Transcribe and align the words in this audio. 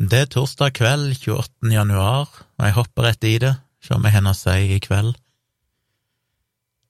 Det 0.00 0.16
er 0.16 0.28
torsdag 0.32 0.72
kveld 0.78 1.10
28. 1.12 1.72
januar, 1.74 2.30
og 2.56 2.64
jeg 2.64 2.76
hopper 2.76 3.04
rett 3.04 3.26
i 3.28 3.34
det, 3.42 3.52
se 3.84 3.92
om 3.96 4.06
jeg 4.06 4.14
har 4.14 4.22
noe 4.24 4.32
å 4.32 4.38
si 4.38 4.70
i 4.76 4.78
kveld. 4.80 5.12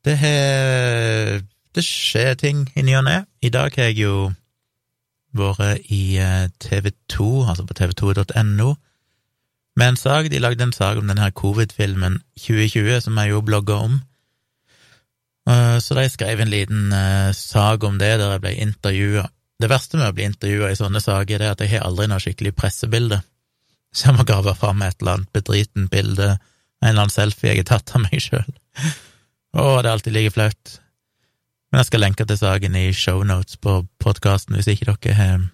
Det 0.07 0.15
har 0.21 1.41
Det 1.75 1.83
skjer 1.87 2.35
ting 2.35 2.65
i 2.75 2.83
ny 2.83 2.97
og 2.99 3.05
ne. 3.07 3.17
I 3.47 3.51
dag 3.55 3.75
har 3.77 3.91
jeg 3.91 4.01
jo 4.01 4.31
vært 5.39 5.85
i 5.87 6.19
eh, 6.19 6.49
TV2, 6.59 7.27
altså 7.47 7.63
på 7.67 7.77
tv2.no, 7.79 8.73
med 9.79 9.87
en 9.93 9.99
sak. 10.01 10.27
De 10.33 10.41
lagde 10.43 10.67
en 10.67 10.75
sak 10.75 10.99
om 10.99 11.07
denne 11.07 11.31
covid-filmen 11.31 12.19
2020, 12.43 13.05
som 13.07 13.21
jeg 13.23 13.31
jo 13.31 13.43
blogga 13.47 13.77
om. 13.87 14.01
Eh, 15.47 15.79
Så 15.79 15.95
de 15.95 16.09
skrev 16.11 16.41
en 16.43 16.51
liten 16.51 16.91
eh, 16.93 17.31
sak 17.33 17.87
om 17.87 17.99
det, 18.03 18.19
der 18.19 18.35
jeg 18.35 18.43
ble 18.43 18.55
intervjua. 18.67 19.29
Det 19.61 19.69
verste 19.69 19.99
med 20.01 20.09
å 20.09 20.17
bli 20.17 20.25
intervjua 20.25 20.71
i 20.73 20.79
sånne 20.79 21.03
saker, 21.05 21.43
er 21.43 21.53
at 21.53 21.61
jeg 21.61 21.75
har 21.75 21.85
aldri 21.85 22.07
noe 22.09 22.23
skikkelig 22.23 22.55
pressebilde. 22.57 23.21
Så 23.93 24.09
jeg 24.09 24.17
må 24.17 24.25
grave 24.25 24.55
fram 24.57 24.81
et 24.87 24.97
eller 25.01 25.19
annet 25.19 25.33
bedritent 25.37 25.91
bilde, 25.93 26.37
en 26.81 26.89
eller 26.89 27.05
annen 27.05 27.13
selfie 27.13 27.53
jeg 27.53 27.65
har 27.65 27.69
tatt 27.75 27.93
av 27.97 28.07
meg 28.07 28.23
sjøl. 28.25 28.49
Å, 29.53 29.63
det 29.83 29.89
er 29.89 29.93
alltid 29.93 30.17
like 30.17 30.33
flaut. 30.33 30.77
Men 31.71 31.83
jeg 31.83 31.91
skal 31.91 32.05
lenke 32.07 32.27
til 32.27 32.39
saken 32.39 32.79
i 32.79 32.87
shownotes 32.97 33.61
på 33.63 33.77
podkasten 34.03 34.57
hvis 34.57 34.71
ikke 34.73 34.95
dere 34.95 35.19
har 35.19 35.47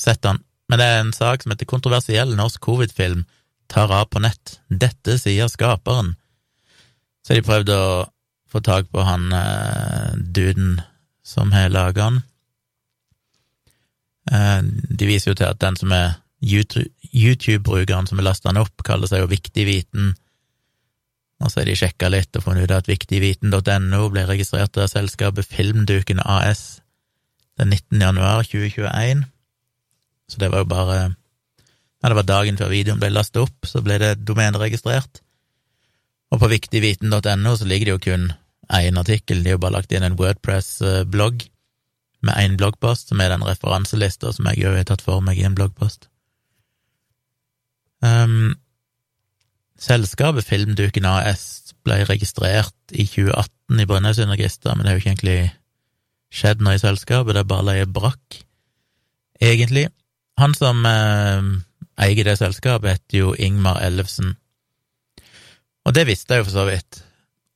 sett 0.00 0.22
den. 0.24 0.40
Men 0.70 0.80
det 0.80 0.86
er 0.88 1.00
en 1.02 1.14
sak 1.14 1.44
som 1.44 1.52
heter 1.52 1.68
Kontroversiell 1.68 2.32
norsk 2.38 2.62
covid-film 2.64 3.26
tar 3.70 3.92
av 3.92 4.08
på 4.10 4.22
nett. 4.24 4.58
Dette 4.70 5.18
sier 5.20 5.50
skaperen. 5.52 6.14
Så 7.24 7.36
de 7.36 7.44
prøvde 7.44 7.76
å 7.76 8.04
få 8.50 8.62
tak 8.64 8.88
på 8.92 9.04
han 9.04 9.28
eh, 9.34 10.14
duden 10.16 10.78
som 11.26 11.52
har 11.54 11.72
laga 11.72 12.08
den. 12.08 12.22
Eh, 14.32 14.60
de 14.64 15.08
viser 15.08 15.32
jo 15.32 15.38
til 15.40 15.50
at 15.50 15.60
den 15.60 15.76
som 15.76 15.92
er 15.92 16.20
YouTube- 16.44 16.90
YouTube-brukeren 17.14 18.06
som 18.08 18.18
har 18.18 18.28
lasta 18.28 18.50
den 18.50 18.62
opp, 18.62 18.84
kaller 18.84 19.08
seg 19.10 19.22
jo 19.22 19.30
Viktig 19.30 19.66
viten. 19.68 20.14
Og 21.42 21.50
så 21.50 21.60
har 21.60 21.68
de 21.68 21.76
sjekka 21.78 22.08
litt 22.12 22.36
og 22.36 22.44
funnet 22.46 22.68
ut 22.68 22.76
at 22.76 22.88
viktigviten.no 22.88 24.00
ble 24.12 24.24
registrert 24.28 24.78
av 24.80 24.90
selskapet 24.92 25.48
Filmduken 25.50 26.22
AS 26.22 26.80
den 27.58 27.70
19. 27.70 28.00
januar 28.00 28.46
2021. 28.46 29.24
Så 30.30 30.40
det 30.40 30.50
var 30.52 30.64
jo 30.64 30.70
bare 30.70 30.98
Ja, 32.04 32.10
det 32.10 32.16
var 32.18 32.28
dagen 32.28 32.58
før 32.60 32.68
videoen 32.68 33.00
ble 33.00 33.08
lastet 33.08 33.40
opp, 33.40 33.64
så 33.64 33.80
ble 33.80 33.96
det 33.96 34.26
domeneregistrert. 34.28 35.22
Og 36.34 36.40
på 36.42 36.50
viktigviten.no 36.52 37.54
så 37.56 37.64
ligger 37.64 37.88
det 37.88 37.94
jo 37.94 38.02
kun 38.10 38.26
én 38.68 38.98
artikkel, 39.00 39.40
de 39.44 39.54
har 39.54 39.60
bare 39.62 39.78
lagt 39.78 39.92
inn 39.92 40.04
en 40.04 40.16
Wordpress-blogg 40.18 41.46
med 42.24 42.36
én 42.40 42.56
bloggpost, 42.60 43.10
som 43.10 43.20
er 43.20 43.32
den 43.32 43.44
referanselista 43.46 44.32
som 44.32 44.48
jeg 44.50 44.66
har 44.66 44.86
tatt 44.88 45.04
for 45.04 45.24
meg 45.24 45.38
i 45.38 45.46
en 45.46 45.56
bloggpost. 45.56 46.08
Um, 48.04 48.54
selskapet 49.80 50.44
Filmduken 50.44 51.06
AS 51.08 51.74
ble 51.84 52.02
registrert 52.08 52.74
i 52.92 53.06
2018 53.08 53.80
i 53.80 53.86
Brønnøysundregisteret, 53.88 54.76
men 54.76 54.84
det 54.84 54.90
har 54.90 54.98
jo 54.98 55.02
ikke 55.02 55.12
egentlig 55.14 55.38
skjedd 56.34 56.64
noe 56.64 56.76
i 56.76 56.82
selskapet, 56.82 57.36
det 57.36 57.44
er 57.44 57.50
bare 57.50 57.68
leie 57.70 57.88
brakk, 57.88 58.40
egentlig. 59.40 59.86
Han 60.40 60.56
som 60.56 60.82
eh, 60.88 61.50
eier 62.04 62.26
det 62.26 62.38
selskapet, 62.40 62.96
heter 62.96 63.20
jo 63.20 63.34
Ingmar 63.38 63.80
Ellefsen, 63.84 64.34
og 65.84 65.92
det 65.96 66.06
visste 66.08 66.34
jeg 66.34 66.42
jo 66.42 66.48
for 66.48 66.56
så 66.56 66.64
vidt. 66.68 67.03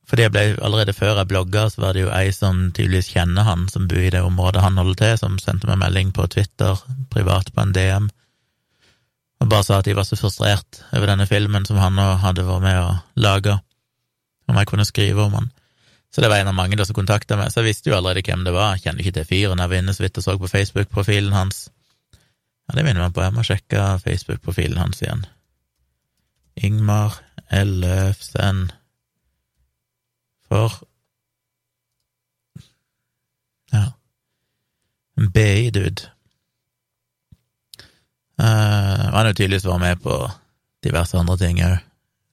Fordi 0.08 0.24
jeg 0.24 0.32
ble, 0.32 0.44
allerede 0.64 0.94
før 0.96 1.18
jeg 1.20 1.28
blogga, 1.28 1.66
så 1.68 1.82
var 1.82 1.96
det 1.96 2.06
jo 2.06 2.12
ei 2.16 2.30
som 2.32 2.70
tydeligvis 2.72 3.10
kjenner 3.12 3.44
han, 3.44 3.66
som 3.68 3.88
bor 3.90 4.00
i 4.00 4.12
det 4.12 4.22
området 4.24 4.64
han 4.64 4.80
holder 4.80 4.96
til, 5.02 5.18
som 5.20 5.36
sendte 5.42 5.68
meg 5.68 5.82
melding 5.82 6.14
på 6.16 6.24
Twitter, 6.32 6.80
privat 7.12 7.52
på 7.52 7.64
en 7.64 7.74
DM, 7.76 8.08
og 9.38 9.50
bare 9.52 9.66
sa 9.66 9.78
at 9.78 9.86
de 9.86 9.94
var 9.94 10.08
så 10.08 10.16
frustrert 10.18 10.80
over 10.96 11.12
denne 11.12 11.28
filmen 11.28 11.66
som 11.68 11.78
han 11.78 11.94
nå 11.94 12.06
hadde 12.24 12.46
vært 12.48 12.64
med 12.64 12.80
å 12.80 12.88
lage, 13.20 13.58
om 14.48 14.56
jeg 14.56 14.70
kunne 14.70 14.88
skrive 14.88 15.26
om 15.28 15.36
han. 15.36 15.50
Så 16.08 16.24
det 16.24 16.30
var 16.32 16.40
en 16.40 16.50
av 16.50 16.56
mange 16.56 16.78
da 16.80 16.86
som 16.88 16.96
kontakta 16.96 17.36
meg, 17.36 17.52
så 17.52 17.60
jeg 17.60 17.68
visste 17.68 17.92
jo 17.92 17.98
allerede 17.98 18.24
hvem 18.24 18.46
det 18.48 18.56
var, 18.56 18.74
jeg 18.74 18.88
kjenner 18.88 19.04
ikke 19.04 19.18
til 19.20 19.28
fyren, 19.28 19.60
jeg 19.60 19.70
var 19.70 19.82
inne 19.82 19.94
så 19.94 20.06
vidt 20.06 20.18
og 20.18 20.24
så 20.24 20.38
på 20.40 20.50
Facebook-profilen 20.50 21.36
hans. 21.36 21.66
Ja, 22.16 22.78
det 22.78 22.86
minner 22.86 23.04
meg 23.04 23.14
på, 23.16 23.22
jeg 23.26 23.36
må 23.36 23.44
sjekke 23.44 23.84
Facebook-profilen 24.02 24.80
hans 24.80 25.04
igjen. 25.04 25.28
Ingmar 26.64 27.20
Ellefsen 27.54 28.70
for 30.48 30.78
Ja, 33.72 33.90
en 35.18 35.32
BI-dude. 35.34 36.08
Uh, 38.38 39.10
han 39.12 39.26
har 39.26 39.34
tydeligvis 39.34 39.66
vært 39.66 39.82
med 39.82 40.00
på 40.00 40.14
diverse 40.86 41.18
andre 41.18 41.36
ting 41.40 41.60
òg. 41.64 41.82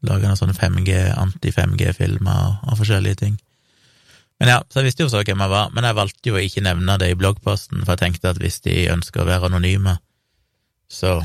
Laga 0.06 0.30
noen 0.30 0.38
sånne 0.38 0.54
5G, 0.54 0.94
anti-5G-filmer 1.18 2.42
og, 2.46 2.70
og 2.70 2.80
forskjellige 2.80 3.20
ting. 3.24 3.38
Men 4.40 4.52
ja, 4.52 4.58
så 4.70 4.82
jeg 4.82 4.90
visste 4.90 5.06
jo 5.06 5.12
så 5.12 5.24
hvem 5.24 5.42
jeg 5.42 5.52
var, 5.52 5.72
men 5.74 5.88
jeg 5.88 5.98
valgte 5.98 6.30
jo 6.30 6.36
å 6.36 6.44
ikke 6.44 6.64
nevne 6.66 6.98
det 7.02 7.14
i 7.14 7.18
bloggposten, 7.18 7.86
for 7.86 7.96
jeg 7.96 8.04
tenkte 8.04 8.34
at 8.34 8.42
hvis 8.42 8.60
de 8.66 8.76
ønsker 8.92 9.24
å 9.24 9.30
være 9.30 9.50
anonyme, 9.50 9.96
så 10.92 11.18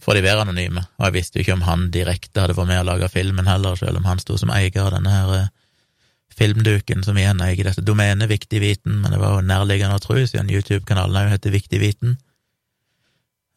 får 0.00 0.16
de 0.16 0.24
være 0.24 0.44
anonyme, 0.46 0.84
og 0.96 1.08
jeg 1.08 1.16
visste 1.18 1.38
jo 1.38 1.44
ikke 1.44 1.56
om 1.58 1.66
han 1.66 1.88
direkte 1.92 2.44
hadde 2.44 2.56
vært 2.56 2.70
med 2.70 2.82
å 2.84 2.86
lage 2.86 3.10
filmen 3.12 3.50
heller, 3.50 3.76
selv 3.76 4.00
om 4.00 4.06
han 4.08 4.22
sto 4.22 4.38
som 4.40 4.52
eier 4.54 4.78
av 4.84 4.94
denne 4.94 5.12
her 5.12 5.34
eh, 5.36 5.50
filmduken, 6.40 7.04
som 7.04 7.18
igjen 7.20 7.42
eier 7.44 7.68
dette 7.68 7.84
domenet 7.84 8.30
Viktig 8.30 8.62
viten, 8.62 9.00
men 9.02 9.12
det 9.12 9.20
var 9.20 9.36
jo 9.36 9.46
nærliggende 9.46 9.98
å 9.98 10.02
tro, 10.02 10.16
siden 10.24 10.50
YouTube-kanalen 10.52 11.26
òg 11.26 11.34
heter 11.34 11.54
Viktig 11.54 11.80
viten, 11.82 12.16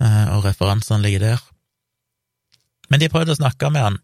eh, 0.04 0.26
og 0.36 0.44
referansene 0.48 1.04
ligger 1.06 1.24
der. 1.30 1.46
Men 2.92 3.02
de 3.02 3.10
prøvde 3.12 3.36
å 3.36 3.40
snakke 3.40 3.72
med 3.72 3.88
han, 3.88 4.02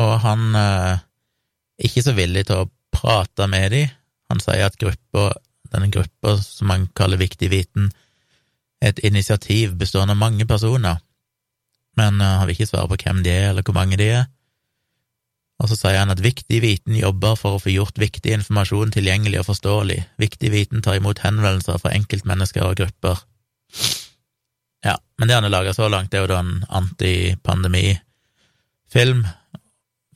og 0.00 0.14
han 0.22 0.54
er 0.58 1.02
ikke 1.82 2.04
så 2.06 2.14
villig 2.14 2.46
til 2.48 2.62
å 2.62 2.70
prate 2.94 3.48
med 3.50 3.74
de. 3.74 3.82
Han 4.30 4.40
sier 4.42 4.66
at 4.66 4.78
gruppa, 4.80 5.32
denne 5.74 5.90
gruppa 5.92 6.36
som 6.42 6.70
han 6.72 6.86
kaller 6.96 7.20
Viktig 7.20 7.50
viten, 7.52 7.90
er 8.82 8.92
et 8.92 9.02
initiativ 9.06 9.74
bestående 9.80 10.14
av 10.14 10.22
mange 10.22 10.46
personer, 10.46 11.00
men 11.98 12.18
uh, 12.20 12.40
han 12.40 12.48
vil 12.48 12.56
ikke 12.56 12.70
svare 12.72 12.90
på 12.90 12.98
hvem 13.04 13.22
de 13.24 13.32
er, 13.32 13.50
eller 13.50 13.66
hvor 13.66 13.76
mange 13.76 13.98
de 14.00 14.08
er. 14.16 14.24
Og 15.64 15.70
så 15.70 15.78
sier 15.80 15.96
han 15.96 16.12
at 16.12 16.20
Viktig 16.20 16.58
viten 16.60 16.92
jobber 16.98 17.38
for 17.40 17.56
å 17.56 17.60
få 17.62 17.70
gjort 17.72 17.96
viktig 18.00 18.32
informasjon 18.36 18.90
tilgjengelig 18.92 19.38
og 19.40 19.46
forståelig. 19.48 19.96
Viktig 20.20 20.50
viten 20.52 20.82
tar 20.84 20.98
imot 20.98 21.22
henvendelser 21.24 21.78
fra 21.80 21.94
enkeltmennesker 21.96 22.60
og 22.66 22.76
grupper. 22.82 23.16
Ja, 24.84 24.98
men 25.16 25.28
det 25.28 25.36
han 25.38 25.46
har 25.48 25.54
laga 25.54 25.72
så 25.72 25.88
langt, 25.88 26.12
er 26.12 26.20
jo 26.20 26.28
da 26.28 26.44
en 26.44 26.68
antipandemi-film, 26.68 29.24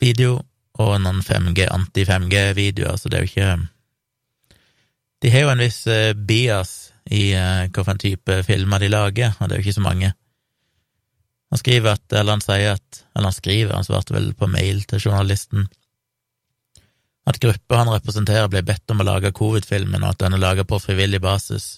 video, 0.04 0.44
og 0.78 1.00
noen 1.00 1.25
5G, 1.25 1.64
anti-5G-videoer, 1.72 2.97
så 3.00 3.08
det 3.08 3.16
er 3.16 3.22
jo 3.25 3.32
ikke 3.32 3.56
De 5.25 5.28
har 5.32 5.41
jo 5.42 5.50
en 5.50 5.64
viss 5.64 5.87
eh, 5.91 6.14
bias 6.14 6.92
i 7.10 7.34
uh, 7.34 7.66
hvilken 7.72 7.98
type 7.98 8.42
filmer 8.47 8.78
de 8.78 8.88
lager, 8.92 9.32
og 9.41 9.48
det 9.48 9.54
er 9.56 9.58
jo 9.58 9.64
ikke 9.66 9.81
så 9.81 9.88
mange. 9.88 10.12
Han 11.48 11.60
skriver 11.60 11.97
at, 11.97 12.04
eller 12.12 12.36
han 12.36 12.44
sier 12.44 12.76
at, 12.76 13.03
eller 13.16 13.31
han 13.31 13.36
skriver, 13.36 13.75
han 13.75 13.86
svarte 13.86 14.14
vel 14.14 14.32
på 14.36 14.50
mail 14.53 14.82
til 14.88 15.06
journalisten, 15.06 15.69
at 17.28 17.41
gruppa 17.41 17.82
han 17.82 17.91
representerer 17.92 18.48
ble 18.48 18.62
bedt 18.64 18.88
om 18.92 19.03
å 19.03 19.06
lage 19.06 19.34
covid-filmen, 19.36 20.00
og 20.00 20.14
at 20.14 20.22
den 20.22 20.37
er 20.37 20.42
laga 20.42 20.64
på 20.64 20.78
frivillig 20.81 21.20
basis. 21.20 21.76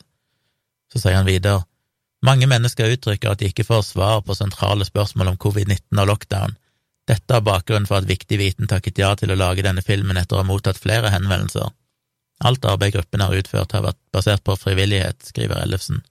Så 0.93 1.03
sier 1.03 1.19
han 1.19 1.27
videre, 1.27 1.65
mange 2.27 2.47
mennesker 2.51 2.93
uttrykker 2.95 3.33
at 3.33 3.41
de 3.41 3.49
ikke 3.51 3.67
får 3.67 3.87
svar 3.89 4.21
på 4.27 4.37
sentrale 4.37 4.87
spørsmål 4.87 5.33
om 5.33 5.41
covid-19 5.41 6.03
og 6.03 6.11
lockdown. 6.13 6.57
Dette 7.09 7.35
er 7.35 7.47
bakgrunnen 7.47 7.89
for 7.89 7.99
at 7.99 8.09
Viktig 8.11 8.39
viten 8.39 8.71
takket 8.71 9.01
ja 9.03 9.15
til 9.19 9.33
å 9.33 9.39
lage 9.39 9.65
denne 9.67 9.83
filmen 9.83 10.21
etter 10.21 10.37
å 10.37 10.43
ha 10.43 10.47
mottatt 10.47 10.79
flere 10.79 11.11
henvendelser. 11.11 11.73
Alt 12.47 12.65
arbeid 12.69 12.95
gruppen 12.95 13.25
har 13.25 13.35
utført, 13.37 13.73
har 13.75 13.85
vært 13.89 14.01
basert 14.15 14.45
på 14.45 14.57
frivillighet, 14.57 15.25
skriver 15.33 15.65
Ellefsen. 15.65 16.05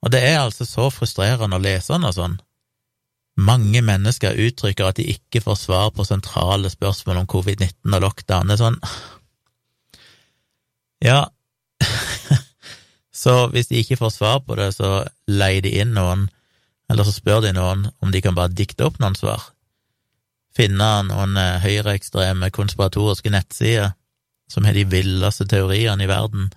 Og 0.00 0.12
det 0.12 0.22
er 0.24 0.40
altså 0.40 0.64
så 0.64 0.88
frustrerende 0.92 1.58
å 1.58 1.62
lese 1.62 1.98
noe 2.00 2.12
sånn. 2.16 2.38
Mange 3.40 3.80
mennesker 3.84 4.38
uttrykker 4.46 4.90
at 4.90 4.98
de 4.98 5.06
ikke 5.12 5.42
får 5.44 5.58
svar 5.62 5.92
på 5.96 6.04
sentrale 6.04 6.70
spørsmål 6.72 7.22
om 7.22 7.28
covid-19 7.30 7.94
og 7.96 8.02
lockdown. 8.04 8.50
Det 8.50 8.56
er 8.56 8.62
sånn 8.64 8.80
Ja, 11.00 11.20
så 13.22 13.46
hvis 13.52 13.70
de 13.70 13.80
ikke 13.80 14.00
får 14.00 14.12
svar 14.18 14.42
på 14.44 14.58
det, 14.58 14.72
så 14.76 15.06
leier 15.30 15.64
de 15.64 15.72
inn 15.80 15.94
noen, 15.96 16.26
eller 16.92 17.06
så 17.06 17.14
spør 17.14 17.46
de 17.46 17.54
noen 17.56 17.86
om 18.04 18.12
de 18.12 18.20
kan 18.20 18.36
bare 18.36 18.52
dikte 18.52 18.84
opp 18.88 19.00
noen 19.00 19.16
svar. 19.16 19.46
Finne 20.56 20.90
noen 21.06 21.38
høyreekstreme, 21.62 22.50
konspiratoriske 22.52 23.32
nettsider 23.32 23.94
som 24.50 24.66
har 24.66 24.74
de 24.74 24.84
villeste 24.90 25.46
teoriene 25.48 26.04
i 26.04 26.10
verden, 26.10 26.50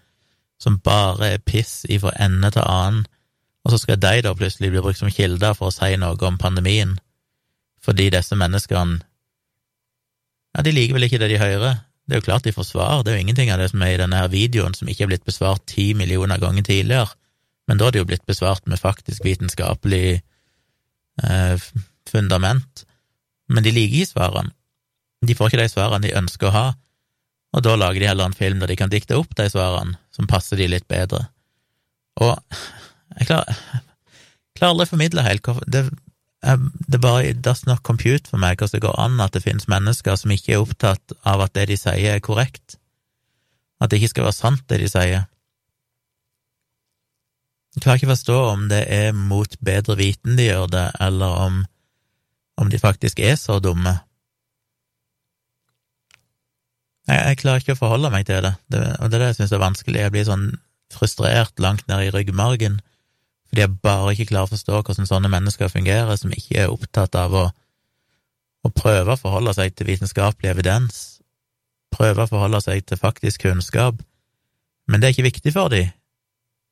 som 0.57 0.79
bare 0.83 1.35
er 1.35 1.43
piss 1.45 1.83
ifra 1.91 2.11
ende 2.19 2.49
til 2.55 2.65
annen, 2.65 3.05
og 3.63 3.71
så 3.71 3.79
skal 3.79 3.99
de 3.99 4.21
da 4.25 4.33
plutselig 4.35 4.71
bli 4.73 4.83
brukt 4.83 4.99
som 4.99 5.11
kilder 5.11 5.55
for 5.57 5.71
å 5.71 5.75
si 5.75 5.95
noe 5.99 6.19
om 6.27 6.37
pandemien, 6.39 6.97
fordi 7.83 8.09
disse 8.13 8.35
menneskene 8.39 9.01
Ja, 10.53 10.61
de 10.61 10.69
liker 10.69 10.93
vel 10.93 11.07
ikke 11.07 11.17
det 11.17 11.31
de 11.31 11.39
hører. 11.41 11.79
Det 12.05 12.13
er 12.13 12.19
jo 12.19 12.25
klart 12.27 12.43
de 12.45 12.51
får 12.53 12.67
svar, 12.67 12.99
det 13.01 13.09
er 13.09 13.15
jo 13.17 13.23
ingenting 13.23 13.49
av 13.49 13.57
det 13.57 13.71
som 13.71 13.81
er 13.81 13.95
i 13.95 13.97
denne 13.97 14.19
her 14.19 14.27
videoen 14.29 14.75
som 14.77 14.89
ikke 14.91 15.07
er 15.07 15.09
blitt 15.09 15.25
besvart 15.25 15.63
ti 15.71 15.93
millioner 15.97 16.37
ganger 16.37 16.65
tidligere, 16.67 17.07
men 17.67 17.79
da 17.79 17.87
er 17.87 17.95
det 17.95 18.03
jo 18.03 18.09
blitt 18.11 18.25
besvart 18.27 18.67
med 18.67 18.81
faktisk 18.81 19.23
vitenskapelig 19.25 20.19
eh, 21.23 21.65
fundament, 22.11 22.83
men 23.49 23.65
de 23.65 23.71
liker 23.71 24.03
ikke 24.03 24.11
svarene. 24.11 24.53
De 25.23 25.35
får 25.35 25.49
ikke 25.49 25.61
de 25.63 25.71
svarene 25.71 26.03
de 26.05 26.15
ønsker 26.19 26.51
å 26.51 26.53
ha, 26.53 26.65
og 27.53 27.63
da 27.63 27.75
lager 27.79 28.03
de 28.03 28.09
heller 28.11 28.29
en 28.29 28.37
film 28.37 28.59
der 28.59 28.69
de 28.69 28.77
kan 28.77 28.91
dikte 28.91 29.17
opp 29.17 29.33
de 29.39 29.47
svarene 29.49 29.95
som 30.13 30.27
passer 30.29 30.59
de 30.59 30.67
litt 30.69 30.87
bedre. 30.91 31.23
Og 32.21 32.35
jeg 33.19 33.29
klarer, 33.29 33.57
klarer 34.57 34.73
aldri 34.73 34.87
å 34.87 34.93
formidle 34.93 35.25
helt 35.25 35.45
hvorfor 35.45 35.65
det, 35.69 35.85
det 36.43 36.99
bare 36.99 37.33
does 37.33 37.65
not 37.65 37.83
compute 37.87 38.27
for 38.29 38.41
meg 38.41 38.59
hvordan 38.59 38.75
det 38.75 38.85
går 38.85 38.99
an 38.99 39.21
at 39.23 39.35
det 39.35 39.43
finnes 39.45 39.69
mennesker 39.71 40.17
som 40.19 40.33
ikke 40.33 40.55
er 40.55 40.63
opptatt 40.63 41.15
av 41.23 41.45
at 41.45 41.53
det 41.55 41.69
de 41.71 41.77
sier, 41.79 42.15
er 42.15 42.23
korrekt, 42.23 42.77
at 43.79 43.91
det 43.91 44.01
ikke 44.01 44.13
skal 44.15 44.27
være 44.27 44.39
sant, 44.39 44.65
det 44.67 44.81
de 44.83 44.89
sier. 44.91 45.27
Jeg 47.73 47.81
klarer 47.81 48.01
ikke 48.01 48.11
å 48.11 48.13
forstå 48.13 48.39
om 48.51 48.65
det 48.69 48.83
er 48.91 49.15
mot 49.17 49.55
bedre 49.65 49.95
viten 49.97 50.35
de 50.37 50.49
gjør 50.51 50.67
det, 50.73 50.87
eller 51.01 51.37
om, 51.47 51.61
om 52.61 52.69
de 52.69 52.81
faktisk 52.81 53.23
er 53.23 53.37
så 53.39 53.57
dumme. 53.63 53.95
Jeg, 57.07 57.17
jeg, 57.17 57.39
klarer 57.41 57.63
ikke 57.63 57.75
å 57.75 57.81
forholde 57.81 58.11
meg 58.13 58.27
til 58.27 58.43
det, 58.45 58.53
det 58.71 58.83
og 58.99 59.09
det 59.09 59.17
er 59.17 59.23
det 59.23 59.31
jeg 59.31 59.39
syns 59.41 59.55
er 59.55 59.63
vanskelig. 59.63 60.03
Jeg 60.05 60.13
blir 60.13 60.27
sånn 60.27 60.45
frustrert 60.93 61.57
langt 61.63 61.87
ned 61.89 62.05
i 62.05 62.11
ryggmargen 62.13 62.77
fordi 63.53 63.67
jeg 63.67 63.81
bare 63.85 64.13
ikke 64.15 64.31
klarer 64.31 64.47
å 64.47 64.49
forstå 64.49 64.77
hvordan 64.81 65.05
sånne 65.05 65.29
mennesker 65.29 65.69
fungerer, 65.69 66.15
som 66.17 66.31
ikke 66.33 66.63
er 66.63 66.71
opptatt 66.73 67.13
av 67.13 67.35
å, 67.37 67.43
å 68.65 68.69
prøve 68.73 69.13
å 69.13 69.19
forholde 69.19 69.53
seg 69.53 69.75
til 69.77 69.91
vitenskapelig 69.91 70.49
evidens, 70.49 71.01
prøve 71.93 72.25
å 72.25 72.31
forholde 72.31 72.63
seg 72.65 72.81
til 72.89 72.97
faktisk 72.97 73.43
kunnskap, 73.45 73.99
men 74.89 74.97
det 74.97 75.05
er 75.05 75.13
ikke 75.13 75.27
viktig 75.27 75.53
for 75.53 75.69
dem. 75.69 75.91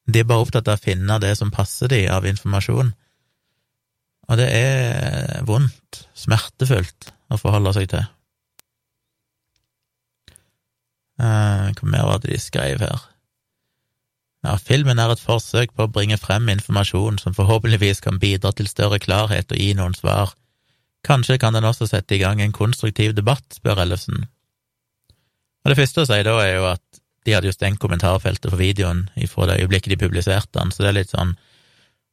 De 0.10 0.24
er 0.24 0.25
bare 0.25 0.42
opptatt 0.42 0.74
av 0.74 0.80
å 0.80 0.81
finne 0.81 1.19
det 1.22 1.36
som 1.38 1.54
passer 1.54 1.92
dem 1.94 2.10
av 2.16 2.25
informasjon. 2.25 2.89
Og 4.34 4.42
det 4.42 4.50
er 4.50 5.45
vondt, 5.45 6.01
smertefullt, 6.18 7.12
å 7.30 7.38
forholde 7.38 7.75
seg 7.77 7.94
til. 7.94 8.10
Uh, 11.22 11.69
hva 11.77 11.94
mer 11.94 12.10
var 12.10 12.25
det 12.25 12.34
de 12.34 12.42
skrev 12.42 12.81
her? 12.81 13.06
Ja, 14.42 14.56
filmen 14.58 14.98
er 14.98 15.12
et 15.14 15.22
forsøk 15.22 15.76
på 15.78 15.86
å 15.86 15.92
bringe 15.94 16.18
frem 16.18 16.48
informasjon 16.50 17.20
som 17.22 17.36
forhåpentligvis 17.38 18.02
kan 18.02 18.18
bidra 18.22 18.50
til 18.58 18.70
større 18.70 18.98
klarhet 19.02 19.54
og 19.54 19.60
gi 19.62 19.76
noen 19.78 19.94
svar. 19.94 20.34
Kanskje 21.06 21.38
kan 21.42 21.54
den 21.54 21.66
også 21.66 21.88
sette 21.90 22.18
i 22.18 22.22
gang 22.22 22.42
en 22.42 22.56
konstruktiv 22.56 23.14
debatt, 23.18 23.46
spør 23.54 23.84
Ellefsen. 23.86 24.26
Og 25.62 25.70
det 25.70 25.78
første 25.78 26.02
å 26.02 26.10
si 26.10 26.18
da 26.26 26.34
er 26.42 26.56
jo 26.56 26.66
at 26.72 27.02
de 27.26 27.36
hadde 27.36 27.52
jo 27.52 27.54
stengt 27.54 27.82
kommentarfeltet 27.82 28.50
for 28.50 28.58
videoen 28.58 29.06
fra 29.30 29.46
det 29.50 29.60
øyeblikket 29.62 29.94
de 29.94 30.00
publiserte 30.02 30.58
den, 30.58 30.74
så 30.74 30.82
det 30.82 30.90
er 30.90 30.98
litt 30.98 31.14
sånn 31.14 31.36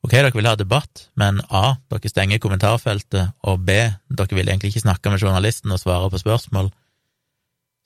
ok, 0.05 0.13
dere 0.13 0.35
vil 0.37 0.47
ha 0.51 0.55
debatt, 0.59 1.09
men 1.19 1.41
A, 1.49 1.79
dere 1.89 2.13
stenger 2.13 2.43
kommentarfeltet, 2.45 3.33
og 3.49 3.65
B, 3.65 3.79
dere 4.13 4.37
vil 4.37 4.53
egentlig 4.53 4.75
ikke 4.75 4.85
snakke 4.85 5.13
med 5.13 5.25
journalisten 5.25 5.73
og 5.73 5.81
svare 5.81 6.13
på 6.13 6.21
spørsmål, 6.21 6.69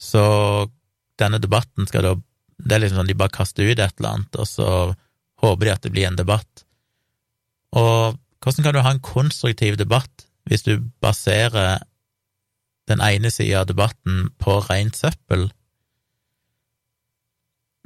så 0.03 0.25
denne 1.23 1.39
debatten 1.39 1.87
skal 1.87 2.09
da 2.09 2.17
Det 2.63 2.77
er 2.77 2.85
liksom 2.85 3.03
sånn 3.03 3.11
de 3.11 3.19
bare 3.19 3.35
kaster 3.35 3.67
ut 3.67 3.79
et 3.79 3.97
eller 3.99 4.13
annet, 4.17 4.39
og 4.39 4.49
så 4.49 4.67
håper 5.43 5.67
de 5.67 5.73
at 5.73 5.87
det 5.87 5.93
blir 5.95 6.07
en 6.09 6.19
debatt. 6.19 6.67
Og 7.79 8.19
hvordan 8.43 8.67
kan 8.67 8.77
du 8.77 8.83
ha 8.85 8.93
en 8.93 9.03
konstruktiv 9.03 9.79
debatt 9.81 10.27
hvis 10.51 10.65
du 10.67 10.77
baserer 11.03 11.83
den 12.91 13.03
ene 13.03 13.31
sida 13.31 13.63
av 13.63 13.69
debatten 13.71 14.29
på 14.43 14.61
rent 14.69 14.99
søppel? 14.99 15.49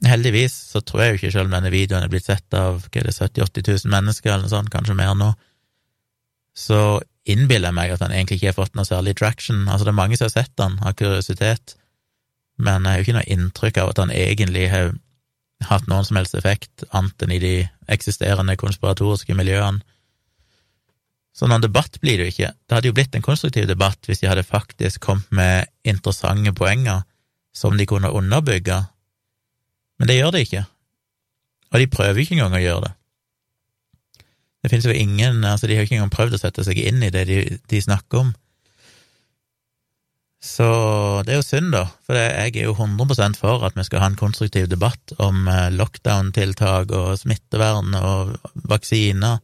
Heldigvis 0.04 0.54
så 0.74 0.82
tror 0.84 1.02
jeg 1.02 1.10
jo 1.10 1.18
ikke, 1.20 1.32
selv 1.32 1.48
om 1.48 1.56
denne 1.56 1.72
videoen 1.72 2.04
er 2.04 2.12
blitt 2.12 2.28
sett 2.28 2.56
av 2.56 2.82
hva 2.84 3.00
er 3.00 3.08
det, 3.08 3.16
70 3.16 3.44
000-80 3.44 3.86
000 3.86 3.94
mennesker, 3.94 4.32
eller 4.32 4.44
noe 4.44 4.52
sånt, 4.52 4.72
kanskje 4.72 4.96
mer 4.98 5.14
nå, 5.16 5.30
så 6.56 6.80
innbiller 7.28 7.70
jeg 7.70 7.76
meg 7.76 7.92
at 7.94 8.04
han 8.04 8.12
egentlig 8.14 8.40
ikke 8.40 8.52
har 8.52 8.58
fått 8.58 8.76
noe 8.76 8.88
særlig 8.88 9.16
traction. 9.18 9.64
Altså, 9.66 9.86
det 9.86 9.92
er 9.92 10.00
mange 10.00 10.18
som 10.18 10.28
har 10.28 10.34
sett 10.36 10.62
han 10.62 10.76
av 10.84 10.96
kuriositet, 10.98 11.76
men 12.56 12.86
jeg 12.86 12.92
har 12.92 13.00
jo 13.00 13.06
ikke 13.06 13.16
noe 13.18 13.32
inntrykk 13.36 13.82
av 13.82 13.90
at 13.92 14.00
han 14.04 14.14
egentlig 14.14 14.70
har 14.72 14.94
hatt 15.66 15.86
noen 15.88 16.04
som 16.04 16.18
helst 16.20 16.36
effekt, 16.36 16.84
annet 16.92 17.22
enn 17.24 17.34
i 17.36 17.42
de 17.42 17.52
eksisterende 17.92 18.56
konspiratoriske 18.60 19.36
miljøene. 19.36 19.84
Så 21.36 21.48
noen 21.48 21.64
debatt 21.64 21.98
blir 22.00 22.16
det 22.16 22.26
jo 22.26 22.32
ikke. 22.32 22.52
Det 22.64 22.76
hadde 22.76 22.88
jo 22.88 22.96
blitt 22.96 23.16
en 23.16 23.24
konstruktiv 23.24 23.66
debatt 23.68 24.08
hvis 24.08 24.22
de 24.22 24.28
hadde 24.30 24.46
faktisk 24.46 25.02
kommet 25.04 25.28
med 25.36 25.68
interessante 25.84 26.52
poenger 26.56 27.04
som 27.56 27.76
de 27.76 27.84
kunne 27.88 28.12
underbygge 28.12 28.82
men 29.96 30.10
det 30.10 30.18
gjør 30.18 30.34
de 30.34 30.44
ikke, 30.44 30.62
og 31.72 31.80
de 31.80 31.90
prøver 31.90 32.22
ikke 32.22 32.36
engang 32.36 32.56
å 32.58 32.62
gjøre 32.62 32.84
det. 32.86 32.92
Det 34.62 34.72
finnes 34.72 34.88
jo 34.88 34.96
ingen 34.98 35.44
altså 35.46 35.68
De 35.68 35.76
har 35.76 35.84
ikke 35.86 35.94
engang 35.94 36.10
prøvd 36.10 36.36
å 36.36 36.40
sette 36.42 36.64
seg 36.66 36.80
inn 36.82 37.04
i 37.06 37.12
det 37.14 37.22
de, 37.28 37.38
de 37.70 37.82
snakker 37.82 38.24
om. 38.24 38.32
Så 40.42 40.66
det 41.24 41.32
er 41.32 41.40
jo 41.40 41.46
synd, 41.46 41.72
da, 41.72 41.86
for 42.04 42.18
jeg 42.18 42.52
er 42.52 42.68
jo 42.68 42.74
100% 42.76 43.38
for 43.40 43.64
at 43.66 43.76
vi 43.76 43.84
skal 43.86 44.02
ha 44.02 44.10
en 44.12 44.18
konstruktiv 44.20 44.68
debatt 44.70 45.14
om 45.22 45.48
eh, 45.48 45.70
lockdown-tiltak 45.74 46.92
og 46.94 47.16
smittevern 47.22 47.96
og 47.98 48.36
vaksiner, 48.68 49.40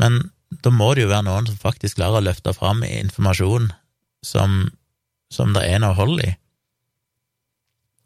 men 0.00 0.22
da 0.64 0.72
må 0.74 0.94
det 0.96 1.04
jo 1.04 1.12
være 1.12 1.28
noen 1.28 1.46
som 1.46 1.60
faktisk 1.60 2.00
klarer 2.00 2.22
å 2.22 2.26
løfte 2.26 2.56
fram 2.56 2.80
informasjon 2.86 3.68
som, 4.26 4.64
som 5.30 5.52
det 5.54 5.66
er 5.68 5.84
noe 5.84 5.94
hold 5.98 6.24
i, 6.24 6.32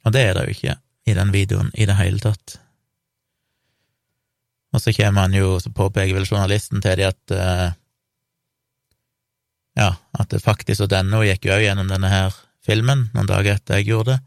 og 0.04 0.12
det 0.12 0.26
er 0.26 0.36
det 0.36 0.44
jo 0.44 0.58
ikke 0.58 0.76
i 1.08 1.16
den 1.16 1.32
videoen 1.32 1.70
i 1.74 1.86
det 1.88 1.96
hele 1.98 2.20
tatt. 2.20 2.58
Og 4.74 4.82
så 4.82 4.92
kommer 4.96 5.28
han 5.28 5.36
jo, 5.36 5.54
så 5.62 5.70
påpeker 5.72 6.16
vel 6.16 6.26
journalisten 6.28 6.82
til 6.84 6.98
de 6.98 7.06
at 7.06 7.34
uh, 7.36 7.68
ja, 9.78 9.94
at 10.14 10.30
det 10.30 10.42
faktisk 10.44 10.86
og 10.86 10.92
denne 10.92 11.22
gikk 11.26 11.48
jo 11.48 11.56
òg 11.56 11.64
gjennom 11.66 11.90
denne 11.90 12.10
her 12.12 12.36
filmen 12.64 13.08
noen 13.14 13.28
dager 13.28 13.58
etter 13.58 13.80
jeg 13.80 13.90
gjorde 13.90 14.14
det, 14.14 14.20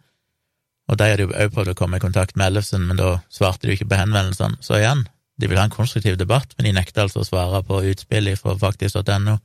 og 0.87 0.99
de 0.99 1.09
hadde 1.11 1.25
jo 1.25 1.33
òg 1.35 1.53
prøvd 1.53 1.73
å 1.73 1.77
komme 1.77 1.99
i 1.99 2.03
kontakt 2.03 2.37
med 2.39 2.51
Ellefsen, 2.51 2.85
men 2.87 2.99
da 2.99 3.17
svarte 3.33 3.65
de 3.65 3.73
jo 3.73 3.77
ikke 3.77 3.89
på 3.91 3.99
henvendelsene. 3.99 4.59
Så 4.63 4.77
igjen, 4.79 5.03
de 5.37 5.49
vil 5.49 5.59
ha 5.59 5.65
en 5.67 5.73
konstruktiv 5.73 6.15
debatt, 6.19 6.53
men 6.55 6.69
de 6.69 6.77
nekter 6.77 7.03
altså 7.03 7.21
å 7.21 7.27
svare 7.27 7.59
på 7.67 7.81
utspillet 7.91 8.39
fra 8.39 8.55
faktisk.no. 8.61 9.35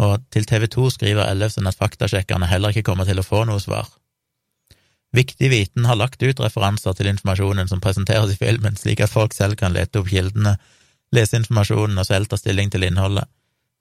Og 0.00 0.26
til 0.34 0.48
TV 0.48 0.66
2 0.72 0.88
skriver 0.96 1.30
Ellefsen 1.30 1.68
at 1.70 1.78
faktasjekkerne 1.78 2.48
heller 2.50 2.74
ikke 2.74 2.88
kommer 2.90 3.06
til 3.06 3.20
å 3.22 3.26
få 3.26 3.44
noe 3.46 3.62
svar. 3.62 3.86
Viktig 5.14 5.50
viten 5.50 5.86
har 5.86 5.98
lagt 5.98 6.22
ut 6.22 6.42
referanser 6.42 6.94
til 6.96 7.10
informasjonen 7.10 7.70
som 7.70 7.82
presenteres 7.82 8.34
i 8.34 8.38
filmen, 8.38 8.78
slik 8.78 9.02
at 9.04 9.12
folk 9.12 9.34
selv 9.34 9.58
kan 9.60 9.74
lete 9.74 10.00
opp 10.00 10.10
kildene, 10.10 10.56
lese 11.14 11.38
informasjonen 11.38 11.98
og 11.98 12.06
selv 12.06 12.30
ta 12.30 12.38
stilling 12.38 12.70
til 12.70 12.86
innholdet. 12.86 13.26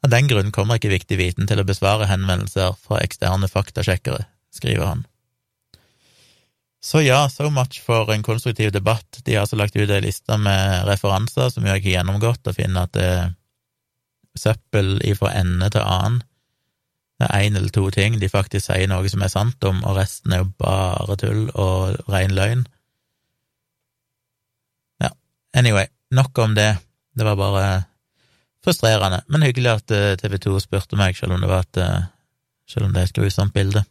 Av 0.06 0.12
den 0.14 0.30
grunn 0.32 0.52
kommer 0.56 0.80
ikke 0.80 0.94
viktig 0.94 1.18
viten 1.20 1.50
til 1.50 1.60
å 1.60 1.68
besvare 1.68 2.08
henvendelser 2.08 2.78
fra 2.80 3.02
eksterne 3.04 3.50
faktasjekkere, 3.52 4.24
skriver 4.56 4.88
han. 4.88 5.04
Så 6.80 7.02
ja, 7.04 7.26
so 7.28 7.50
much 7.52 7.82
for 7.84 8.08
en 8.14 8.24
konstruktiv 8.24 8.72
debatt. 8.72 9.20
De 9.26 9.36
har 9.36 9.44
altså 9.44 9.60
lagt 9.60 9.76
ut 9.76 9.92
ei 9.92 10.00
liste 10.06 10.38
med 10.40 10.88
referanser 10.88 11.52
som 11.52 11.68
jeg 11.68 11.76
har 11.76 11.92
gjennomgått, 11.98 12.48
og 12.48 12.56
finner 12.56 12.88
at 12.88 12.96
det 12.96 13.10
er 13.18 13.30
søppel 14.40 15.02
ifra 15.04 15.34
ende 15.36 15.68
til 15.74 15.84
annen 15.84 16.22
det 17.20 17.28
er 17.28 17.46
én 17.50 17.58
eller 17.60 17.72
to 17.76 17.90
ting 17.92 18.16
de 18.20 18.30
faktisk 18.32 18.70
sier 18.70 18.88
noe 18.88 19.10
som 19.12 19.24
er 19.26 19.32
sant 19.32 19.64
om, 19.68 19.82
og 19.84 19.98
resten 19.98 20.32
er 20.32 20.46
jo 20.46 20.52
bare 20.62 21.18
tull 21.20 21.50
og 21.52 21.98
ren 22.08 22.32
løgn. 22.32 22.62
Ja, 25.04 25.12
anyway, 25.52 25.90
nok 26.16 26.40
om 26.40 26.56
det. 26.56 26.78
Det 27.20 27.28
var 27.28 27.36
bare 27.36 27.66
frustrerende, 28.70 29.24
men 29.28 29.44
hyggelig 29.44 29.74
at 29.74 29.94
eh, 29.96 30.16
TV 30.22 30.38
2 30.46 30.60
spurte 30.64 31.00
meg, 31.00 31.18
selv 31.18 31.36
om 31.36 31.44
det 31.44 31.50
var 31.50 31.66
et 31.66 31.82
eh, 31.84 32.08
selv 32.70 32.86
om 32.86 32.94
det 32.94 33.02
er 33.02 33.10
et 33.10 33.18
grusomt 33.18 33.56
bilde. 33.56 33.84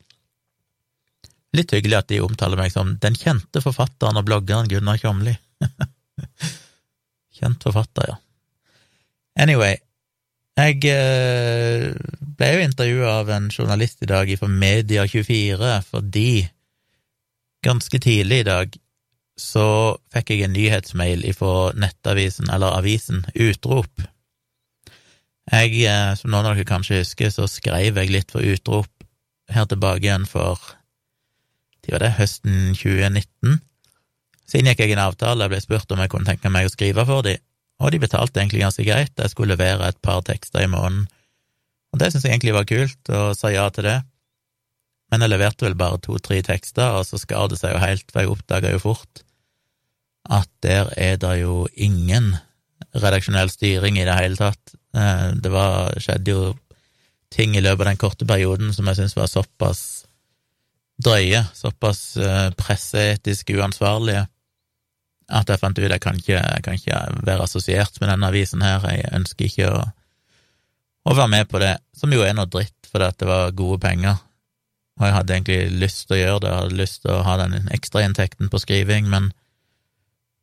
Litt 1.57 1.73
hyggelig 1.75 1.99
at 1.99 2.11
de 2.13 2.21
omtaler 2.23 2.61
meg 2.61 2.73
som 2.73 2.95
den 3.03 3.17
kjente 3.19 3.63
forfatteren 3.65 4.21
og 4.21 4.27
bloggeren 4.29 4.69
Gunnar 4.71 5.01
Kjomli. 5.01 5.35
Kjent 7.39 7.65
forfatter, 7.65 8.13
ja. 8.13 8.19
Anyway, 9.39 9.79
jeg 10.59 10.83
eh, 10.91 11.89
ble 12.39 12.51
jo 12.51 12.67
intervjua 12.67 13.15
av 13.21 13.31
en 13.31 13.49
journalist 13.51 14.03
i 14.03 14.11
dag 14.11 14.31
fra 14.41 14.49
Media24 14.51 15.73
fordi 15.87 16.31
ganske 17.63 18.01
tidlig 18.03 18.43
i 18.43 18.49
dag 18.49 18.79
så 19.39 19.69
fikk 20.15 20.33
jeg 20.35 20.49
en 20.49 20.55
nyhetsmail 20.57 21.23
ifra 21.31 21.71
nettavisen, 21.79 22.51
eller 22.51 22.75
avisen, 22.81 23.23
Utrop. 23.39 24.03
Jeg, 25.49 25.79
eh, 25.89 26.13
som 26.19 26.33
noen 26.33 26.51
av 26.51 26.57
dere 26.57 26.69
kanskje 26.69 27.01
husker, 27.03 27.31
så 27.33 27.49
skrev 27.49 27.97
jeg 27.97 28.13
litt 28.13 28.33
for 28.35 28.45
Utrop 28.45 28.91
her 29.49 29.65
tilbake 29.69 30.05
igjen 30.05 30.27
for 30.29 30.61
de 31.85 31.95
var 31.95 32.05
det, 32.05 32.17
høsten 32.19 32.75
2019. 32.77 33.61
Så 34.49 34.59
inngikk 34.61 34.83
jeg 34.83 34.93
en 34.93 35.07
avtale, 35.07 35.47
jeg 35.47 35.55
ble 35.55 35.61
spurt 35.65 35.95
om 35.95 36.03
jeg 36.03 36.13
kunne 36.13 36.29
tenke 36.29 36.53
meg 36.53 36.69
å 36.69 36.73
skrive 36.73 37.05
for 37.09 37.25
dem, 37.25 37.41
og 37.81 37.95
de 37.95 38.01
betalte 38.03 38.43
egentlig 38.43 38.61
ganske 38.61 38.85
greit, 38.85 39.15
jeg 39.17 39.33
skulle 39.33 39.55
levere 39.55 39.89
et 39.89 40.01
par 40.05 40.21
tekster 40.27 40.67
i 40.67 40.69
måneden, 40.69 41.07
og 41.93 42.01
det 42.01 42.11
syntes 42.11 42.27
jeg 42.27 42.35
egentlig 42.35 42.57
var 42.59 42.69
kult, 42.69 43.01
og 43.09 43.37
sa 43.39 43.53
ja 43.55 43.65
til 43.73 43.89
det, 43.89 43.97
men 45.09 45.25
jeg 45.25 45.33
leverte 45.33 45.65
vel 45.65 45.79
bare 45.81 46.01
to–tre 46.05 46.43
tekster, 46.45 46.99
og 46.99 47.07
så 47.09 47.21
skar 47.21 47.49
det 47.49 47.61
seg 47.61 47.73
jo 47.73 47.81
helt, 47.81 48.05
for 48.13 48.21
jeg 48.21 48.35
oppdaga 48.35 48.75
jo 48.75 48.83
fort 48.85 49.25
at 50.29 50.51
der 50.61 50.91
er 51.01 51.17
det 51.17 51.39
jo 51.41 51.63
ingen 51.73 52.35
redaksjonell 52.93 53.49
styring 53.49 53.97
i 53.97 54.05
det 54.05 54.17
hele 54.19 54.37
tatt. 54.37 54.75
Eh, 54.97 55.29
det 55.37 55.53
var, 55.53 55.93
skjedde 56.01 56.33
jo 56.33 56.43
ting 57.33 57.57
i 57.57 57.63
løpet 57.63 57.85
av 57.85 57.91
den 57.91 58.01
korte 58.01 58.29
perioden 58.29 58.73
som 58.73 58.89
jeg 58.89 59.01
syns 59.01 59.17
var 59.19 59.29
såpass 59.31 59.83
drøye, 60.99 61.45
såpass 61.55 62.17
eh, 62.17 62.49
presseetisk 62.59 63.53
uansvarlige, 63.55 64.25
at 65.29 65.51
jeg 65.53 65.61
fant 65.61 65.79
ut 65.79 65.85
at 65.85 65.95
jeg 65.99 66.03
kan 66.03 66.19
ikke, 66.19 66.41
kan 66.65 66.79
ikke 66.79 67.01
være 67.27 67.45
assosiert 67.45 68.01
med 68.01 68.11
denne 68.11 68.31
avisen 68.33 68.65
her, 68.65 68.87
jeg 68.89 69.13
ønsker 69.21 69.47
ikke 69.47 69.69
å, 69.71 69.83
å 71.05 71.15
være 71.15 71.35
med 71.37 71.51
på 71.53 71.61
det, 71.63 71.75
som 71.97 72.13
jo 72.13 72.25
er 72.25 72.35
noe 72.37 72.49
dritt, 72.51 72.75
fordi 72.89 73.11
at 73.13 73.21
det 73.21 73.29
var 73.29 73.55
gode 73.57 73.79
penger, 73.85 74.17
og 74.99 75.07
jeg 75.07 75.15
hadde 75.15 75.37
egentlig 75.37 75.83
lyst 75.85 76.07
til 76.09 76.17
å 76.17 76.23
gjøre 76.23 76.41
det, 76.43 76.51
jeg 76.51 76.63
hadde 76.63 76.81
lyst 76.81 77.03
til 77.05 77.15
å 77.15 77.23
ha 77.29 77.37
den 77.45 77.71
ekstrainntekten 77.77 78.51
på 78.51 78.63
skriving, 78.65 79.13
men, 79.13 79.31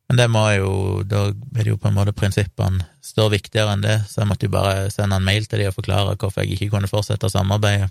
men 0.06 0.20
det 0.20 0.26
må 0.30 0.44
jo, 0.54 0.72
da 1.02 1.26
er 1.32 1.64
det 1.64 1.72
jo 1.72 1.78
på 1.82 1.90
en 1.90 1.96
måte 1.96 2.14
prinsippene 2.14 2.84
står 3.02 3.32
viktigere 3.32 3.74
enn 3.74 3.82
det, 3.82 3.96
så 4.06 4.22
jeg 4.22 4.30
måtte 4.30 4.46
jo 4.46 4.54
bare 4.54 4.90
sende 4.94 5.18
en 5.18 5.26
mail 5.26 5.48
til 5.50 5.62
de 5.62 5.68
og 5.70 5.74
forklare 5.74 6.14
hvorfor 6.14 6.44
jeg 6.44 6.54
ikke 6.54 6.70
kunne 6.76 6.90
fortsette 6.90 7.30
samarbeidet, 7.32 7.90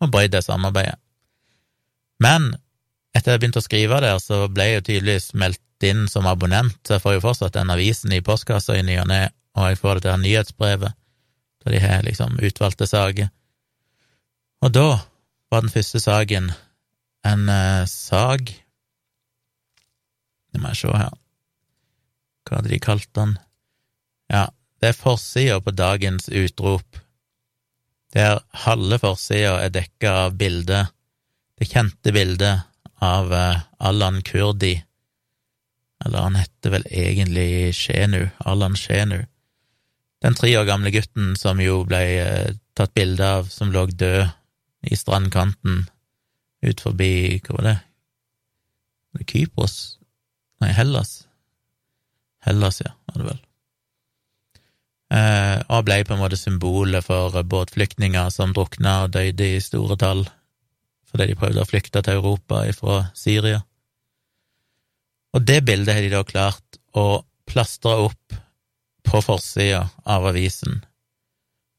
og 0.00 0.12
brøt 0.12 0.32
det 0.32 0.44
samarbeidet. 0.46 0.96
Men 2.24 2.54
etter 3.14 3.34
jeg 3.34 3.42
begynte 3.42 3.60
å 3.60 3.66
skrive 3.66 4.00
der, 4.00 4.16
så 4.22 4.46
ble 4.48 4.68
jeg 4.68 4.78
jo 4.78 4.86
tydeligvis 4.88 5.28
meldt 5.38 5.60
inn 5.84 6.06
som 6.08 6.26
abonnent, 6.30 6.78
så 6.86 6.96
jeg 6.96 7.04
får 7.04 7.18
jo 7.18 7.24
fortsatt 7.26 7.56
den 7.58 7.72
avisen 7.74 8.12
i 8.16 8.24
postkassa 8.24 8.78
i 8.78 8.84
ny 8.86 8.96
og 9.02 9.08
ne, 9.12 9.22
og 9.58 9.70
jeg 9.70 9.80
får 9.82 10.00
det 10.00 10.06
til 10.06 10.24
nyhetsbrevet, 10.24 11.00
da 11.64 11.72
de 11.74 11.84
har 11.84 12.04
liksom 12.08 12.40
utvalgte 12.40 12.88
saker. 12.88 13.28
Og 14.64 14.72
da 14.72 14.88
var 15.52 15.64
den 15.64 15.72
første 15.72 16.00
saken 16.00 16.48
en 17.28 17.48
uh, 17.48 17.84
sag 17.88 18.54
Det 20.54 20.62
må 20.62 20.70
jeg 20.70 20.84
se 20.84 20.94
her 20.94 21.14
Hva 22.46 22.60
hadde 22.60 22.70
de 22.70 22.78
kalt 22.82 23.10
den? 23.18 23.34
Ja, 24.30 24.46
det 24.80 24.92
er 24.92 24.96
forsida 24.96 25.58
på 25.64 25.72
dagens 25.74 26.28
utrop, 26.28 27.00
der 28.14 28.38
halve 28.64 28.98
forsida 29.02 29.56
er 29.64 29.72
dekka 29.74 30.12
av 30.26 30.36
bildet, 30.38 30.92
det 31.58 31.68
kjente 31.70 32.12
bildet 32.14 32.64
av 33.04 33.32
uh, 33.32 33.64
Allan 33.80 34.20
Kurdi, 34.24 34.76
eller 36.04 36.26
han 36.28 36.38
heter 36.38 36.76
vel 36.76 36.86
egentlig 36.90 37.74
Shenu, 37.76 38.28
Allan 38.44 38.76
Shenu, 38.78 39.24
den 40.24 40.36
tre 40.36 40.52
år 40.60 40.68
gamle 40.68 40.92
gutten 40.94 41.34
som 41.36 41.60
jo 41.60 41.82
ble 41.88 42.00
eh, 42.20 42.54
tatt 42.76 42.94
bilde 42.96 43.26
av, 43.40 43.50
som 43.52 43.72
lå 43.72 43.86
død 43.90 44.30
i 44.88 44.96
strandkanten 44.96 45.84
ut 46.64 46.80
forbi 46.80 47.40
Hva? 47.44 47.60
Var 47.60 49.20
det 49.20 49.28
Kypros? 49.28 49.98
Nei, 50.64 50.72
Hellas. 50.72 51.26
Hellas, 52.44 52.80
ja, 52.80 52.94
var 53.04 53.20
det 53.20 53.26
vel. 53.28 53.40
Eh, 55.14 55.58
og 55.68 55.84
ble 55.84 55.98
på 56.08 56.14
en 56.14 56.22
måte 56.22 56.38
symbolet 56.40 57.04
for 57.04 57.36
båtflyktninger 57.44 58.30
som 58.32 58.54
drukna 58.56 59.02
og 59.04 59.12
døde 59.12 59.50
i 59.58 59.60
store 59.60 59.98
tall 60.00 60.24
fordi 61.10 61.28
de 61.30 61.36
prøvde 61.38 61.62
å 61.62 61.68
flykte 61.68 62.00
til 62.02 62.16
Europa 62.18 62.64
fra 62.74 62.96
Syria. 63.14 63.60
Og 65.36 65.44
det 65.46 65.60
bildet 65.68 65.94
har 65.94 66.02
de 66.02 66.10
da 66.10 66.24
klart 66.26 66.80
å 66.96 67.22
plastre 67.46 67.92
opp 68.08 68.34
på 69.04 69.20
forsida 69.22 69.84
av 70.10 70.26
avisen, 70.32 70.80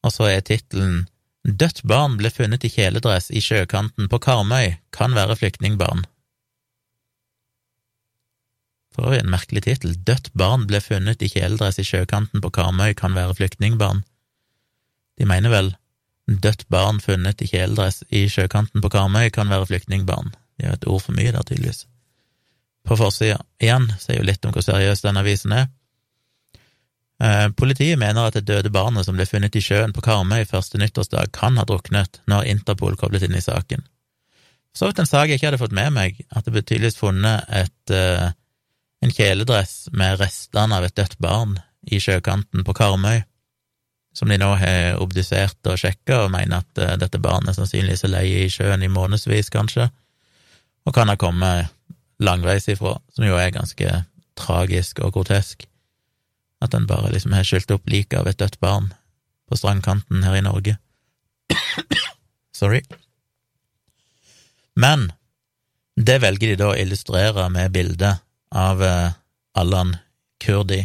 og 0.06 0.14
så 0.14 0.30
er 0.30 0.46
tittelen 0.46 1.04
Dødt 1.46 1.84
barn 1.86 2.16
ble 2.18 2.30
funnet 2.32 2.64
i 2.66 2.70
kjeledress 2.72 3.28
i 3.30 3.42
sjøkanten 3.44 4.08
på 4.10 4.18
Karmøy, 4.24 4.78
kan 4.90 5.12
være 5.14 5.36
flyktningbarn. 5.38 6.06
For 8.96 9.10
øvrig 9.10 9.22
en 9.22 9.32
merkelig 9.32 9.66
tittel. 9.66 9.96
Dødt 10.08 10.32
barn 10.32 10.64
ble 10.66 10.80
funnet 10.80 11.22
i 11.22 11.28
kjeledress 11.28 11.78
i 11.78 11.84
sjøkanten 11.84 12.40
på 12.40 12.50
Karmøy, 12.56 12.94
kan 12.96 13.14
være 13.16 13.36
flyktningbarn. 13.36 14.02
De 15.20 15.28
mener 15.28 15.52
vel 15.52 15.74
dødt 16.26 16.64
barn 16.72 16.98
funnet 17.00 17.42
i 17.44 17.50
kjeledress 17.50 18.02
i 18.10 18.26
sjøkanten 18.32 18.82
på 18.82 18.90
Karmøy 18.90 19.28
kan 19.34 19.52
være 19.52 19.68
flyktningbarn. 19.68 20.32
De 20.56 20.66
har 20.66 20.78
et 20.78 20.88
ord 20.88 21.04
for 21.04 21.14
mye 21.14 21.30
der, 21.30 21.44
tydeligvis 21.44 21.84
på 22.86 22.96
forsida. 22.96 23.40
Igjen 23.62 23.88
sier 24.00 24.20
jo 24.20 24.26
litt 24.26 24.44
om 24.46 24.54
hvor 24.54 24.64
seriøs 24.64 25.02
denne 25.02 25.22
avisen 25.24 25.54
er. 25.56 25.66
Eh, 27.22 27.48
politiet 27.56 27.98
mener 27.98 28.28
at 28.28 28.36
det 28.36 28.46
døde 28.46 28.70
barnet 28.70 29.06
som 29.06 29.16
ble 29.16 29.26
funnet 29.26 29.56
i 29.56 29.62
sjøen 29.64 29.94
på 29.96 30.04
Karmøy 30.04 30.44
første 30.48 30.78
nyttårsdag, 30.78 31.32
kan 31.34 31.58
ha 31.58 31.66
druknet, 31.66 32.20
når 32.30 32.46
Interpol 32.52 32.98
koblet 33.00 33.26
inn 33.26 33.36
i 33.36 33.44
saken. 33.44 33.82
Så 34.76 34.90
vidt 34.90 35.00
en 35.00 35.08
sak 35.08 35.30
jeg 35.30 35.40
ikke 35.40 35.50
hadde 35.50 35.62
fått 35.62 35.76
med 35.76 35.94
meg, 35.96 36.20
at 36.30 36.44
det 36.44 36.52
ble 36.52 36.62
tydeligvis 36.62 37.00
funnet 37.00 37.48
et, 37.48 37.94
uh, 37.96 38.28
en 39.06 39.14
kjeledress 39.14 39.88
med 39.92 40.18
restene 40.18 40.74
av 40.74 40.84
et 40.84 40.96
dødt 40.98 41.18
barn 41.22 41.60
i 41.86 42.00
sjøkanten 42.02 42.64
på 42.66 42.74
Karmøy, 42.74 43.20
som 44.16 44.32
de 44.32 44.38
nå 44.40 44.48
har 44.58 44.98
obdusert 45.02 45.68
og 45.70 45.78
sjekka, 45.78 46.24
og 46.24 46.32
mener 46.34 46.64
at 46.64 46.82
uh, 46.82 46.96
dette 46.98 47.20
barnet 47.22 47.54
sannsynligvis 47.54 48.02
er 48.08 48.14
leie 48.16 48.42
i 48.46 48.50
sjøen 48.50 48.82
i 48.82 48.90
månedsvis, 48.90 49.52
kanskje, 49.54 49.86
og 50.86 50.96
kan 50.96 51.12
ha 51.12 51.16
kommet 51.20 51.70
langveis 52.18 52.66
ifra, 52.72 52.96
som 53.14 53.28
jo 53.28 53.38
er 53.38 53.54
ganske 53.54 54.02
tragisk 54.38 55.04
og 55.04 55.14
grotesk. 55.14 55.68
At 56.64 56.74
en 56.74 56.88
bare 56.88 57.12
liksom 57.12 57.36
har 57.36 57.46
skylt 57.46 57.70
opp 57.70 57.86
liket 57.90 58.18
av 58.18 58.30
et 58.30 58.40
dødt 58.40 58.58
barn 58.64 58.90
på 59.46 59.58
strandkanten 59.60 60.24
her 60.26 60.38
i 60.40 60.44
Norge. 60.46 60.78
Sorry. 62.58 62.82
Men 64.74 65.12
det 65.94 66.18
velger 66.24 66.54
de 66.54 66.62
da 66.64 66.72
å 66.72 66.78
illustrere 66.80 67.50
med 67.52 67.74
bildet 67.76 68.25
av 68.56 68.82
uh, 68.82 69.14
Allan 69.58 69.94
Kurdi, 70.42 70.82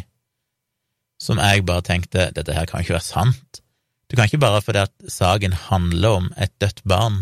som 1.22 1.40
jeg 1.40 1.66
bare 1.68 1.86
tenkte 1.86 2.30
dette 2.36 2.56
her 2.56 2.68
kan 2.70 2.84
ikke 2.84 2.98
være 2.98 3.08
sant. 3.08 3.62
Du 4.10 4.18
kan 4.18 4.28
ikke 4.28 4.42
bare 4.42 4.62
fordi 4.63 4.84
at 4.84 4.94
saken 5.08 5.54
handler 5.70 6.18
om 6.22 6.32
et 6.36 6.51
dødt 6.60 6.82
barn 6.84 7.22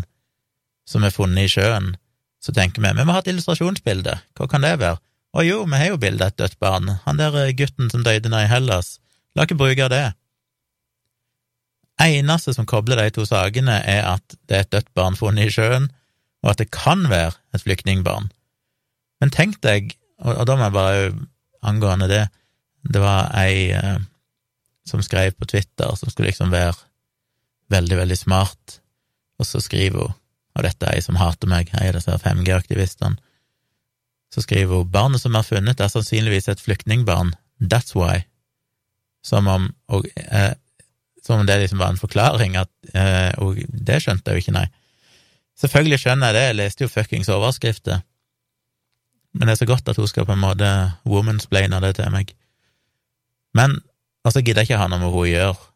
som 0.88 1.04
er 1.06 1.14
funnet 1.14 1.46
i 1.46 1.52
sjøen, 1.52 1.92
så 2.42 2.54
tenker 2.56 2.82
vi 2.82 2.90
vi 2.96 3.04
må 3.04 3.14
ha 3.14 3.22
et 3.22 3.30
illustrasjonsbilde, 3.30 4.16
hva 4.34 4.48
kan 4.50 4.64
det 4.64 4.78
være? 4.80 4.98
Å 5.30 5.44
jo, 5.46 5.60
vi 5.70 5.78
har 5.78 5.92
jo 5.92 6.00
bilde 6.02 6.26
av 6.26 6.32
et 6.32 6.40
dødt 6.40 6.58
barn, 6.62 6.88
han 7.04 7.20
der 7.20 7.36
eh, 7.38 7.52
gutten 7.54 7.92
som 7.92 8.02
døde 8.02 8.32
nede 8.32 8.48
i 8.48 8.50
Hellas, 8.50 8.96
la 9.36 9.46
ikke 9.46 9.60
bruke 9.60 9.86
det. 9.92 10.08
Eneste 12.02 12.56
som 12.56 12.66
kobler 12.66 12.98
de 12.98 13.12
to 13.14 13.26
sakene, 13.28 13.76
er 13.86 14.02
at 14.16 14.34
det 14.48 14.56
er 14.56 14.64
et 14.64 14.72
dødt 14.74 14.90
barn 14.98 15.18
funnet 15.20 15.46
i 15.46 15.54
sjøen, 15.54 15.90
og 16.42 16.54
at 16.54 16.62
det 16.62 16.70
kan 16.74 17.06
være 17.12 17.36
et 17.54 17.62
flyktningbarn. 17.62 18.30
Men 19.20 19.30
tenk 19.30 19.60
deg, 19.62 19.92
og, 20.20 20.32
og 20.34 20.46
da 20.48 20.56
må 20.56 20.68
jeg 20.68 20.76
bare 20.76 21.10
angående 21.66 22.08
det, 22.10 22.22
det 22.88 23.02
var 23.02 23.32
ei 23.36 23.70
eh, 23.76 23.98
som 24.88 25.02
skrev 25.04 25.34
på 25.36 25.48
Twitter, 25.48 25.92
som 25.96 26.10
skulle 26.10 26.30
liksom 26.30 26.52
være 26.52 26.74
veldig, 27.70 28.00
veldig 28.00 28.18
smart, 28.18 28.80
og 29.38 29.46
så 29.46 29.60
skriver 29.62 30.06
hun 30.06 30.16
og 30.58 30.64
dette 30.66 30.86
er 30.86 30.98
ei 30.98 31.04
som 31.04 31.18
hater 31.20 31.48
meg, 31.50 31.70
ei 31.78 31.90
av 31.90 31.96
disse 31.96 32.16
5G-aktivistene, 32.24 33.20
så 34.34 34.42
skriver 34.44 34.80
hun 34.80 34.90
barnet 34.90 35.22
som 35.22 35.36
er 35.38 35.46
funnet 35.46 35.80
er 35.80 35.92
sannsynligvis 35.92 36.50
et 36.50 36.62
flyktningbarn, 36.62 37.32
that's 37.62 37.94
why, 37.96 38.24
som 39.26 39.48
om, 39.50 39.68
og, 39.94 40.06
eh, 40.16 40.52
som 41.22 41.40
om 41.40 41.46
det 41.46 41.60
liksom 41.62 41.80
var 41.80 41.94
en 41.94 42.02
forklaring, 42.02 42.58
at, 42.58 42.70
eh, 42.94 43.32
og 43.38 43.62
det 43.68 44.00
skjønte 44.02 44.30
jeg 44.30 44.40
jo 44.40 44.44
ikke, 44.44 44.56
nei. 44.58 44.66
Selvfølgelig 45.60 46.00
skjønner 46.02 46.30
jeg 46.30 46.38
det, 46.38 46.44
jeg 46.48 46.58
leste 46.58 46.84
jo 46.84 46.92
fuckings 46.92 47.30
overskrifter, 47.32 48.02
men 49.36 49.46
det 49.46 49.54
er 49.54 49.60
så 49.62 49.68
godt 49.70 49.88
at 49.90 49.98
hun 50.00 50.08
skal 50.10 50.26
på 50.26 50.34
en 50.34 50.42
måte 50.42 50.68
womansplaine 51.08 51.80
det 51.84 51.94
til 51.98 52.10
meg. 52.12 52.32
Men, 53.56 53.78
og 54.26 54.34
så 54.34 54.42
gidder 54.42 54.64
jeg 54.64 54.72
ikke 54.72 54.80
ha 54.82 54.88
noe 54.90 55.00
med 55.00 55.10
henne 55.10 55.22
å 55.22 55.28
gjøre, 55.28 55.66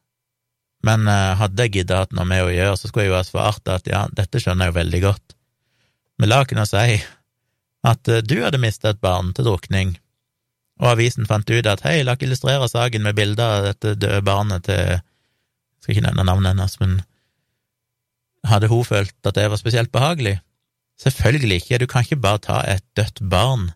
men 0.84 1.08
uh, 1.08 1.32
hadde 1.40 1.64
jeg 1.64 1.78
giddet 1.78 1.96
hatt 1.96 2.14
noe 2.16 2.28
med 2.28 2.44
å 2.44 2.52
gjøre, 2.52 2.76
så 2.76 2.90
skulle 2.90 3.06
jeg 3.06 3.14
jo 3.14 3.18
ha 3.18 3.24
svart 3.26 3.70
at 3.72 3.86
ja, 3.88 4.04
dette 4.12 4.40
skjønner 4.42 4.68
jeg 4.68 4.74
jo 4.74 4.78
veldig 4.80 5.00
godt. 5.06 5.36
Men 6.20 6.30
la 6.30 6.42
kunne 6.48 6.66
si 6.68 6.98
at 7.84 8.10
uh, 8.12 8.20
du 8.20 8.36
hadde 8.42 8.60
mistet 8.60 8.90
et 8.92 9.04
barn 9.04 9.32
til 9.36 9.48
drukning, 9.48 9.96
og 10.82 10.90
avisen 10.96 11.28
fant 11.30 11.48
ut 11.48 11.70
at 11.70 11.84
hei, 11.86 12.00
la 12.02 12.16
oss 12.18 12.26
illustrere 12.26 12.68
saken 12.68 13.06
med 13.06 13.16
bilder 13.16 13.58
av 13.60 13.68
dette 13.70 13.94
døde 13.94 14.22
barnet 14.26 14.66
til 14.66 14.82
jeg 14.84 15.84
skal 15.84 15.94
ikke 15.94 16.06
nevne 16.06 16.24
navnet 16.24 16.54
hennes, 16.54 16.78
men 16.80 16.92
hadde 18.48 18.70
hun 18.72 18.86
følt 18.88 19.28
at 19.28 19.36
det 19.36 19.50
var 19.52 19.60
spesielt 19.60 19.92
behagelig? 19.92 20.38
Selvfølgelig 21.00 21.62
ikke, 21.62 21.78
du 21.82 21.86
kan 21.90 22.04
ikke 22.04 22.20
bare 22.22 22.42
ta 22.42 22.60
et 22.70 22.84
dødt 22.96 23.22
barn 23.30 23.70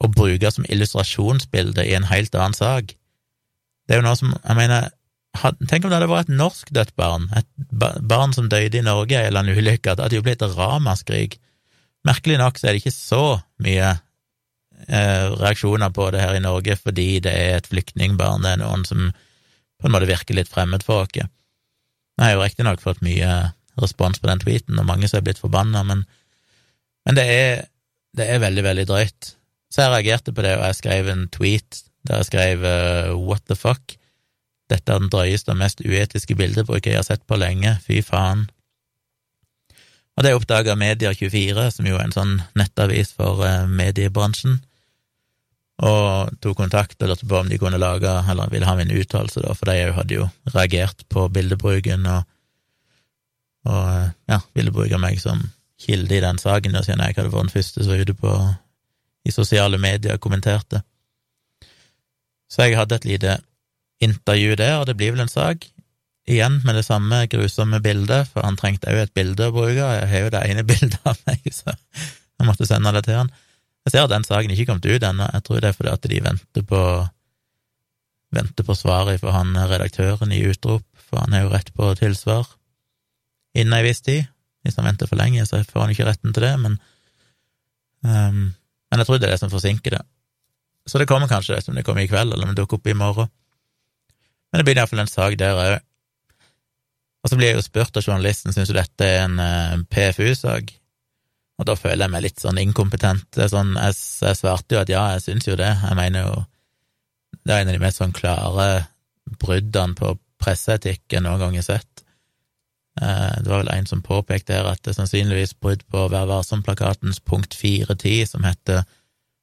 og 0.00 0.14
bruke 0.14 0.50
som 0.54 0.66
illustrasjonsbilde 0.68 1.84
i 1.84 1.94
en 1.98 2.06
helt 2.08 2.34
annen 2.34 2.56
sak. 2.56 2.94
Det 3.86 3.96
er 3.96 4.00
jo 4.00 4.06
noe 4.06 4.18
som, 4.18 4.32
jeg 4.44 4.58
mener, 4.58 4.88
Tenk 5.38 5.84
om 5.84 5.90
det 5.92 5.98
hadde 5.98 6.08
vært 6.10 6.30
et 6.30 6.38
norsk 6.38 6.70
dødt 6.74 6.94
barn, 6.98 7.28
et 7.36 7.46
barn 8.10 8.32
som 8.34 8.48
døde 8.50 8.80
i 8.80 8.82
Norge 8.82 9.14
i 9.14 9.18
en 9.20 9.28
eller 9.28 9.44
annen 9.44 9.58
ulykke, 9.60 9.94
det 9.94 10.02
hadde 10.02 10.18
jo 10.18 10.24
blitt 10.26 10.42
et 10.42 10.56
ramaskrik. 10.56 11.36
Merkelig 12.08 12.38
nok 12.40 12.58
så 12.58 12.66
er 12.66 12.74
det 12.74 12.82
ikke 12.82 12.94
så 12.96 13.22
mye 13.62 13.92
eh, 13.92 15.26
reaksjoner 15.38 15.92
på 15.94 16.08
det 16.14 16.24
her 16.24 16.34
i 16.38 16.42
Norge 16.42 16.78
fordi 16.80 17.20
det 17.22 17.34
er 17.34 17.58
et 17.58 17.70
flyktningbarn, 17.70 18.42
det 18.42 18.56
er 18.56 18.62
noen 18.64 18.82
som 18.88 19.12
på 19.78 19.86
en 19.86 19.94
måte 19.94 20.10
virker 20.10 20.34
litt 20.34 20.50
fremmed 20.50 20.82
for 20.86 21.04
oss. 21.04 21.14
Jeg 21.14 22.24
har 22.24 22.34
jo 22.34 22.42
riktignok 22.42 22.82
fått 22.82 23.04
mye 23.06 23.30
respons 23.82 24.20
på 24.20 24.30
den 24.30 24.40
tweeten, 24.42 24.78
og 24.78 24.86
mange 24.88 25.08
som 25.08 25.20
er 25.20 25.26
blitt 25.26 25.42
forbanna, 25.42 25.84
men, 25.86 26.04
men 27.06 27.18
det, 27.18 27.26
er, 27.32 27.66
det 28.16 28.28
er 28.28 28.42
veldig, 28.42 28.64
veldig 28.66 28.86
drøyt. 28.90 29.34
Så 29.72 29.84
jeg 29.84 29.92
reagerte 29.92 30.32
på 30.32 30.44
det, 30.44 30.56
og 30.58 30.66
jeg 30.68 30.80
skrev 30.80 31.10
en 31.12 31.26
tweet 31.32 31.82
der 32.08 32.22
jeg 32.22 32.28
skrev 32.30 32.62
uh, 32.64 33.16
What 33.20 33.44
the 33.48 33.56
fuck? 33.58 33.96
Dette 34.70 34.92
er 34.92 35.00
den 35.00 35.10
drøyeste 35.12 35.52
og 35.52 35.60
mest 35.60 35.82
uetiske 35.84 36.36
bildebruket 36.36 36.92
jeg 36.92 37.00
har 37.00 37.08
sett 37.08 37.24
på 37.28 37.38
lenge, 37.40 37.74
fy 37.84 38.00
faen. 38.04 38.46
Og 40.18 40.24
det 40.24 40.34
oppdaga 40.34 40.74
Media24, 40.76 41.68
som 41.76 41.86
jo 41.86 41.96
er 41.96 42.08
en 42.08 42.14
sånn 42.14 42.34
nettavis 42.58 43.12
for 43.16 43.44
uh, 43.44 43.68
mediebransjen, 43.70 44.58
og 45.78 46.32
tok 46.42 46.56
kontakt 46.58 46.98
og 47.04 47.12
lurte 47.12 47.28
på 47.28 47.38
om 47.38 47.50
de 47.50 47.58
kunne 47.60 47.78
lage, 47.78 48.10
eller 48.30 48.50
ville 48.50 48.66
ha 48.66 48.74
min 48.78 48.90
uttalelse, 48.90 49.44
da, 49.44 49.54
for 49.54 49.70
de 49.70 49.92
hadde 49.94 50.16
jo 50.16 50.26
reagert 50.50 51.04
på 51.12 51.28
bildebruken 51.30 52.08
og, 52.10 52.26
og 53.66 54.10
ja, 54.30 54.38
ville 54.54 54.74
bruke 54.74 55.00
meg 55.00 55.18
som 55.22 55.40
kilde 55.78 56.16
i 56.16 56.22
den 56.22 56.38
saken, 56.38 56.76
og 56.76 56.84
siden 56.86 57.02
jeg 57.02 57.16
hadde 57.16 57.32
vært 57.32 57.48
den 57.48 57.54
første 57.54 57.82
som 57.82 57.92
var 57.92 58.04
ute 58.04 58.16
på 58.18 58.34
i 59.28 59.34
sosiale 59.34 59.78
medier 59.80 60.16
og 60.16 60.22
kommenterte. 60.24 60.82
Så 62.48 62.64
jeg 62.64 62.78
hadde 62.78 62.96
et 62.96 63.08
lite 63.08 63.34
intervju 64.00 64.56
der, 64.56 64.78
og 64.78 64.86
det 64.88 64.96
blir 64.96 65.12
vel 65.12 65.26
en 65.26 65.32
sak. 65.32 65.66
Igjen 66.28 66.60
med 66.64 66.76
det 66.76 66.84
samme 66.86 67.24
grusomme 67.30 67.80
bildet, 67.84 68.28
for 68.32 68.44
han 68.44 68.56
trengte 68.56 68.90
òg 68.92 69.04
et 69.04 69.14
bilde 69.16 69.48
å 69.48 69.54
bruke. 69.54 69.76
Jeg 69.76 70.08
har 70.10 70.24
jo 70.24 70.32
det 70.32 70.42
ene 70.48 70.66
bildet 70.70 70.98
av 71.08 71.20
meg, 71.28 71.44
så 71.52 71.74
jeg 71.74 72.48
måtte 72.48 72.68
sende 72.68 72.94
det 72.94 73.04
til 73.06 73.20
han. 73.20 73.32
Jeg 73.86 73.94
ser 73.94 74.04
at 74.04 74.12
den 74.12 74.26
saken 74.26 74.52
ikke 74.52 74.68
kommet 74.68 74.88
ut 74.88 75.06
ennå. 75.06 75.28
Jeg 75.32 75.46
tror 75.46 75.62
det 75.62 75.70
er 75.70 75.76
fordi 75.76 75.94
at 75.94 76.10
de 76.10 76.20
venter 76.24 76.66
på 76.68 76.82
venter 78.34 78.66
på 78.66 78.74
svaret 78.76 79.22
fra 79.22 79.32
han 79.38 79.56
redaktøren 79.56 80.34
i 80.36 80.42
Utrop, 80.50 80.84
for 81.00 81.22
han 81.22 81.32
er 81.32 81.46
jo 81.46 81.52
rett 81.54 81.70
på 81.72 81.94
tilsvar 81.96 82.57
innen 83.58 83.76
ei 83.76 83.84
viss 83.86 84.02
tid. 84.04 84.28
Hvis 84.66 84.78
han 84.78 84.88
venter 84.88 85.10
for 85.10 85.20
lenge, 85.20 85.44
så 85.46 85.60
får 85.64 85.84
han 85.84 85.92
ikke 85.94 86.06
retten 86.08 86.34
til 86.34 86.44
det, 86.44 86.54
men 86.60 86.78
um, 88.04 88.54
Men 88.88 89.02
jeg 89.02 89.06
tror 89.06 89.18
det 89.18 89.26
er 89.28 89.34
det 89.34 89.40
som 89.42 89.50
forsinker 89.52 89.92
det. 89.92 90.00
Så 90.88 90.98
det 90.98 91.04
kommer 91.06 91.28
kanskje, 91.28 91.58
det 91.58 91.64
som 91.66 91.74
det 91.76 91.84
kommer 91.84 92.00
i 92.00 92.08
kveld, 92.08 92.32
eller 92.32 92.46
om 92.46 92.54
det 92.54 92.62
dukker 92.62 92.78
opp 92.78 92.86
i 92.88 92.94
morgen. 92.96 93.28
Men 94.48 94.60
det 94.60 94.64
blir 94.64 94.78
iallfall 94.80 95.02
en 95.02 95.10
sak 95.10 95.36
der 95.36 95.58
òg. 95.60 95.82
Og 97.20 97.28
så 97.28 97.36
blir 97.36 97.50
jeg 97.50 97.58
jo 97.58 97.64
spurt 97.66 97.98
av 98.00 98.06
journalisten 98.06 98.54
syns 98.54 98.70
du 98.70 98.76
dette 98.76 99.04
er 99.04 99.26
en 99.26 99.36
eh, 99.42 99.82
PFU-sak, 99.92 100.72
og 101.58 101.66
da 101.68 101.74
føler 101.76 102.06
jeg 102.06 102.14
meg 102.14 102.24
litt 102.24 102.40
sånn 102.40 102.60
inkompetent. 102.62 103.40
Sånn, 103.50 103.74
jeg, 103.74 103.96
jeg, 104.22 104.38
svarte 104.38 104.76
jo 104.76 104.80
at 104.80 104.92
ja, 104.92 105.02
jeg 105.16 105.24
syns 105.26 105.48
jo 105.50 105.58
det. 105.58 105.72
Jeg 105.82 105.98
mener 105.98 106.28
jo 106.28 106.34
det 107.42 107.54
er 107.54 107.64
en 107.64 107.72
av 107.72 107.76
de 107.76 107.82
mest 107.82 108.00
sånn 108.00 108.14
klare 108.14 108.68
bruddene 109.42 109.98
på 109.98 110.14
presseetikk 110.38 111.16
jeg 111.16 111.24
noen 111.24 111.42
gang 111.42 111.58
har 111.58 111.66
sett. 111.66 112.04
Uh, 112.98 113.34
det 113.42 113.50
var 113.50 113.62
vel 113.62 113.72
en 113.72 113.86
som 113.86 114.02
påpekte 114.02 114.56
her 114.56 114.66
at 114.70 114.82
det 114.82 114.92
er 114.92 114.98
sannsynligvis 114.98 115.54
brudd 115.62 115.84
på 115.92 116.06
Vær 116.12 116.26
varsom-plakatens 116.30 117.20
punkt 117.22 117.54
4.10, 117.54 118.24
som 118.32 118.46
heter 118.46 118.82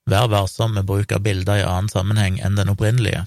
Vær 0.09 0.27
varsom 0.29 0.75
med 0.75 0.85
bruk 0.85 1.15
av 1.15 1.23
bilder 1.25 1.61
i 1.61 1.65
annen 1.65 1.89
sammenheng 1.89 2.37
enn 2.43 2.59
den 2.59 2.69
opprinnelige. 2.73 3.23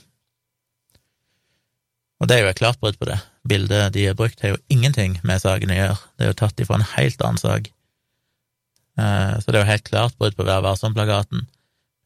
Og 2.19 2.29
det 2.29 2.37
er 2.37 2.45
jo 2.45 2.53
et 2.53 2.61
klart 2.61 2.79
brudd 2.83 2.99
på 2.99 3.09
det. 3.09 3.19
Bildet 3.49 3.95
de 3.95 4.07
har 4.07 4.17
brukt, 4.19 4.41
har 4.43 4.55
jo 4.55 4.63
ingenting 4.71 5.19
med 5.27 5.43
saken 5.43 5.73
å 5.73 5.77
gjøre. 5.79 5.99
Det 6.17 6.27
er 6.27 6.33
jo 6.33 6.39
tatt 6.39 6.63
ifra 6.63 6.79
en 6.79 6.91
helt 6.97 7.23
annen 7.25 7.41
sak. 7.41 7.71
Eh, 8.99 9.35
så 9.39 9.51
det 9.51 9.59
er 9.59 9.65
jo 9.65 9.71
helt 9.71 9.87
klart 9.87 10.19
brudd 10.19 10.37
på 10.39 10.47
Vær 10.47 10.65
varsom-plakaten. 10.67 11.47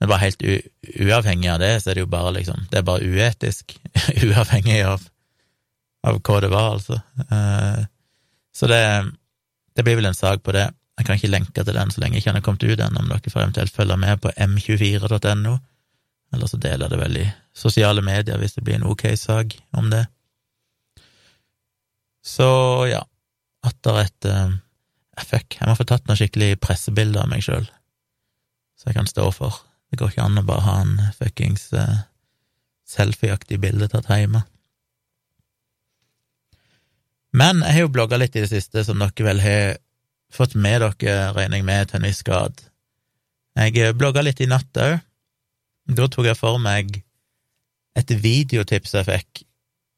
Men 0.01 0.11
bare 0.11 0.25
helt 0.25 0.43
uavhengig 0.43 1.49
av 1.53 1.61
det, 1.63 1.73
så 1.81 1.91
er 1.91 1.97
det 1.97 2.03
jo 2.03 2.11
bare 2.11 2.33
liksom 2.35 2.65
Det 2.73 2.81
er 2.81 2.87
bare 2.89 3.07
uetisk, 3.07 3.77
uavhengig 4.27 4.81
av, 4.85 5.05
av 6.03 6.19
hva 6.19 6.41
det 6.43 6.51
var, 6.53 6.71
altså. 6.77 6.99
Så 8.53 8.69
det, 8.71 8.81
det 9.77 9.85
blir 9.87 9.99
vel 9.99 10.11
en 10.11 10.17
sak 10.17 10.43
på 10.45 10.55
det. 10.55 10.69
Jeg 10.99 11.07
kan 11.07 11.17
ikke 11.17 11.33
lenke 11.33 11.65
til 11.65 11.75
den 11.75 11.91
så 11.91 12.03
lenge 12.03 12.19
ikke 12.19 12.31
den 12.31 12.39
har 12.39 12.45
kommet 12.47 12.65
ut 12.65 12.81
ennå, 12.81 13.01
om 13.01 13.09
dere 13.09 13.33
får 13.33 13.45
eventuelt 13.45 13.75
følge 13.75 13.97
med 13.97 14.21
på 14.23 14.33
m24.no, 14.37 15.55
eller 16.33 16.51
så 16.51 16.61
deler 16.61 16.93
det 16.93 16.99
vel 17.01 17.17
i 17.23 17.29
sosiale 17.57 18.05
medier 18.05 18.39
hvis 18.41 18.57
det 18.59 18.65
blir 18.65 18.79
en 18.79 18.89
ok 18.89 19.07
sak 19.17 19.57
om 19.77 19.89
det. 19.93 20.05
Så 22.23 22.49
ja, 22.91 23.03
atter 23.67 24.05
et 24.05 24.31
uh, 24.31 24.53
Fuck, 25.23 25.59
jeg 25.59 25.69
må 25.69 25.75
få 25.77 25.85
tatt 25.87 26.07
noen 26.09 26.17
skikkelig 26.19 26.57
pressebilder 26.63 27.23
av 27.23 27.29
meg 27.31 27.45
sjøl, 27.45 27.67
så 28.81 28.89
jeg 28.89 28.97
kan 28.97 29.11
stå 29.11 29.27
for. 29.35 29.59
Det 29.93 29.99
går 30.01 30.15
ikke 30.15 30.25
an 30.25 30.41
å 30.41 30.47
bare 30.49 30.65
ha 30.65 30.77
en 30.81 30.95
fuckings 31.19 31.67
uh, 31.77 32.01
selfieaktig 32.89 33.61
bilde 33.61 33.91
tatt 33.93 34.09
hjemme. 34.09 34.41
Men 37.33 37.63
jeg 37.65 37.77
har 37.77 37.87
jo 37.87 37.93
blogga 37.95 38.19
litt 38.21 38.37
i 38.37 38.43
det 38.45 38.51
siste, 38.51 38.85
som 38.85 39.01
dere 39.01 39.27
vel 39.27 39.41
har 39.41 39.79
fått 40.33 40.55
med 40.55 40.83
dere, 40.85 41.33
regner 41.37 41.61
jeg 41.61 41.69
med, 41.69 41.89
til 41.89 42.01
en 42.01 42.07
viss 42.09 42.21
grad. 42.27 42.61
Jeg 43.59 43.79
eh, 43.81 43.95
blogga 43.97 44.25
litt 44.25 44.41
i 44.41 44.49
natt 44.51 44.81
òg. 44.81 45.01
Da 45.93 46.07
tok 46.09 46.29
jeg 46.29 46.39
for 46.39 46.61
meg 46.63 47.01
et 47.99 48.13
videotips 48.23 48.95
jeg 48.97 49.09
fikk, 49.09 49.43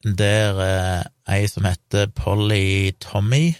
der 0.05 0.59
eh, 0.63 1.03
ei 1.35 1.45
som 1.51 1.67
heter 1.67 2.09
Polly 2.15 2.93
Tommy, 3.03 3.53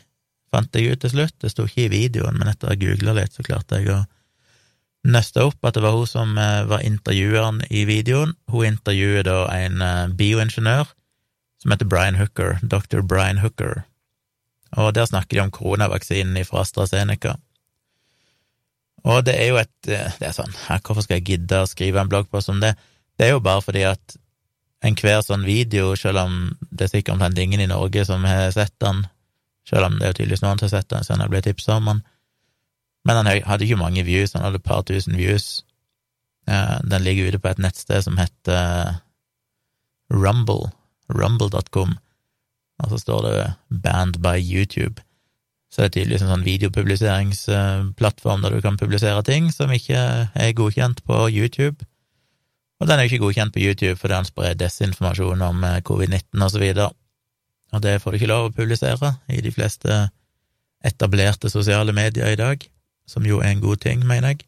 fant 0.51 0.75
jeg 0.75 0.95
ut 0.95 1.03
til 1.03 1.15
slutt. 1.15 1.37
Det 1.43 1.51
sto 1.51 1.67
ikke 1.67 1.85
i 1.85 1.93
videoen, 1.93 2.39
men 2.39 2.51
etter 2.51 2.69
å 2.69 2.73
ha 2.73 2.79
googla 2.79 3.15
litt, 3.17 3.35
så 3.35 3.45
klarte 3.45 3.81
jeg 3.81 3.91
å 3.93 4.03
nøste 5.05 5.43
opp 5.45 5.67
at 5.67 5.77
det 5.77 5.83
var 5.85 5.95
hun 5.95 6.09
som 6.09 6.35
eh, 6.39 6.63
var 6.69 6.83
intervjueren 6.85 7.61
i 7.69 7.85
videoen. 7.87 8.35
Hun 8.51 8.71
intervjuer 8.71 9.27
da 9.27 9.41
en 9.53 9.83
eh, 9.83 10.13
bioingeniør 10.15 10.95
som 11.65 11.73
heter 11.73 11.89
Brian 11.89 12.21
Hooker, 12.21 12.59
dr. 12.61 13.01
Brian 13.01 13.41
Hooker 13.41 13.81
og 14.75 14.93
der 14.95 15.07
snakker 15.07 15.37
de 15.37 15.43
om 15.43 15.51
koronavaksinen 15.51 16.45
fra 16.45 16.63
AstraZeneca. 16.65 17.35
Og 19.05 19.25
det 19.25 19.35
er 19.37 19.47
jo 19.51 19.57
et 19.61 19.87
eh, 19.87 20.13
Det 20.19 20.27
er 20.27 20.33
sånn, 20.33 20.53
hvorfor 20.83 21.05
skal 21.05 21.19
jeg 21.19 21.27
gidde 21.29 21.61
å 21.61 21.69
skrive 21.69 22.01
en 22.01 22.09
bloggpost 22.09 22.49
om 22.49 22.61
det? 22.63 22.73
Det 23.15 23.27
er 23.27 23.35
jo 23.35 23.43
bare 23.43 23.61
fordi 23.63 23.85
at 23.87 24.17
enhver 24.85 25.21
sånn 25.23 25.45
video, 25.45 25.93
selv 25.95 26.25
om 26.25 26.39
det 26.71 26.87
er 26.87 26.91
sikkert 26.91 27.15
omtrent 27.15 27.39
ingen 27.39 27.61
i 27.61 27.69
Norge 27.69 28.03
som 28.05 28.25
har 28.27 28.49
sett 28.53 28.73
den, 28.83 29.05
selv 29.65 29.87
om 29.87 29.99
det 29.99 30.09
er 30.09 30.17
tydeligvis 30.17 30.43
noen 30.43 30.59
som 30.59 30.67
har 30.67 30.73
sett 30.75 30.89
den 30.91 31.05
siden 31.05 31.23
jeg 31.23 31.33
ble 31.33 31.41
tipsa 31.45 31.77
om 31.79 31.89
den, 31.89 32.01
men 33.05 33.19
han 33.21 33.29
hadde 33.29 33.65
ikke 33.65 33.79
mange 33.79 34.03
views, 34.05 34.33
han 34.33 34.43
hadde 34.45 34.59
et 34.59 34.65
par 34.65 34.81
tusen 34.85 35.15
views. 35.17 35.63
Eh, 36.49 36.77
den 36.83 37.05
ligger 37.05 37.29
ute 37.29 37.41
på 37.41 37.53
et 37.53 37.61
nettsted 37.61 38.03
som 38.05 38.17
heter 38.17 38.97
Rumble, 40.09 40.73
rumble.com 41.09 41.97
og 42.83 42.91
så 42.91 42.97
står 42.99 43.19
det 43.25 43.53
'Banned 43.71 44.19
by 44.19 44.37
YouTube'. 44.39 45.01
Så 45.71 45.81
det 45.81 45.85
er 45.85 45.95
tydeligvis 45.95 46.21
en 46.21 46.33
sånn 46.33 46.45
videopubliseringsplattform 46.47 48.41
der 48.41 48.55
du 48.55 48.61
kan 48.61 48.77
publisere 48.77 49.23
ting 49.23 49.51
som 49.51 49.71
ikke 49.71 50.29
er 50.33 50.55
godkjent 50.55 51.03
på 51.03 51.27
YouTube. 51.29 51.85
Og 52.79 52.87
den 52.87 52.99
er 52.99 53.03
jo 53.03 53.11
ikke 53.11 53.23
godkjent 53.25 53.53
på 53.53 53.59
YouTube 53.59 53.95
fordi 53.95 54.13
den 54.13 54.25
sprer 54.25 54.53
desinformasjon 54.53 55.41
om 55.41 55.63
eh, 55.63 55.81
covid-19 55.81 56.43
og 56.43 56.51
så 56.51 56.59
videre. 56.59 56.89
Og 57.73 57.81
det 57.83 58.01
får 58.01 58.11
du 58.11 58.15
ikke 58.15 58.31
lov 58.31 58.45
å 58.45 58.55
publisere 58.55 59.15
i 59.27 59.41
de 59.41 59.51
fleste 59.51 60.09
etablerte 60.83 61.49
sosiale 61.49 61.91
medier 61.91 62.27
i 62.31 62.39
dag, 62.39 62.69
som 63.07 63.25
jo 63.25 63.39
er 63.39 63.51
en 63.51 63.61
god 63.61 63.77
ting, 63.77 64.05
mener 64.07 64.27
jeg. 64.35 64.45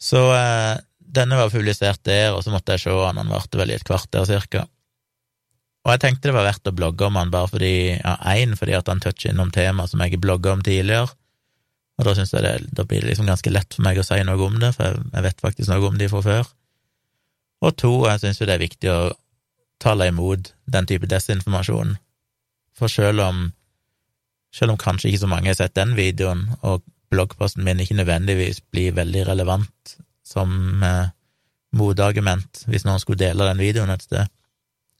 Så 0.00 0.32
eh, 0.34 0.76
denne 0.98 1.36
var 1.36 1.52
publisert 1.52 2.04
der, 2.04 2.32
og 2.32 2.44
så 2.44 2.50
måtte 2.50 2.72
jeg 2.72 2.80
se 2.80 2.90
den, 2.90 3.16
han 3.16 3.28
varte 3.32 3.58
vel 3.58 3.70
i 3.70 3.74
et 3.74 3.84
kvarter 3.84 4.24
cirka. 4.24 4.66
Og 5.82 5.90
jeg 5.90 6.02
tenkte 6.04 6.30
det 6.30 6.36
var 6.36 6.46
verdt 6.46 6.68
å 6.70 6.74
blogge 6.78 7.08
om 7.08 7.16
han 7.18 7.32
bare 7.32 7.50
fordi, 7.50 7.74
ja, 7.96 8.14
én, 8.36 8.54
fordi 8.58 8.76
at 8.78 8.90
han 8.90 9.02
toucher 9.02 9.32
innom 9.32 9.50
tema 9.54 9.88
som 9.90 10.02
jeg 10.04 10.14
har 10.14 10.22
blogga 10.22 10.54
om 10.54 10.62
tidligere, 10.62 11.10
og 11.98 12.06
da 12.06 12.14
synes 12.16 12.32
jeg 12.32 12.44
det, 12.44 12.52
da 12.74 12.84
blir 12.88 13.04
liksom 13.04 13.28
ganske 13.28 13.50
lett 13.52 13.76
for 13.76 13.84
meg 13.84 13.98
å 14.00 14.04
si 14.06 14.18
noe 14.26 14.46
om 14.46 14.56
det, 14.62 14.72
for 14.76 14.96
jeg 14.98 15.24
vet 15.26 15.42
faktisk 15.44 15.70
noe 15.70 15.90
om 15.90 15.98
de 16.00 16.08
fra 16.10 16.22
før. 16.24 16.52
Og 17.62 17.74
to, 17.78 17.92
jeg 18.08 18.22
synes 18.22 18.40
jo 18.40 18.48
det 18.48 18.56
er 18.56 18.62
viktig 18.62 18.90
å 18.90 19.00
tale 19.82 20.08
imot 20.10 20.52
den 20.72 20.88
type 20.88 21.10
desinformasjon, 21.10 21.96
for 22.78 22.90
selv 22.90 23.22
om, 23.26 23.44
selv 24.54 24.74
om 24.74 24.80
kanskje 24.80 25.10
ikke 25.10 25.24
så 25.24 25.30
mange 25.30 25.50
har 25.50 25.58
sett 25.58 25.76
den 25.78 25.94
videoen, 25.98 26.46
og 26.62 26.86
bloggposten 27.12 27.66
min 27.66 27.82
ikke 27.82 27.98
nødvendigvis 27.98 28.62
blir 28.72 28.94
veldig 28.96 29.26
relevant 29.28 29.96
som 30.24 30.82
eh, 30.86 31.10
motargument 31.76 32.62
hvis 32.70 32.86
noen 32.86 33.02
skulle 33.02 33.20
dele 33.20 33.50
den 33.50 33.60
videoen 33.60 33.92
et 33.92 34.06
sted, 34.06 34.30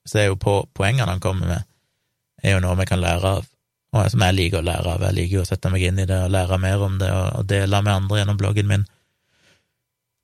så 0.08 0.22
er 0.22 0.30
jo 0.30 0.38
på, 0.40 0.56
poengene 0.74 1.10
han 1.10 1.22
kommer 1.22 1.48
med, 1.48 1.68
er 2.42 2.56
jo 2.56 2.62
noe 2.64 2.76
vi 2.80 2.88
kan 2.88 3.02
lære 3.02 3.36
av, 3.38 3.46
og 3.92 4.08
som 4.10 4.24
jeg 4.24 4.36
liker 4.36 4.62
å 4.62 4.66
lære 4.66 4.94
av. 4.94 5.04
Jeg 5.06 5.18
liker 5.18 5.36
jo 5.38 5.44
å 5.44 5.48
sette 5.48 5.70
meg 5.70 5.84
inn 5.86 6.00
i 6.02 6.08
det 6.08 6.18
og 6.24 6.32
lære 6.32 6.58
mer 6.62 6.82
om 6.82 6.98
det 7.00 7.10
og, 7.12 7.44
dele 7.48 7.82
med 7.84 7.94
andre 7.94 8.22
gjennom 8.22 8.38
bloggen 8.40 8.70
min. 8.70 8.86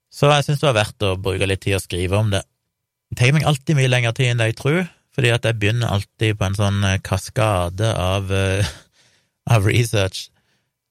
Så 0.08 0.30
jeg 0.32 0.46
syns 0.46 0.62
det 0.62 0.70
var 0.70 0.78
verdt 0.80 1.04
å 1.04 1.16
bruke 1.20 1.46
litt 1.46 1.62
tid 1.66 1.76
å 1.76 1.82
skrive 1.82 2.16
om 2.18 2.32
det. 2.32 2.42
Det 3.12 3.20
tar 3.20 3.34
meg 3.36 3.46
alltid 3.48 3.76
mye 3.76 3.90
lengre 3.90 4.14
tid 4.16 4.32
enn 4.32 4.40
det 4.40 4.50
jeg 4.50 4.58
tror, 4.58 4.80
fordi 5.14 5.32
at 5.34 5.46
jeg 5.46 5.58
begynner 5.60 5.92
alltid 5.92 6.38
på 6.38 6.46
en 6.48 6.56
sånn 6.56 6.82
eh, 6.86 7.00
kaskade 7.04 7.92
av, 7.92 8.32
uh, 8.32 8.72
av 9.54 9.68
research, 9.68 10.28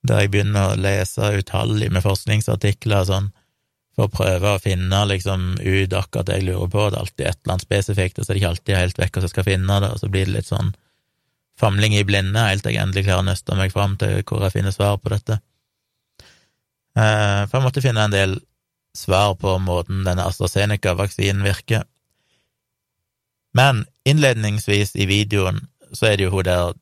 der 0.08 0.24
jeg 0.24 0.34
begynner 0.34 0.72
å 0.72 0.80
lese 0.80 1.34
utallige 1.40 1.94
med 1.94 2.06
forskningsartikler 2.06 3.04
og 3.04 3.10
sånn, 3.10 3.30
for 3.98 4.06
å 4.06 4.14
prøve 4.14 4.54
å 4.54 4.62
finne 4.62 5.00
liksom 5.10 5.56
ut 5.58 5.94
akkurat 5.98 6.28
det 6.30 6.36
jeg 6.38 6.46
lurer 6.52 6.70
på. 6.70 6.84
Det 6.86 7.00
er 7.00 7.02
alltid 7.02 7.24
et 7.26 7.40
eller 7.42 7.54
annet 7.56 7.66
spesifikt, 7.66 8.20
og 8.20 8.26
så 8.26 8.30
er 8.30 8.36
det 8.36 8.42
ikke 8.44 8.52
alltid 8.54 8.78
helt 8.78 9.00
vekk 9.02 9.16
hvordan 9.16 9.26
jeg 9.26 9.34
skal 9.34 9.48
finne 9.48 9.80
det, 9.82 9.90
og 9.90 10.02
så 10.04 10.10
blir 10.14 10.28
det 10.28 10.36
litt 10.36 10.52
sånn 10.52 10.76
famling 11.58 11.96
i 11.98 12.04
blinde 12.06 12.44
helt 12.46 12.62
til 12.62 12.76
jeg 12.76 12.84
endelig 12.84 13.08
klarer 13.08 13.24
å 13.24 13.30
nøste 13.32 13.58
meg 13.58 13.74
fram 13.74 13.96
til 13.98 14.20
hvor 14.22 14.44
jeg 14.46 14.54
finner 14.54 14.76
svar 14.76 15.00
på 15.02 15.10
dette. 15.16 15.40
Eh, 16.94 17.42
for 17.48 17.58
jeg 17.58 17.66
måtte 17.66 17.82
finne 17.82 18.06
en 18.06 18.14
del 18.14 18.38
svar 18.98 19.34
på 19.42 19.56
måten 19.62 20.04
denne 20.06 20.26
AstraZeneca-vaksinen 20.30 21.42
virker. 21.46 21.86
Men 23.58 23.86
innledningsvis 24.06 24.94
i 24.96 25.08
videoen 25.10 25.64
så 25.94 26.12
er 26.12 26.18
det 26.18 26.28
jo 26.28 26.36
hun 26.36 26.46
der 26.46 26.78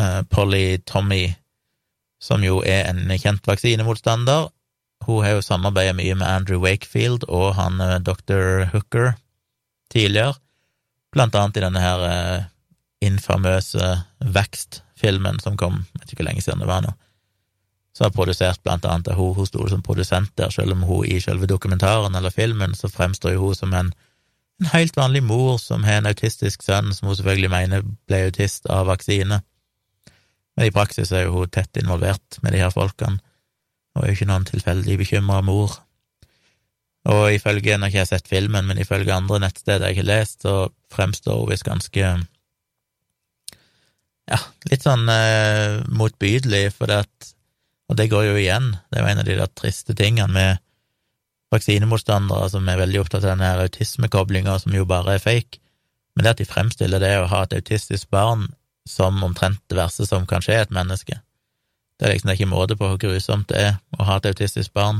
eh, 0.00 0.20
Polly 0.28 0.78
Tommy, 0.84 1.26
som 2.20 2.44
jo 2.44 2.60
er 2.64 2.88
en 2.90 3.08
kjent 3.20 3.44
vaksinemotstander. 3.48 4.48
Hun 5.06 5.24
har 5.24 5.36
jo 5.36 5.44
samarbeidet 5.44 5.96
mye 5.98 6.16
med 6.16 6.28
Andrew 6.28 6.62
Wakefield 6.62 7.26
og 7.28 7.54
han 7.58 7.80
eh, 7.80 8.00
dr. 8.04 8.66
Hooker 8.72 9.14
tidligere, 9.92 10.34
blant 11.14 11.34
annet 11.38 11.60
i 11.60 11.64
denne 11.64 11.82
her 11.82 12.04
eh, 12.08 12.46
infamøse 13.04 13.94
Vekst-filmen 14.34 15.40
som 15.42 15.58
kom, 15.60 15.84
jeg 15.92 16.00
vet 16.00 16.12
ikke 16.12 16.22
hvor 16.22 16.30
lenge 16.30 16.44
siden 16.46 16.64
det 16.64 16.70
var 16.70 16.86
nå, 16.86 16.94
som 17.94 18.08
har 18.08 18.16
produsert 18.16 18.62
blant 18.64 18.86
annet 18.90 19.12
av 19.12 19.20
hun, 19.20 19.34
hun 19.36 19.46
sto 19.46 19.68
som 19.70 19.84
produsent 19.84 20.32
der, 20.40 20.50
selv 20.50 20.74
om 20.74 20.82
hun 20.88 21.06
i 21.06 21.20
selve 21.22 21.46
dokumentaren 21.50 22.16
eller 22.16 22.34
filmen 22.34 22.74
så 22.74 22.90
fremstår 22.90 23.36
jo 23.36 23.48
hun 23.48 23.60
som 23.60 23.76
en 23.76 23.94
en 24.60 24.66
helt 24.66 24.96
vanlig 24.96 25.22
mor 25.22 25.58
som 25.58 25.84
har 25.84 25.98
en 25.98 26.06
autistisk 26.10 26.62
sønn, 26.62 26.92
som 26.94 27.08
hun 27.08 27.16
selvfølgelig 27.18 27.50
mener 27.50 27.84
ble 28.06 28.24
autist 28.28 28.68
av 28.70 28.86
vaksine. 28.86 29.40
Men 30.54 30.68
i 30.68 30.74
praksis 30.74 31.10
er 31.12 31.26
jo 31.26 31.40
hun 31.40 31.50
tett 31.50 31.80
involvert 31.80 32.38
med 32.42 32.54
de 32.54 32.62
her 32.62 32.74
folkene, 32.74 33.18
er 34.02 34.10
jo 34.10 34.16
ikke 34.16 34.30
noen 34.30 34.46
tilfeldig 34.48 34.96
bekymra 35.00 35.40
mor. 35.46 35.78
Og 37.12 37.34
ifølge, 37.34 37.76
nå 37.76 37.86
har 37.86 37.92
ikke 37.92 38.00
jeg 38.00 38.10
sett 38.10 38.30
filmen, 38.30 38.66
men 38.66 38.80
ifølge 38.80 39.12
andre 39.12 39.42
nettsteder 39.44 39.90
jeg 39.92 40.00
har 40.00 40.08
lest, 40.08 40.40
så 40.42 40.70
fremstår 40.94 41.42
hun 41.42 41.50
visst 41.52 41.66
ganske 41.68 42.12
ja, 44.24 44.38
litt 44.70 44.86
sånn 44.86 45.04
eh, 45.12 45.82
motbydelig, 45.92 46.70
for 46.76 46.90
det 46.90 47.04
at 47.04 47.32
Og 47.92 47.98
det 48.00 48.06
går 48.08 48.22
jo 48.24 48.36
igjen, 48.40 48.70
det 48.88 48.96
er 48.96 49.02
jo 49.04 49.08
en 49.10 49.18
av 49.20 49.26
de 49.28 49.34
der 49.36 49.50
triste 49.60 49.92
tingene 49.92 50.32
med 50.32 50.60
vaksinemotstandere 51.52 52.46
som 52.48 52.68
er 52.72 52.78
veldig 52.80 53.02
opptatt 53.02 53.26
av 53.26 53.34
denne 53.34 53.50
autismekoblinga, 53.60 54.54
som 54.62 54.72
jo 54.72 54.86
bare 54.88 55.18
er 55.18 55.20
fake, 55.20 55.60
men 56.16 56.24
det 56.24 56.32
at 56.32 56.40
de 56.40 56.46
fremstiller 56.48 57.02
det 57.02 57.12
å 57.20 57.28
ha 57.28 57.42
et 57.44 57.52
autistisk 57.58 58.08
barn 58.08 58.46
som 58.88 59.20
omtrent 59.26 59.60
det 59.68 59.76
verste 59.76 60.08
som 60.08 60.24
kan 60.24 60.40
skje 60.44 60.62
et 60.62 60.72
menneske. 60.72 61.20
Det 62.04 62.10
er 62.10 62.18
liksom 62.18 62.30
ikke 62.34 62.46
måte 62.50 62.74
på 62.76 62.84
hvor 62.84 62.98
grusomt 63.00 63.46
det 63.48 63.60
er 63.64 63.76
å 63.96 64.04
ha 64.04 64.18
et 64.20 64.26
autistisk 64.28 64.74
barn, 64.76 64.98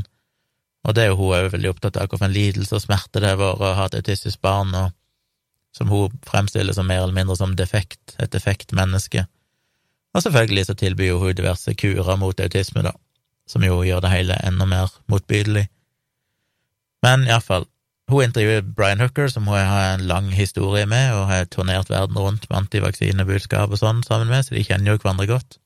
og 0.88 0.94
det 0.96 1.02
er 1.02 1.10
jo 1.10 1.18
hun 1.18 1.34
òg 1.36 1.50
veldig 1.52 1.68
opptatt 1.74 1.98
av, 2.00 2.08
hvilken 2.08 2.32
lidelse 2.32 2.78
og 2.78 2.80
smerte 2.80 3.20
det 3.20 3.28
har 3.28 3.36
vært 3.36 3.60
å 3.60 3.72
ha 3.76 3.88
et 3.90 3.96
autistisk 3.98 4.40
barn, 4.40 4.70
og 4.72 5.76
som 5.76 5.90
hun 5.92 6.14
fremstiller 6.24 6.72
som 6.72 6.88
mer 6.88 7.02
eller 7.02 7.12
mindre 7.12 7.36
som 7.36 7.52
defekt, 7.60 8.14
et 8.16 8.32
defekt 8.32 8.72
menneske. 8.72 9.26
Og 10.16 10.24
selvfølgelig 10.24 10.64
så 10.64 10.76
tilbyr 10.80 11.18
hun 11.20 11.36
diverse 11.36 11.74
kurer 11.76 12.16
mot 12.16 12.40
autisme, 12.40 12.86
da, 12.86 12.94
som 13.44 13.66
jo 13.68 13.82
gjør 13.84 14.00
det 14.06 14.12
hele 14.14 14.38
enda 14.48 14.64
mer 14.70 14.92
motbydelig. 15.12 15.66
Men 17.04 17.26
iallfall, 17.28 17.68
hun 18.08 18.30
intervjuer 18.30 18.64
Brian 18.64 19.04
Hooker, 19.04 19.28
som 19.28 19.44
hun 19.44 19.60
har 19.60 19.90
en 19.90 20.06
lang 20.08 20.32
historie 20.32 20.88
med, 20.88 21.12
og 21.18 21.28
har 21.28 21.44
turnert 21.52 21.92
verden 21.92 22.16
rundt 22.16 22.48
med 22.48 22.62
antivaksinebudskap 22.62 23.76
og 23.76 23.80
sånn 23.84 24.00
sammen 24.08 24.32
med, 24.32 24.48
så 24.48 24.56
de 24.56 24.64
kjenner 24.64 24.94
jo 24.94 25.02
hverandre 25.04 25.28
godt. 25.34 25.58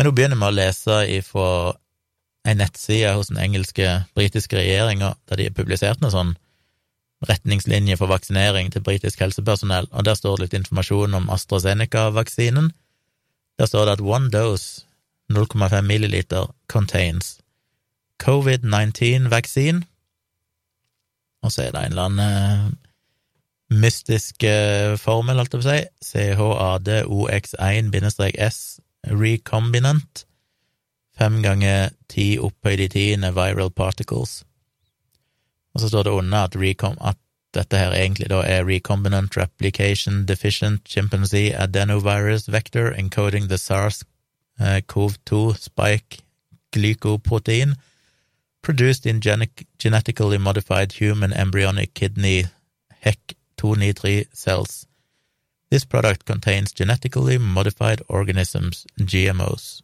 Men 0.00 0.08
hun 0.08 0.16
begynner 0.16 0.38
med 0.40 0.48
å 0.48 0.56
lese 0.56 0.94
ifra 1.12 1.76
ei 2.48 2.56
nettside 2.56 3.10
hos 3.18 3.28
den 3.28 3.36
engelske, 3.42 4.08
britiske 4.16 4.56
regjeringa, 4.56 5.10
der 5.28 5.36
de 5.36 5.44
har 5.50 5.58
publisert 5.58 6.00
noen 6.00 6.14
sånn 6.14 6.30
retningslinje 7.28 7.98
for 8.00 8.08
vaksinering 8.08 8.72
til 8.72 8.80
britisk 8.80 9.20
helsepersonell, 9.20 9.92
og 9.92 10.00
der 10.08 10.16
står 10.16 10.32
det 10.38 10.44
litt 10.46 10.56
informasjon 10.62 11.18
om 11.20 11.28
AstraZeneca-vaksinen. 11.36 12.72
Der 13.60 13.68
står 13.68 13.84
det 13.84 13.92
at 13.98 14.06
one 14.16 14.32
dose, 14.32 14.88
0,5 15.28 15.84
milliliter, 15.84 16.48
contains 16.64 17.44
covid-19-vaksine. 18.24 19.84
Og 21.44 21.48
så 21.52 21.68
er 21.68 21.76
det 21.76 21.84
en 21.84 21.92
eller 21.92 22.08
annen 22.08 22.24
uh, 22.24 22.72
mystisk 23.84 24.40
uh, 24.48 24.96
formel, 24.96 25.44
holdt 25.44 25.52
jeg 25.52 25.60
på 25.60 25.68
å 25.68 25.76
si, 25.76 25.84
CHADOX1-S 26.40 28.80
recombinant, 29.06 30.24
fem 31.16 31.42
ganger 31.42 31.90
ti 32.08 32.38
opphøyd 32.40 32.84
i 32.86 32.88
tiende 32.92 33.32
viral 33.36 33.70
particles. 33.70 34.42
Og 35.74 35.80
så 35.80 35.88
står 35.88 36.02
det 36.02 36.10
under 36.10 36.38
at, 36.38 36.56
at 37.00 37.18
dette 37.54 37.78
her 37.78 37.92
egentlig 37.92 38.30
da 38.30 38.42
er 38.46 38.66
recombinant 38.66 39.36
replication 39.36 40.24
deficient 40.26 40.88
chimpanzee 40.88 41.54
adenovirus 41.54 42.48
vector 42.48 42.92
encoding 42.92 43.48
the 43.48 43.58
SARS-CoV-2 43.58 45.32
eh, 45.50 45.56
spike 45.56 46.22
glycoprotein 46.72 47.74
produced 48.62 49.06
in 49.06 49.20
genetically 49.78 50.38
modified 50.38 50.92
human 50.92 51.32
embryonic 51.32 51.94
kidney 51.94 52.44
HEC293 53.04 54.26
cells. 54.32 54.86
This 55.70 55.84
product 55.84 56.24
contains 56.26 56.72
genetically 56.72 57.38
modified 57.38 58.02
organisms, 58.08 58.86
GMOs. 58.96 59.82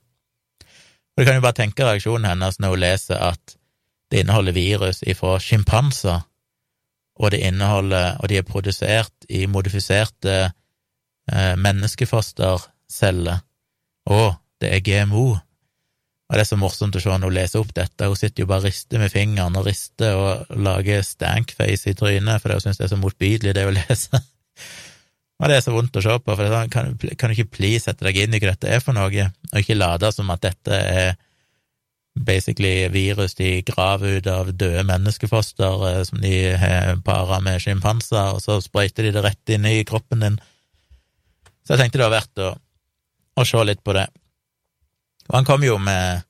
Og 1.16 1.22
Du 1.22 1.24
kan 1.24 1.34
jo 1.34 1.40
bare 1.40 1.56
tenke 1.56 1.84
reaksjonen 1.86 2.28
hennes 2.28 2.58
når 2.58 2.74
hun 2.74 2.82
leser 2.82 3.22
at 3.22 3.56
det 4.10 4.20
inneholder 4.22 4.52
virus 4.52 5.02
ifra 5.06 5.38
sjimpanser, 5.40 6.26
og 7.16 7.32
og 8.20 8.28
de 8.28 8.36
er 8.36 8.42
produsert 8.42 9.26
i 9.28 9.46
modifiserte 9.46 10.34
eh, 11.32 11.54
menneskefosterceller, 11.56 13.42
Å, 14.06 14.36
det 14.60 14.68
er 14.70 14.82
GMO. 14.86 15.32
Og 16.26 16.34
det 16.34 16.42
er 16.42 16.46
så 16.46 16.58
morsomt 16.58 16.94
å 16.94 17.00
se 17.02 17.10
henne 17.10 17.26
lese 17.34 17.58
opp 17.58 17.72
dette, 17.74 18.06
hun 18.06 18.18
sitter 18.18 18.42
jo 18.44 18.50
bare 18.50 18.66
og 18.66 18.68
rister 18.68 18.98
med 19.02 19.10
fingeren 19.10 19.56
og 19.58 19.66
rister 19.66 20.14
og 20.18 20.60
lager 20.62 21.02
stankface 21.02 21.90
i 21.90 21.96
trynet, 21.98 22.42
for 22.42 22.54
hun 22.54 22.62
syns 22.62 22.78
det 22.78 22.86
er 22.86 22.92
så 22.94 22.98
motbydelig, 23.00 23.54
det 23.54 23.66
å 23.66 23.74
lese. 23.74 24.22
Og 25.36 25.50
det 25.50 25.58
er 25.58 25.64
så 25.64 25.74
vondt 25.74 25.98
å 25.98 26.02
se 26.04 26.16
på, 26.16 26.32
for 26.32 26.48
sånn, 26.48 26.70
kan, 26.72 26.94
kan 27.20 27.32
du 27.32 27.36
ikke 27.36 27.58
please 27.58 27.84
sette 27.84 28.06
deg 28.06 28.22
inn 28.22 28.36
i 28.36 28.40
hva 28.40 28.54
dette 28.54 28.70
er 28.72 28.82
for 28.84 28.96
noe, 28.96 29.28
og 29.52 29.58
ikke 29.60 29.76
late 29.76 30.12
som 30.14 30.30
at 30.32 30.44
dette 30.46 30.80
er 30.80 31.16
basically 32.16 32.88
virus 32.88 33.34
de 33.34 33.62
graver 33.62 34.18
ut 34.18 34.28
av 34.32 34.52
døde 34.52 34.84
menneskefoster 34.88 35.82
eh, 35.90 36.02
som 36.08 36.20
de 36.22 36.32
har 36.56 36.96
para 37.04 37.40
med 37.44 37.60
sjimpanser, 37.60 38.36
og 38.36 38.40
så 38.40 38.56
sprøyter 38.64 39.04
de 39.04 39.12
det 39.16 39.24
rett 39.26 39.52
inn 39.52 39.68
i 39.68 39.82
kroppen 39.84 40.24
din. 40.24 40.38
Så 41.66 41.74
jeg 41.74 41.84
tenkte 41.84 42.00
det 42.00 42.08
var 42.08 42.16
verdt 42.16 42.42
å, 42.46 42.54
å 43.36 43.44
se 43.44 43.64
litt 43.68 43.84
på 43.84 43.96
det. 43.96 44.06
Og 45.28 45.36
han 45.36 45.48
kom 45.48 45.64
jo 45.66 45.76
med 45.82 46.24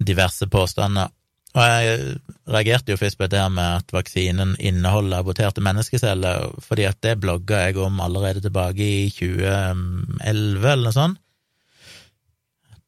diverse 0.00 0.48
påstander. 0.48 1.10
Og 1.56 1.64
jeg 1.64 2.16
reagerte 2.52 2.92
jo 2.92 3.00
først 3.00 3.16
på 3.16 3.28
det 3.32 3.40
her 3.40 3.52
med 3.52 3.78
at 3.80 3.92
vaksinen 3.94 4.56
inneholder 4.60 5.22
aborterte 5.22 5.62
menneskeceller, 5.64 6.50
fordi 6.60 6.84
at 6.84 6.98
det 7.02 7.14
blogga 7.22 7.62
jeg 7.64 7.78
om 7.80 8.00
allerede 8.04 8.42
tilbake 8.44 8.84
i 8.84 9.06
2011, 9.08 10.66
eller 10.72 10.84
noe 10.84 10.96
sånt. 10.96 11.22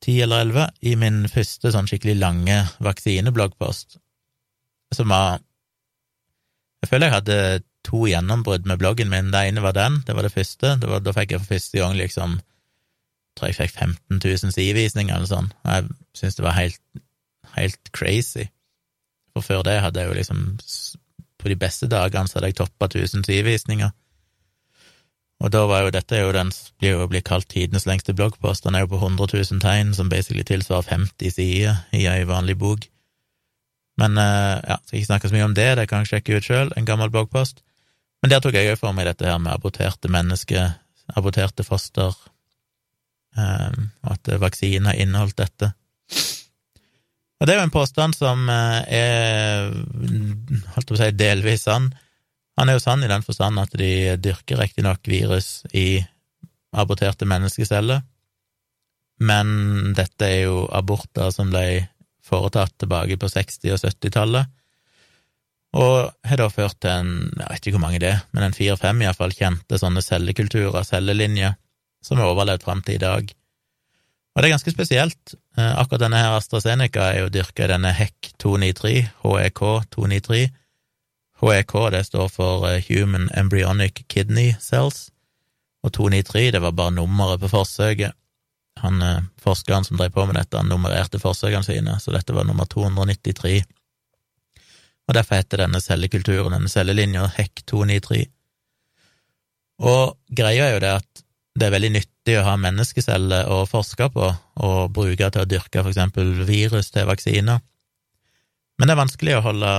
10 0.05 0.21
eller 0.23 0.45
11, 0.45 0.67
i 0.87 0.93
min 1.01 1.25
første 1.33 1.73
sånn 1.75 1.89
skikkelig 1.91 2.19
lange 2.21 2.59
vaksinebloggpost, 2.85 3.99
som 4.95 5.11
var 5.11 5.41
Jeg 6.79 6.93
føler 6.93 7.09
jeg 7.09 7.17
hadde 7.17 7.39
to 7.83 8.05
gjennombrudd 8.07 8.69
med 8.71 8.79
bloggen 8.79 9.09
min. 9.11 9.33
Det 9.33 9.41
ene 9.49 9.65
var 9.65 9.75
den, 9.75 9.97
det 10.07 10.15
var 10.15 10.23
det 10.23 10.31
første. 10.31 10.77
Det 10.79 10.87
var, 10.87 11.01
da 11.03 11.11
fikk 11.17 11.33
jeg 11.35 11.43
for 11.43 11.57
første 11.57 11.81
gang 11.81 11.97
liksom 11.99 12.37
tror 13.39 13.51
jeg 13.51 13.59
fikk 13.59 13.75
15 13.75 14.21
000 14.23 14.55
sidevisninger 14.55 15.15
eller 15.15 15.31
sånn, 15.31 15.51
jeg 15.67 15.91
syntes 16.17 16.39
det 16.39 16.47
var 16.47 16.57
helt, 16.59 16.81
helt 17.55 17.91
crazy. 17.95 18.49
For 19.39 19.47
før 19.47 19.65
det 19.67 19.79
hadde 19.85 20.03
jeg 20.03 20.11
jo 20.11 20.19
liksom 20.19 20.43
På 21.39 21.49
de 21.51 21.57
beste 21.57 21.87
dagene 21.87 22.27
så 22.29 22.39
hadde 22.39 22.51
jeg 22.51 22.59
toppa 22.59 22.89
1000 22.91 23.25
sidevisninger. 23.25 23.91
Og 25.39 25.53
da 25.55 25.61
var 25.71 25.85
jo 25.85 25.93
dette 25.95 26.19
jo 26.19 26.33
den 26.35 26.49
blir 26.83 26.97
jo 26.97 27.07
blitt 27.07 27.29
kalt 27.29 27.47
tidenes 27.47 27.87
lengste 27.87 28.11
bloggpost. 28.11 28.65
Den 28.65 28.75
er 28.75 28.83
jo 28.83 28.91
på 28.91 28.99
100 28.99 29.29
000 29.53 29.61
tegn, 29.63 29.93
som 29.95 30.11
basically 30.11 30.43
tilsvarer 30.43 30.83
50 30.83 31.31
sider 31.31 31.77
i 31.95 32.09
ei 32.11 32.25
vanlig 32.27 32.57
bok. 32.59 32.89
Men 34.03 34.19
eh, 34.19 34.59
ja, 34.67 34.81
skal 34.83 34.99
ikke 34.99 35.11
snakke 35.13 35.31
så 35.31 35.37
mye 35.37 35.47
om 35.47 35.55
det, 35.55 35.69
det 35.79 35.87
kan 35.87 36.03
jeg 36.03 36.11
sjekke 36.11 36.41
ut 36.41 36.49
sjøl, 36.49 36.75
en 36.75 36.91
gammel 36.91 37.15
bloggpost. 37.15 37.63
Men 38.19 38.35
der 38.35 38.43
tok 38.43 38.59
jeg 38.59 38.73
òg 38.73 38.83
for 38.83 38.99
meg 38.99 39.07
dette 39.07 39.31
her 39.31 39.39
med 39.39 39.55
aborterte 39.55 40.11
mennesker, 40.11 40.75
aborterte 41.15 41.63
foster, 41.63 42.19
Ehm, 43.39 43.91
og 44.03 44.17
at 44.17 44.31
vaksiner 44.41 44.99
inneholdt 44.99 45.39
dette. 45.39 45.73
Og 47.39 47.47
det 47.47 47.55
er 47.55 47.61
jo 47.61 47.69
en 47.69 47.75
påstand 47.75 48.17
som 48.19 48.49
eh, 48.51 48.99
er, 48.99 49.69
holdt 50.75 50.89
på 50.91 50.97
å 50.97 51.01
si, 51.01 51.11
delvis 51.15 51.67
sann. 51.69 51.93
Han 52.59 52.71
er 52.71 52.79
jo 52.79 52.83
sann 52.83 53.05
i 53.07 53.11
den 53.11 53.23
forstand 53.23 53.61
at 53.63 53.75
de 53.79 54.17
dyrker 54.19 54.59
riktignok 54.59 55.07
virus 55.07 55.63
i 55.71 56.01
aborterte 56.75 57.29
menneskeceller, 57.29 58.03
men 59.25 59.95
dette 59.97 60.27
er 60.27 60.41
jo 60.49 60.67
aborter 60.75 61.31
som 61.35 61.51
ble 61.51 61.87
foretatt 62.29 62.75
tilbake 62.83 63.17
på 63.19 63.31
60- 63.31 63.73
og 63.73 63.81
70-tallet, 63.87 64.51
og 65.79 66.11
har 66.25 66.41
da 66.41 66.49
ført 66.51 66.79
til 66.83 66.91
en, 66.91 67.11
jeg 67.37 67.47
vet 67.47 67.67
ikke 67.67 67.77
hvor 67.77 67.85
mange 67.85 68.03
det 68.03 68.13
er, 68.17 68.21
men 68.33 68.47
en 68.47 68.57
fire-fem 68.57 69.03
iallfall 69.05 69.35
kjente 69.37 69.81
sånne 69.81 70.03
cellekulturer, 70.05 70.85
cellelinjer, 70.87 71.57
som 72.05 72.21
har 72.21 72.31
overlevd 72.33 72.65
fram 72.65 72.83
til 72.85 72.99
i 72.99 73.03
dag. 73.03 73.33
Og 74.39 74.43
det 74.45 74.53
er 74.53 74.53
ganske 74.55 74.71
spesielt. 74.71 75.33
Eh, 75.59 75.79
akkurat 75.81 76.05
denne 76.05 76.19
her 76.23 76.37
AstraZeneca 76.37 77.09
er 77.11 77.25
jo 77.25 77.31
dyrka 77.35 77.65
i 77.65 77.71
denne 77.73 77.91
HEC 77.91 78.29
293, 78.39 79.09
HEK 79.25 79.63
293. 79.91 80.43
HEK 81.43 81.75
det 81.91 82.03
står 82.07 82.29
for 82.31 82.69
eh, 82.69 82.85
Human 82.87 83.27
Embryonic 83.35 84.05
Kidney 84.07 84.53
Cells, 84.63 85.09
og 85.83 85.91
293 85.97 86.53
det 86.55 86.61
var 86.63 86.77
bare 86.79 86.95
nummeret 86.95 87.43
på 87.43 87.51
forsøket. 87.51 88.15
Han 88.85 89.03
eh, 89.03 89.27
Forskeren 89.43 89.89
som 89.89 89.99
drev 89.99 90.15
på 90.15 90.29
med 90.31 90.39
dette, 90.39 90.55
han 90.55 90.71
nummererte 90.71 91.19
forsøkene 91.19 91.67
sine, 91.67 91.99
så 91.99 92.15
dette 92.15 92.37
var 92.37 92.47
nummer 92.47 92.71
293. 92.71 93.65
Og 95.09 95.19
derfor 95.19 95.41
heter 95.41 95.65
denne 95.65 95.83
cellekulturen, 95.83 96.55
denne 96.55 96.71
cellelinja, 96.71 97.27
HEC 97.41 97.65
293. 97.67 98.23
Og 99.83 100.15
greia 100.31 100.71
er 100.71 100.77
jo 100.77 100.85
det 100.87 100.95
at 101.01 101.27
det 101.59 101.67
er 101.67 101.75
veldig 101.75 101.93
nyttig 101.97 102.18
å 102.37 102.45
ha 102.45 102.57
menneskeceller 102.61 103.49
å 103.49 103.63
forske 103.69 104.11
på 104.13 104.29
og 104.29 104.93
bruke 104.95 105.31
til 105.33 105.45
å 105.45 105.49
dyrke 105.49 105.81
for 105.81 105.93
eksempel 105.93 106.35
virus 106.49 106.93
til 106.93 107.09
vaksiner. 107.09 107.63
Men 108.79 108.89
det 108.89 108.95
er 108.95 109.01
vanskelig 109.01 109.37
å 109.39 109.45
holde 109.49 109.73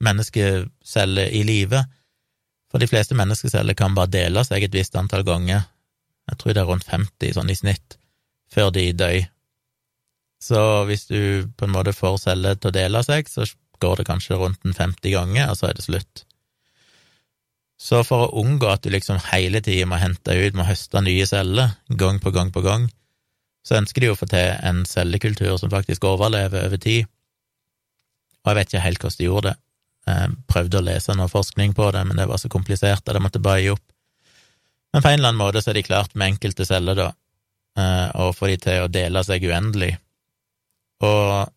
menneskeceller 0.00 1.34
i 1.36 1.42
live, 1.44 1.82
for 2.70 2.80
de 2.80 2.88
fleste 2.88 3.16
menneskeceller 3.18 3.76
kan 3.76 3.96
bare 3.96 4.12
dele 4.12 4.44
seg 4.46 4.64
et 4.64 4.76
visst 4.76 4.96
antall 4.96 5.26
ganger. 5.26 5.66
Jeg 6.30 6.38
tror 6.40 6.54
det 6.54 6.62
er 6.62 6.70
rundt 6.70 6.86
50 6.86 7.34
sånn 7.36 7.50
i 7.50 7.58
snitt, 7.58 7.98
før 8.54 8.70
de 8.74 8.86
dør. 8.94 9.18
Så 10.40 10.60
hvis 10.88 11.04
du 11.10 11.50
på 11.58 11.66
en 11.66 11.74
måte 11.74 11.92
får 11.92 12.22
celler 12.22 12.56
til 12.56 12.70
å 12.70 12.76
dele 12.78 13.02
seg, 13.04 13.28
så 13.28 13.44
går 13.82 14.00
det 14.00 14.08
kanskje 14.08 14.38
rundt 14.40 14.64
en 14.64 14.76
50 14.76 15.12
ganger, 15.12 15.50
og 15.50 15.58
så 15.58 15.68
er 15.68 15.76
det 15.76 15.84
slutt. 15.84 16.24
Så 17.80 18.02
for 18.04 18.26
å 18.26 18.42
unngå 18.42 18.68
at 18.68 18.84
du 18.84 18.90
liksom 18.92 19.22
hele 19.30 19.62
tida 19.64 19.86
må 19.88 19.96
hente 20.00 20.34
ut, 20.36 20.56
må 20.56 20.66
høste 20.68 21.00
nye 21.00 21.24
celler, 21.26 21.78
gang 21.88 22.20
på 22.20 22.32
gang 22.34 22.52
på 22.52 22.60
gang, 22.64 22.90
så 23.64 23.78
ønsker 23.80 24.04
de 24.04 24.10
å 24.12 24.18
få 24.18 24.28
til 24.28 24.52
en 24.68 24.82
cellekultur 24.88 25.56
som 25.60 25.72
faktisk 25.72 26.04
overlever 26.08 26.66
over 26.68 26.80
tid. 26.80 27.08
Og 28.44 28.50
jeg 28.50 28.58
vet 28.58 28.70
ikke 28.70 28.84
helt 28.84 29.04
hvordan 29.04 29.20
de 29.20 29.28
gjorde 29.28 29.48
det. 29.48 29.56
Jeg 30.10 30.36
prøvde 30.48 30.80
å 30.80 30.84
lese 30.84 31.16
noe 31.16 31.32
forskning 31.32 31.72
på 31.76 31.88
det, 31.96 32.04
men 32.08 32.20
det 32.20 32.28
var 32.28 32.40
så 32.40 32.52
komplisert 32.52 33.04
at 33.04 33.16
jeg 33.16 33.24
måtte 33.24 33.42
bare 33.44 33.64
gi 33.64 33.72
opp. 33.72 33.84
Men 34.92 35.04
på 35.04 35.08
en 35.08 35.18
eller 35.18 35.32
annen 35.32 35.40
måte 35.40 35.64
så 35.64 35.72
er 35.72 35.80
de 35.80 35.86
klart 35.86 36.16
med 36.18 36.34
enkelte 36.34 36.66
celler, 36.68 36.98
da, 36.98 37.10
og 38.16 38.30
å 38.30 38.36
få 38.36 38.50
de 38.50 38.60
til 38.60 38.84
å 38.84 38.92
dele 38.92 39.24
seg 39.24 39.44
uendelig. 39.46 39.92
Og 41.06 41.52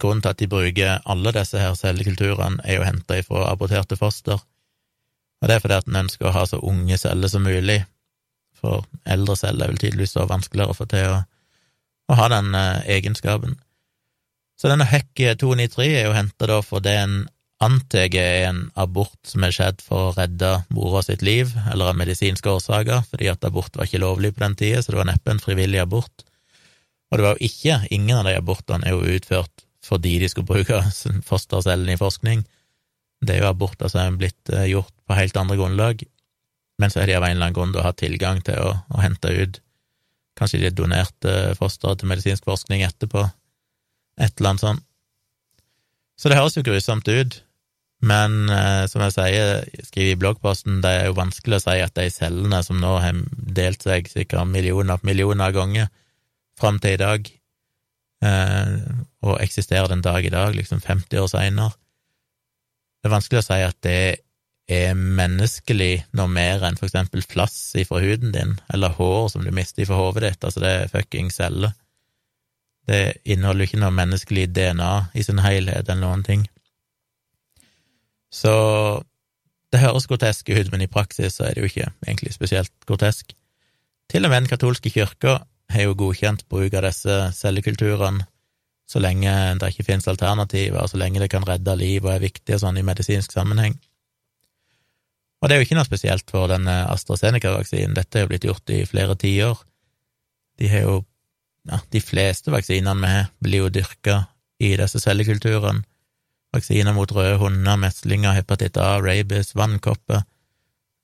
grunnen 0.00 0.22
til 0.24 0.34
at 0.34 0.42
de 0.42 0.50
bruker 0.50 1.02
alle 1.10 1.34
disse 1.36 1.58
her 1.60 1.74
cellekulturene, 1.78 2.62
er 2.64 2.80
jo 2.80 2.86
henta 2.86 3.18
ifra 3.20 3.46
aborterte 3.50 3.98
foster 3.98 4.40
og 5.38 5.48
det 5.48 5.54
er 5.54 5.62
fordi 5.62 5.78
at 5.78 5.88
en 5.88 6.02
ønsker 6.02 6.28
å 6.28 6.34
ha 6.34 6.44
så 6.48 6.60
unge 6.66 6.98
celler 6.98 7.30
som 7.30 7.46
mulig, 7.46 7.80
for 8.58 8.86
eldre 9.06 9.36
celler 9.38 9.68
er 9.68 9.72
vel 9.72 9.80
tydeligvis 9.80 10.16
så 10.16 10.26
vanskeligere 10.26 10.74
å 10.74 10.78
få 10.78 10.88
til 10.90 11.12
å, 11.12 11.18
å 12.10 12.18
ha 12.18 12.28
den 12.32 12.54
eh, 12.58 12.88
egenskapen. 12.98 13.54
Så 14.58 14.70
denne 14.70 14.88
HEC 14.90 15.38
293 15.38 15.90
er 15.92 16.08
jo 16.08 16.16
henta 16.16 16.48
da 16.50 16.58
fordi 16.66 16.96
en 16.98 17.18
antar 17.62 18.14
er 18.14 18.48
en 18.48 18.64
abort 18.78 19.18
som 19.26 19.44
er 19.46 19.54
skjedd 19.54 19.82
for 19.82 20.08
å 20.08 20.14
redde 20.16 20.50
mora 20.74 21.02
sitt 21.06 21.22
liv, 21.26 21.50
eller 21.70 21.92
av 21.92 21.98
medisinske 21.98 22.50
årsaker, 22.50 23.04
fordi 23.10 23.30
at 23.30 23.46
abort 23.46 23.78
var 23.78 23.86
ikke 23.86 24.02
lovlig 24.02 24.34
på 24.34 24.44
den 24.44 24.58
tida, 24.58 24.82
så 24.82 24.94
det 24.94 25.00
var 25.00 25.10
neppe 25.10 25.34
en 25.34 25.42
frivillig 25.42 25.82
abort. 25.82 26.26
Og 27.10 27.18
det 27.18 27.24
var 27.24 27.38
jo 27.38 27.48
ikke, 27.48 27.80
ingen 27.94 28.18
av 28.18 28.28
de 28.28 28.36
abortene 28.38 28.86
er 28.86 28.94
jo 28.94 29.16
utført 29.18 29.64
fordi 29.88 30.18
de 30.20 30.28
skulle 30.28 30.50
bruke 30.50 30.82
fostercellene 31.24 31.94
i 31.94 32.00
forskning, 32.00 32.42
det 33.24 33.34
er 33.34 33.42
jo 33.42 33.50
aborter 33.50 33.90
som 33.90 34.02
er 34.02 34.18
blitt 34.20 34.52
eh, 34.52 34.68
gjort 34.72 34.94
på 35.08 35.16
helt 35.18 35.38
andre 35.40 35.56
grunnlag, 35.58 36.04
men 36.78 36.92
så 36.92 37.02
har 37.02 37.10
de 37.10 37.16
av 37.18 37.26
en 37.26 37.34
eller 37.34 37.48
annen 37.48 37.56
grunn 37.56 37.74
da 37.74 37.86
hatt 37.86 37.98
tilgang 38.00 38.42
til 38.46 38.60
å, 38.62 38.76
å 38.94 39.02
hente 39.02 39.32
ut 39.34 39.62
Kanskje 40.38 40.60
de 40.62 40.70
donerte 40.70 41.32
eh, 41.50 41.56
fosteret 41.58 41.98
til 41.98 42.12
medisinsk 42.12 42.44
forskning 42.46 42.84
etterpå, 42.86 43.24
et 44.22 44.38
eller 44.38 44.52
annet 44.52 44.62
sånt. 44.62 44.84
Så 46.18 46.30
det 46.30 46.38
høres 46.38 46.54
jo 46.58 46.62
grusomt 46.66 47.08
ut, 47.10 47.40
men 48.06 48.50
eh, 48.54 48.84
som 48.90 49.02
jeg 49.02 49.14
sier, 49.16 49.64
skriver 49.86 50.14
i 50.14 50.20
bloggposten, 50.22 50.78
det 50.84 50.92
er 50.94 51.08
jo 51.08 51.16
vanskelig 51.18 51.58
å 51.58 51.64
si 51.64 51.76
at 51.82 51.96
de 51.98 52.06
cellene 52.14 52.62
som 52.66 52.78
nå 52.78 52.92
har 53.02 53.18
delt 53.32 53.82
seg 53.86 54.10
sikkert 54.10 54.50
millioner 54.50 55.00
på 55.00 55.10
millioner 55.10 55.50
av 55.50 55.56
ganger 55.56 55.90
fram 56.58 56.78
til 56.82 56.94
i 56.94 57.02
dag, 57.02 57.30
eh, 58.26 58.72
og 59.26 59.40
eksisterer 59.42 59.90
den 59.90 60.06
dag 60.06 60.26
i 60.26 60.34
dag, 60.34 60.54
liksom 60.54 60.82
50 60.84 61.22
år 61.22 61.30
seinere, 61.34 61.74
det 62.98 63.08
er 63.08 63.14
vanskelig 63.14 63.42
å 63.42 63.46
si 63.46 63.58
at 63.62 63.78
det 63.86 64.00
er 64.68 64.96
menneskelig 64.98 65.92
noe 66.18 66.28
mer 66.28 66.64
enn 66.66 66.76
for 66.76 66.90
eksempel 66.90 67.22
flass 67.24 67.56
ifra 67.80 68.02
huden 68.04 68.34
din, 68.34 68.56
eller 68.74 68.96
hår 68.98 69.30
som 69.32 69.44
du 69.44 69.52
mister 69.54 69.84
ifra 69.84 69.96
hodet 69.96 70.26
ditt, 70.26 70.44
altså 70.44 70.62
det 70.64 70.72
er 70.74 70.92
fucking 70.92 71.30
celler. 71.32 71.72
Det 72.88 73.20
inneholder 73.24 73.64
jo 73.64 73.70
ikke 73.70 73.80
noe 73.82 73.96
menneskelig 73.96 74.48
DNA 74.56 74.92
i 75.16 75.24
sin 75.24 75.40
helhet 75.44 75.88
eller 75.88 76.02
noen 76.02 76.24
ting. 76.24 76.46
Så 78.32 78.52
det 79.72 79.82
høres 79.82 80.08
grotesk 80.08 80.48
ut, 80.48 80.70
men 80.72 80.84
i 80.84 80.90
praksis 80.90 81.36
så 81.36 81.48
er 81.48 81.56
det 81.56 81.64
jo 81.64 81.70
ikke 81.70 81.90
egentlig 82.06 82.32
spesielt 82.36 82.72
grotesk. 82.88 83.32
Til 84.08 84.24
og 84.24 84.32
med 84.32 84.42
den 84.42 84.52
katolske 84.52 84.92
kirka 84.92 85.42
har 85.72 85.84
jo 85.84 85.96
godkjent 86.00 86.46
bruk 86.48 86.76
av 86.76 86.86
disse 86.88 87.16
cellekulturene 87.36 88.24
så 88.88 89.02
lenge 89.04 89.32
det 89.60 89.72
ikke 89.72 89.84
finnes 89.84 90.08
alternativer, 90.08 90.86
så 90.88 90.96
lenge 91.00 91.20
det 91.20 91.28
kan 91.32 91.44
redde 91.44 91.74
liv 91.76 92.06
og 92.06 92.14
er 92.14 92.24
viktig 92.24 92.56
og 92.56 92.62
sånn 92.62 92.80
i 92.80 92.86
medisinsk 92.86 93.34
sammenheng. 93.36 93.76
Og 95.38 95.48
det 95.48 95.54
er 95.54 95.60
jo 95.60 95.66
ikke 95.68 95.76
noe 95.78 95.86
spesielt 95.86 96.32
for 96.32 96.48
denne 96.50 96.80
AstraZeneca-vaksinen, 96.94 97.94
dette 97.98 98.18
er 98.18 98.24
jo 98.24 98.30
blitt 98.32 98.46
gjort 98.48 98.72
i 98.74 98.80
flere 98.88 99.14
tiår. 99.20 99.60
De 100.58 100.70
har 100.72 100.86
jo 100.86 100.96
ja, 101.68 101.78
de 101.92 102.00
fleste 102.02 102.50
vaksinene 102.50 102.96
vi 103.04 103.12
har, 103.12 103.30
blir 103.44 103.66
jo 103.66 103.70
dyrka 103.76 104.16
i 104.58 104.72
disse 104.80 105.02
cellekulturene. 105.04 105.84
Vaksiner 106.56 106.94
mot 106.96 107.10
røde 107.12 107.36
hunder, 107.42 107.76
meslinger, 107.76 108.32
hepatitt 108.32 108.78
A, 108.80 108.94
rabies, 109.04 109.52
vannkopper. 109.52 110.22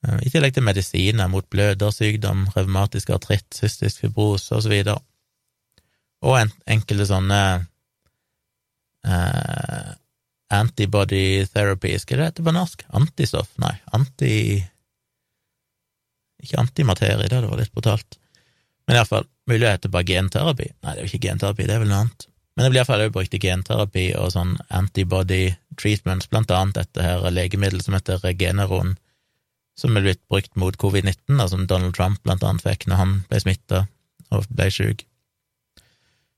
Eh, 0.07 0.23
I 0.25 0.33
tillegg 0.33 0.55
til 0.57 0.64
medisiner 0.64 1.29
mot 1.29 1.44
blødersykdom, 1.53 2.47
revmatisk 2.57 3.12
artritt, 3.12 3.51
cystisk 3.53 4.07
fibrose 4.07 4.57
osv. 4.57 4.73
Og, 4.73 4.88
så 4.88 4.97
og 6.25 6.38
en, 6.40 6.55
enkelte 6.79 7.07
sånne 7.12 7.40
uh, 9.07 9.95
antibody 10.55 11.47
therapy, 11.47 11.97
skal 11.99 12.21
det 12.21 12.31
hete 12.31 12.45
på 12.47 12.55
norsk? 12.55 12.87
Antistoff? 12.97 13.51
Nei, 13.62 13.75
anti... 13.97 14.37
Ikke 16.45 16.61
antimaterie, 16.61 17.29
det 17.29 17.40
vært 17.40 17.62
litt 17.62 17.75
brutalt. 17.75 18.19
Men 18.85 18.99
iallfall, 18.99 19.25
mulig 19.49 19.64
det 19.64 19.73
heter 19.79 19.93
bare 19.93 20.09
genterapi. 20.09 20.67
Nei, 20.75 20.93
det 20.93 20.99
er 20.99 21.07
jo 21.07 21.12
ikke 21.12 21.29
genterapi, 21.29 21.69
det 21.69 21.77
er 21.77 21.85
vel 21.85 21.93
noe 21.93 22.03
annet. 22.05 22.27
Men 22.55 22.67
det 22.67 22.71
blir 22.71 22.83
iallfall 22.83 23.07
også 23.07 23.14
brukt 23.17 23.35
i 23.35 23.40
genterapi 23.43 24.05
og 24.21 24.35
sånn 24.35 24.53
antibody 24.69 25.55
treatments, 25.81 26.29
blant 26.31 26.53
annet 26.55 26.79
dette 26.83 27.03
her 27.03 27.25
legemiddelet 27.33 27.87
som 27.87 27.97
heter 27.97 28.21
Regeneron, 28.23 28.95
som 29.79 29.97
er 29.99 30.05
blitt 30.05 30.23
brukt 30.31 30.53
mot 30.61 30.77
covid-19, 30.79 31.40
og 31.40 31.49
som 31.51 31.64
Donald 31.71 31.97
Trump 31.97 32.21
blant 32.23 32.45
annet 32.47 32.62
fikk 32.62 32.87
når 32.87 33.01
han 33.01 33.17
ble 33.31 33.40
smitta 33.43 33.87
og 34.31 34.47
ble 34.53 34.69
sjuk. 34.71 35.03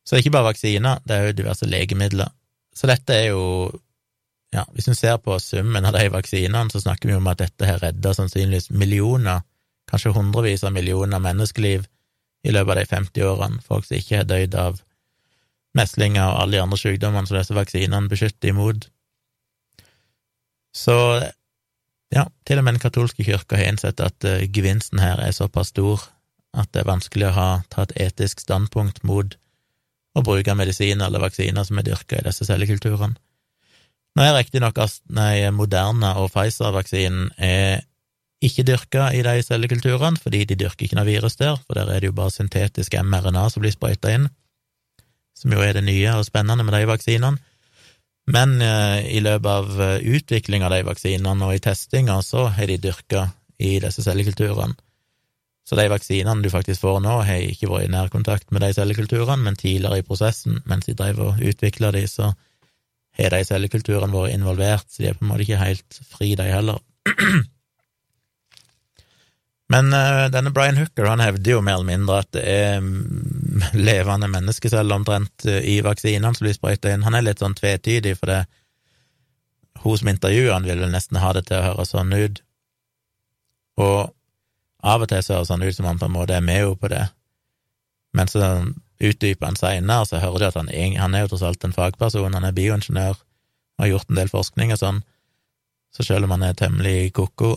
Så 0.06 0.14
det 0.14 0.20
er 0.20 0.24
ikke 0.24 0.36
bare 0.38 0.52
vaksiner, 0.52 1.02
det 1.04 1.16
er 1.16 1.28
jo 1.28 1.38
diverse 1.42 1.68
legemidler. 1.68 2.32
Så 2.76 2.88
dette 2.90 3.16
er 3.16 3.28
jo 3.32 3.42
ja, 4.54 4.62
Hvis 4.72 4.86
en 4.88 4.96
ser 4.96 5.18
på 5.20 5.34
summen 5.42 5.84
av 5.84 5.92
de 5.96 6.06
vaksinene, 6.08 6.70
så 6.70 6.80
snakker 6.80 7.10
vi 7.10 7.16
om 7.16 7.26
at 7.28 7.40
dette 7.42 7.66
har 7.66 7.80
redda 7.82 8.12
sannsynligvis 8.14 8.70
millioner, 8.70 9.42
kanskje 9.90 10.14
hundrevis 10.14 10.62
av 10.64 10.72
millioner 10.72 11.20
menneskeliv 11.20 11.84
i 12.46 12.54
løpet 12.54 12.70
av 12.72 12.78
de 12.78 12.84
50 12.88 13.26
årene, 13.26 13.62
folk 13.66 13.84
som 13.84 13.98
ikke 13.98 14.20
har 14.22 14.28
dødd 14.30 14.54
av 14.62 14.78
meslinger 15.76 16.30
og 16.30 16.40
alle 16.40 16.56
de 16.56 16.62
andre 16.62 16.78
sykdommene 16.80 17.28
som 17.28 17.36
disse 17.36 17.56
vaksinene 17.58 18.08
beskytter 18.08 18.54
imot. 18.54 18.86
Så 20.76 20.96
ja, 22.14 22.26
til 22.46 22.60
og 22.60 22.64
med 22.64 22.76
den 22.76 22.84
katolske 22.84 23.26
kirka 23.26 23.58
har 23.58 23.72
innsett 23.72 24.00
at 24.00 24.28
uh, 24.28 24.44
gevinsten 24.46 25.02
her 25.02 25.20
er 25.20 25.34
såpass 25.36 25.74
stor 25.74 26.06
at 26.56 26.70
det 26.72 26.84
er 26.84 26.88
vanskelig 26.88 27.28
å 27.28 27.36
ha, 27.36 27.48
ta 27.72 27.84
et 27.84 27.96
etisk 28.06 28.40
standpunkt 28.40 29.02
mot 29.04 29.36
å 30.16 30.24
bruke 30.24 30.54
medisiner 30.56 31.08
eller 31.08 31.22
vaksiner 31.22 31.66
som 31.66 31.80
er 31.80 31.86
dyrka 31.90 32.20
i 32.20 32.26
disse 32.26 32.46
cellekulturene. 32.48 33.18
Nå 34.16 34.24
er 34.24 34.32
riktignok 34.38 34.78
Moderna 35.52 36.14
og 36.22 36.30
Pfizer-vaksinen 36.32 37.34
er 37.36 37.82
ikke 38.44 38.64
dyrka 38.68 39.10
i 39.16 39.20
de 39.24 39.42
cellekulturene, 39.44 40.20
fordi 40.20 40.44
de 40.48 40.56
dyrker 40.62 40.86
ikke 40.86 40.96
noe 40.98 41.08
virus 41.08 41.36
der, 41.40 41.58
for 41.60 41.76
der 41.76 41.90
er 41.92 42.00
det 42.00 42.10
jo 42.10 42.16
bare 42.16 42.32
syntetisk 42.32 42.96
mRNA 42.96 43.44
som 43.52 43.64
blir 43.64 43.74
sprøyta 43.74 44.14
inn, 44.16 44.30
som 45.36 45.52
jo 45.52 45.60
er 45.60 45.76
det 45.76 45.84
nye 45.84 46.16
og 46.16 46.24
spennende 46.28 46.64
med 46.64 46.76
de 46.76 46.88
vaksinene. 46.88 47.36
Men 48.32 48.56
eh, 48.62 49.06
i 49.16 49.20
løpet 49.22 49.46
av 49.46 49.68
uh, 49.78 49.98
utvikling 50.02 50.64
av 50.66 50.72
de 50.74 50.80
vaksinene 50.88 51.46
og 51.46 51.54
i 51.54 51.62
testinga, 51.62 52.18
så 52.26 52.48
har 52.56 52.66
de 52.66 52.80
dyrka 52.82 53.28
i 53.62 53.76
disse 53.82 54.02
cellekulturene. 54.02 54.74
Så 55.66 55.74
de 55.74 55.88
vaksinene 55.90 56.44
du 56.44 56.50
faktisk 56.52 56.84
får 56.84 57.00
nå, 57.02 57.16
har 57.26 57.42
ikke 57.42 57.70
vært 57.72 57.88
i 57.88 57.94
nærkontakt 57.94 58.52
med 58.54 58.62
de 58.62 58.70
cellekulturene, 58.76 59.42
men 59.42 59.58
tidligere 59.58 59.98
i 59.98 60.06
prosessen, 60.06 60.60
mens 60.70 60.86
de 60.86 60.94
drev 60.94 61.18
og 61.24 61.42
utvikla 61.42 61.90
de, 61.96 62.04
så 62.10 62.30
har 63.18 63.34
de 63.34 63.42
cellekulturene 63.48 64.14
vært 64.14 64.36
involvert, 64.36 64.86
så 64.86 65.02
de 65.02 65.10
er 65.10 65.18
på 65.18 65.26
en 65.26 65.32
måte 65.32 65.46
ikke 65.46 65.58
helt 65.64 66.00
fri, 66.12 66.34
de 66.38 66.46
heller. 66.52 66.78
Men 69.74 69.90
uh, 69.90 70.28
denne 70.30 70.52
Brian 70.54 70.78
Hooker 70.78 71.08
han 71.10 71.18
hevder 71.18 71.56
jo 71.56 71.62
mer 71.64 71.80
eller 71.80 71.88
mindre 71.88 72.20
at 72.22 72.28
det 72.36 72.44
er 72.46 72.84
levende 73.88 74.28
menneskeceller 74.30 74.94
omtrent 74.94 75.46
i 75.50 75.80
vaksinene 75.82 76.30
som 76.36 76.46
blir 76.46 76.54
sprøyta 76.54 76.92
inn. 76.94 77.02
Han 77.02 77.18
er 77.18 77.26
litt 77.26 77.42
sånn 77.42 77.56
tvetydig, 77.58 78.14
for 78.20 78.30
det 78.30 78.44
hun 79.82 79.98
som 79.98 80.12
intervjuer 80.12 80.54
han, 80.54 80.68
vil 80.68 80.84
vel 80.84 80.94
nesten 80.94 81.18
ha 81.18 81.32
det 81.34 81.48
til 81.48 81.58
å 81.58 81.64
høre 81.72 81.86
sånn 81.88 82.14
ut. 82.14 82.38
Og 83.82 84.15
av 84.82 85.04
og 85.04 85.10
til 85.10 85.22
så 85.24 85.38
høres 85.38 85.52
han 85.52 85.64
ut 85.64 85.76
som 85.76 85.88
han 85.88 86.00
på 86.00 86.08
en 86.08 86.16
måte 86.16 86.36
er 86.36 86.44
med 86.44 86.62
jo 86.62 86.74
på 86.78 86.90
det, 86.92 87.06
men 88.16 88.28
så 88.30 88.42
utdyper 88.96 89.46
han 89.46 89.58
seinere, 89.60 90.06
så 90.08 90.20
hører 90.22 90.40
du 90.40 90.46
at 90.48 90.58
han, 90.58 90.70
han 90.72 91.14
er 91.14 91.24
jo 91.24 91.34
tross 91.34 91.44
alt 91.44 91.64
en 91.64 91.76
fagperson, 91.76 92.34
han 92.34 92.48
er 92.48 92.56
bioingeniør 92.56 93.16
og 93.16 93.84
har 93.84 93.92
gjort 93.92 94.10
en 94.10 94.20
del 94.20 94.32
forskning 94.32 94.72
og 94.72 94.80
sånn, 94.80 95.02
så 95.96 96.04
selv 96.04 96.28
om 96.28 96.36
han 96.36 96.46
er 96.46 96.56
temmelig 96.56 97.12
ko-ko, 97.16 97.56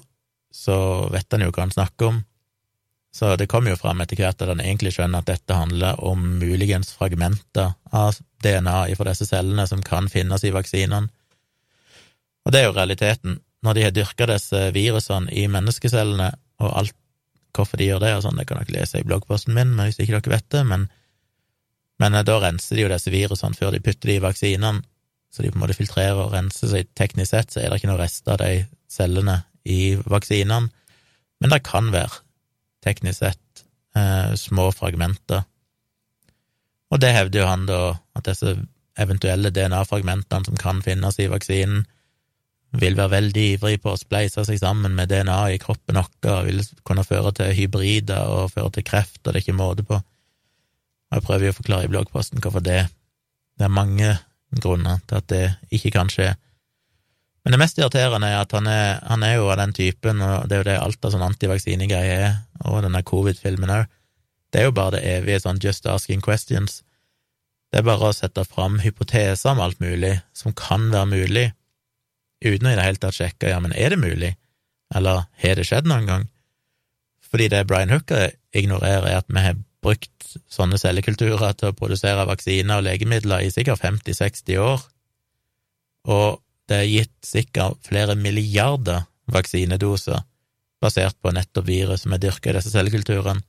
så 0.51 1.08
vet 1.13 1.29
han 1.32 1.45
jo 1.45 1.53
hva 1.53 1.65
han 1.65 1.75
snakker 1.75 2.12
om. 2.12 2.19
Så 3.15 3.34
det 3.36 3.47
kommer 3.49 3.73
jo 3.73 3.79
fram 3.79 4.01
etter 4.03 4.19
hvert 4.19 4.41
at 4.41 4.51
han 4.51 4.62
egentlig 4.62 4.93
skjønner 4.95 5.23
at 5.23 5.29
dette 5.29 5.58
handler 5.58 5.99
om 6.05 6.21
muligens 6.39 6.91
fragmenter 6.95 7.73
av 7.95 8.19
DNA 8.43 8.77
fra 8.95 9.10
disse 9.10 9.27
cellene 9.29 9.65
som 9.67 9.82
kan 9.86 10.10
finnes 10.12 10.45
i 10.45 10.53
vaksinene. 10.55 11.10
Og 12.45 12.53
det 12.53 12.62
er 12.62 12.69
jo 12.69 12.75
realiteten. 12.77 13.39
Når 13.65 13.75
de 13.75 13.84
har 13.84 13.95
dyrka 13.95 14.27
disse 14.29 14.62
virusene 14.75 15.34
i 15.36 15.47
menneskecellene, 15.51 16.29
og 16.63 16.75
alt 16.82 16.95
hvorfor 17.56 17.80
de 17.80 17.90
gjør 17.90 18.04
det, 18.04 18.14
og 18.16 18.24
sånn, 18.26 18.40
det 18.40 18.48
kan 18.50 18.62
dere 18.62 18.76
lese 18.76 19.02
i 19.02 19.08
bloggposten 19.08 19.56
min, 19.56 19.74
men 19.76 19.90
hvis 19.90 20.00
ikke 20.00 20.20
dere 20.20 20.36
vet 20.36 20.48
det, 20.54 20.64
men, 20.70 20.88
men 22.02 22.18
eh, 22.18 22.26
da 22.28 22.40
renser 22.44 22.78
de 22.78 22.86
jo 22.86 22.94
disse 22.94 23.14
virusene 23.14 23.58
før 23.58 23.76
de 23.76 23.84
putter 23.84 24.12
de 24.12 24.18
i 24.20 24.24
vaksinene, 24.24 24.84
så 25.30 25.46
de 25.46 25.52
på 25.52 25.60
en 25.60 25.64
måte 25.64 25.78
filtrerer 25.78 26.18
og 26.24 26.34
renser, 26.34 26.72
så 26.72 26.82
teknisk 26.98 27.32
sett 27.36 27.54
så 27.54 27.62
er 27.62 27.70
det 27.70 27.80
ikke 27.80 27.92
noe 27.92 28.02
rester 28.02 28.34
av 28.34 28.42
de 28.42 28.66
cellene 28.90 29.42
i 29.70 29.94
vaksinene, 30.10 30.72
men 31.40 31.54
det 31.54 31.62
kan 31.68 31.92
være, 31.94 32.24
teknisk 32.84 33.22
sett, 33.22 33.64
eh, 33.96 34.34
små 34.40 34.70
fragmenter. 34.76 35.46
Og 36.90 37.02
det 37.02 37.14
hevder 37.14 37.44
jo 37.44 37.48
han 37.50 37.68
da, 37.70 37.80
at 38.18 38.26
disse 38.26 38.56
eventuelle 39.00 39.52
DNA-fragmentene 39.54 40.48
som 40.48 40.58
kan 40.60 40.82
finnes 40.84 41.20
i 41.22 41.30
vaksinen, 41.32 41.86
vil 42.71 42.97
være 42.97 43.15
veldig 43.15 43.45
ivrig 43.55 43.79
på 43.82 43.93
å 43.93 43.99
spleise 43.99 44.43
seg 44.45 44.60
sammen 44.62 44.93
med 44.97 45.10
DNA 45.10 45.38
i 45.55 45.62
kroppen 45.62 45.97
vår 45.97 46.45
vil 46.45 46.62
kunne 46.86 47.05
føre 47.08 47.32
til 47.38 47.55
hybrider 47.58 48.29
og 48.29 48.53
føre 48.53 48.75
til 48.75 48.86
kreft, 48.86 49.21
og 49.23 49.32
det 49.32 49.39
er 49.39 49.45
ikke 49.45 49.58
måte 49.58 49.86
på. 49.88 49.97
Jeg 51.10 51.25
prøver 51.25 51.47
jo 51.47 51.53
å 51.55 51.58
forklare 51.58 51.88
i 51.88 51.91
bloggposten 51.91 52.41
hvorfor 52.43 52.62
det 52.62 52.88
Det 53.60 53.65
er 53.65 53.75
mange 53.75 54.13
grunner 54.55 55.01
til 55.08 55.17
at 55.17 55.25
det 55.27 55.45
ikke 55.75 55.91
kan 55.91 56.08
skje. 56.08 56.29
Men 57.43 57.51
det 57.51 57.60
mest 57.60 57.79
irriterende 57.79 58.29
er 58.32 58.38
at 58.39 58.53
han 58.55 58.67
er, 58.71 59.01
han 59.03 59.23
er 59.23 59.34
jo 59.36 59.49
av 59.51 59.58
den 59.60 59.73
typen, 59.75 60.21
og 60.21 60.47
det 60.47 60.55
er 60.55 60.62
jo 60.62 60.67
det 60.69 60.77
alt 60.79 61.05
av 61.05 61.12
sånn 61.12 61.25
antivaksinegreie 61.25 62.13
er, 62.23 62.38
og 62.63 62.86
denne 62.86 63.03
covid-filmen 63.03 63.73
òg, 63.73 63.89
det 64.53 64.62
er 64.62 64.69
jo 64.69 64.75
bare 64.77 64.95
det 64.95 65.03
evige 65.17 65.41
sånn 65.43 65.60
just 65.60 65.86
asking 65.91 66.23
questions. 66.23 66.86
Det 67.69 67.82
er 67.82 67.86
bare 67.89 68.10
å 68.10 68.15
sette 68.15 68.47
fram 68.47 68.79
hypoteser 68.79 69.51
om 69.51 69.60
alt 69.62 69.82
mulig 69.84 70.15
som 70.34 70.55
kan 70.55 70.88
være 70.93 71.12
mulig, 71.12 71.45
uten 72.43 72.67
å 72.67 72.73
i 72.73 72.78
det 72.78 72.86
hele 72.86 73.02
tatt 73.02 73.17
sjekke 73.17 73.52
ja, 73.52 73.60
men 73.63 73.73
er 73.75 73.93
det 73.93 74.02
mulig, 74.02 74.34
eller 74.95 75.25
har 75.43 75.60
det 75.60 75.67
skjedd 75.67 75.89
noen 75.89 76.08
gang? 76.10 76.28
Fordi 77.30 77.49
det 77.52 77.65
Brian 77.69 77.91
Hooker 77.93 78.32
ignorerer, 78.56 79.08
er 79.10 79.21
at 79.21 79.30
vi 79.30 79.43
har 79.43 79.60
brukt 79.84 80.32
sånne 80.52 80.80
cellekulturer 80.82 81.54
til 81.58 81.71
å 81.71 81.78
produsere 81.78 82.28
vaksiner 82.28 82.82
og 82.82 82.88
legemidler 82.88 83.45
i 83.45 83.52
sikkert 83.54 83.82
50-60 83.84 84.60
år, 84.63 84.82
og 86.10 86.41
det 86.69 86.82
er 86.84 86.89
gitt 86.89 87.15
sikkert 87.25 87.80
flere 87.88 88.15
milliarder 88.17 89.06
vaksinedoser 89.30 90.21
basert 90.82 91.17
på 91.21 91.32
nettopp 91.36 91.67
virus 91.67 92.06
som 92.06 92.13
er 92.15 92.21
dyrka 92.23 92.52
i 92.52 92.58
disse 92.58 92.71
cellekulturene. 92.73 93.43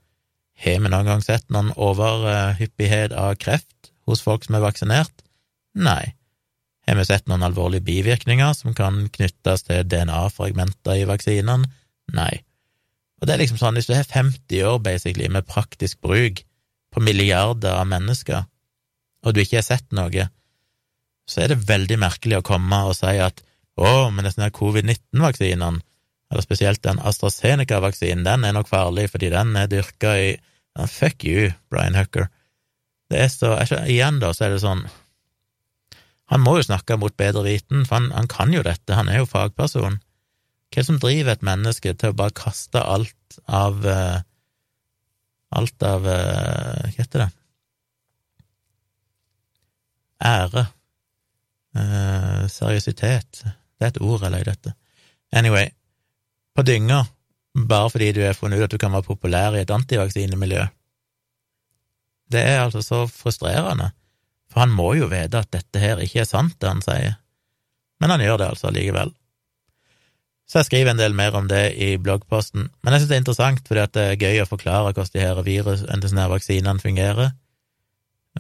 Har 0.61 0.81
vi 0.83 0.93
noen 0.93 1.09
gang 1.09 1.23
sett 1.25 1.47
noen 1.49 1.71
overhyppighet 1.73 3.15
av 3.17 3.37
kreft 3.41 3.93
hos 4.09 4.21
folk 4.25 4.45
som 4.45 4.59
er 4.59 4.65
vaksinert? 4.65 5.23
Nei. 5.79 6.13
Har 6.91 6.99
vi 6.99 7.07
sett 7.07 7.29
noen 7.31 7.45
alvorlige 7.47 7.87
bivirkninger 7.87 8.55
som 8.59 8.75
kan 8.75 9.05
knyttes 9.15 9.63
til 9.69 9.85
DNA-fragmenter 9.87 10.99
i 10.99 11.05
vaksinene? 11.07 11.69
Nei. 12.17 12.33
Og 13.21 13.29
det 13.29 13.35
er 13.35 13.43
liksom 13.45 13.61
sånn, 13.61 13.77
hvis 13.79 13.87
du 13.87 13.93
har 13.95 14.09
50 14.09 14.65
år 14.67 14.81
basically 14.83 15.29
med 15.31 15.47
praktisk 15.47 16.01
bruk 16.03 16.41
på 16.91 17.03
milliarder 17.07 17.77
av 17.77 17.87
mennesker, 17.87 18.43
og 19.23 19.37
du 19.37 19.43
ikke 19.43 19.61
har 19.61 19.69
sett 19.69 19.87
noe, 19.95 20.25
så 21.31 21.45
er 21.45 21.53
det 21.53 21.69
veldig 21.69 22.01
merkelig 22.03 22.41
å 22.41 22.47
komme 22.49 22.81
og 22.89 22.97
si 22.99 23.13
at 23.23 23.39
å, 23.79 24.09
men 24.11 24.27
disse 24.27 24.51
covid-19-vaksinene, 24.57 25.85
eller 26.31 26.47
spesielt 26.47 26.83
den 26.83 26.99
AstraZeneca-vaksinen, 27.07 28.27
den 28.27 28.49
er 28.49 28.57
nok 28.57 28.67
farlig 28.71 29.07
fordi 29.13 29.31
den 29.31 29.55
er 29.59 29.71
dyrka 29.71 30.17
i 30.19 30.31
Fuck 30.91 31.23
you, 31.27 31.53
Brian 31.71 31.95
Hucker. 31.99 32.27
Det 33.11 33.23
er 33.23 33.31
så 33.31 33.55
Igjen, 33.87 34.19
da, 34.23 34.35
så 34.35 34.49
er 34.49 34.57
det 34.57 34.65
sånn 34.65 34.85
han 36.31 36.43
må 36.45 36.57
jo 36.59 36.67
snakke 36.69 36.99
mot 37.01 37.17
bedre 37.19 37.43
viten, 37.47 37.85
for 37.89 37.99
han, 37.99 38.11
han, 38.15 38.29
kan 38.31 38.55
jo 38.55 38.63
dette, 38.63 38.95
han 38.95 39.11
er 39.11 39.23
jo 39.23 39.29
fagperson. 39.31 39.99
Hva 40.71 40.85
som 40.87 41.01
driver 41.03 41.35
et 41.35 41.47
menneske 41.47 41.93
til 41.99 42.13
å 42.13 42.17
bare 42.17 42.37
kaste 42.39 42.83
alt 42.83 43.41
av 43.47 43.81
uh, 43.87 44.21
Alt 45.51 45.83
av 45.83 46.05
uh, 46.07 46.85
Hva 46.87 46.93
heter 46.95 47.25
det? 47.25 47.31
Ære. 50.23 50.63
Uh, 51.75 52.47
seriøsitet. 52.47 53.43
Det 53.43 53.87
er 53.87 53.91
et 53.91 53.99
ord 53.99 54.23
jeg 54.23 54.31
leter 54.31 54.53
etter. 54.53 54.77
Anyway, 55.35 55.73
på 56.55 56.63
dynga, 56.67 57.01
bare 57.55 57.91
fordi 57.91 58.13
du 58.15 58.21
er 58.23 58.39
funnet 58.39 58.61
ut 58.61 58.69
at 58.69 58.75
du 58.75 58.79
kan 58.79 58.95
være 58.95 59.09
populær 59.09 59.59
i 59.59 59.65
et 59.65 59.75
antivaksinemiljø. 59.75 60.69
Det 62.31 62.43
er 62.47 62.63
altså 62.63 62.83
så 62.87 63.01
frustrerende. 63.11 63.91
For 64.51 64.65
han 64.65 64.75
må 64.75 64.93
jo 64.99 65.09
vite 65.11 65.41
at 65.45 65.53
dette 65.55 65.83
her 65.83 66.03
ikke 66.03 66.25
er 66.25 66.29
sant, 66.29 66.57
det 66.59 66.69
han 66.69 66.83
sier, 66.85 67.17
men 68.01 68.13
han 68.15 68.23
gjør 68.25 68.41
det 68.41 68.53
altså 68.55 68.73
likevel. 68.75 69.13
Så 70.51 70.59
jeg 70.59 70.67
skriver 70.67 70.91
en 70.91 70.99
del 70.99 71.15
mer 71.15 71.37
om 71.39 71.47
det 71.47 71.77
i 71.79 71.93
bloggposten, 72.03 72.65
men 72.83 72.93
jeg 72.93 73.03
synes 73.03 73.11
det 73.11 73.17
er 73.17 73.23
interessant 73.23 73.69
fordi 73.69 73.85
det 73.95 74.07
er 74.07 74.19
gøy 74.19 74.41
å 74.43 74.49
forklare 74.51 74.91
hvordan 74.91 75.13
de 75.15 75.23
her 75.23 75.43
virus, 75.47 75.85
disse 76.03 76.27
vaksinene 76.33 76.83
fungerer. 76.83 77.31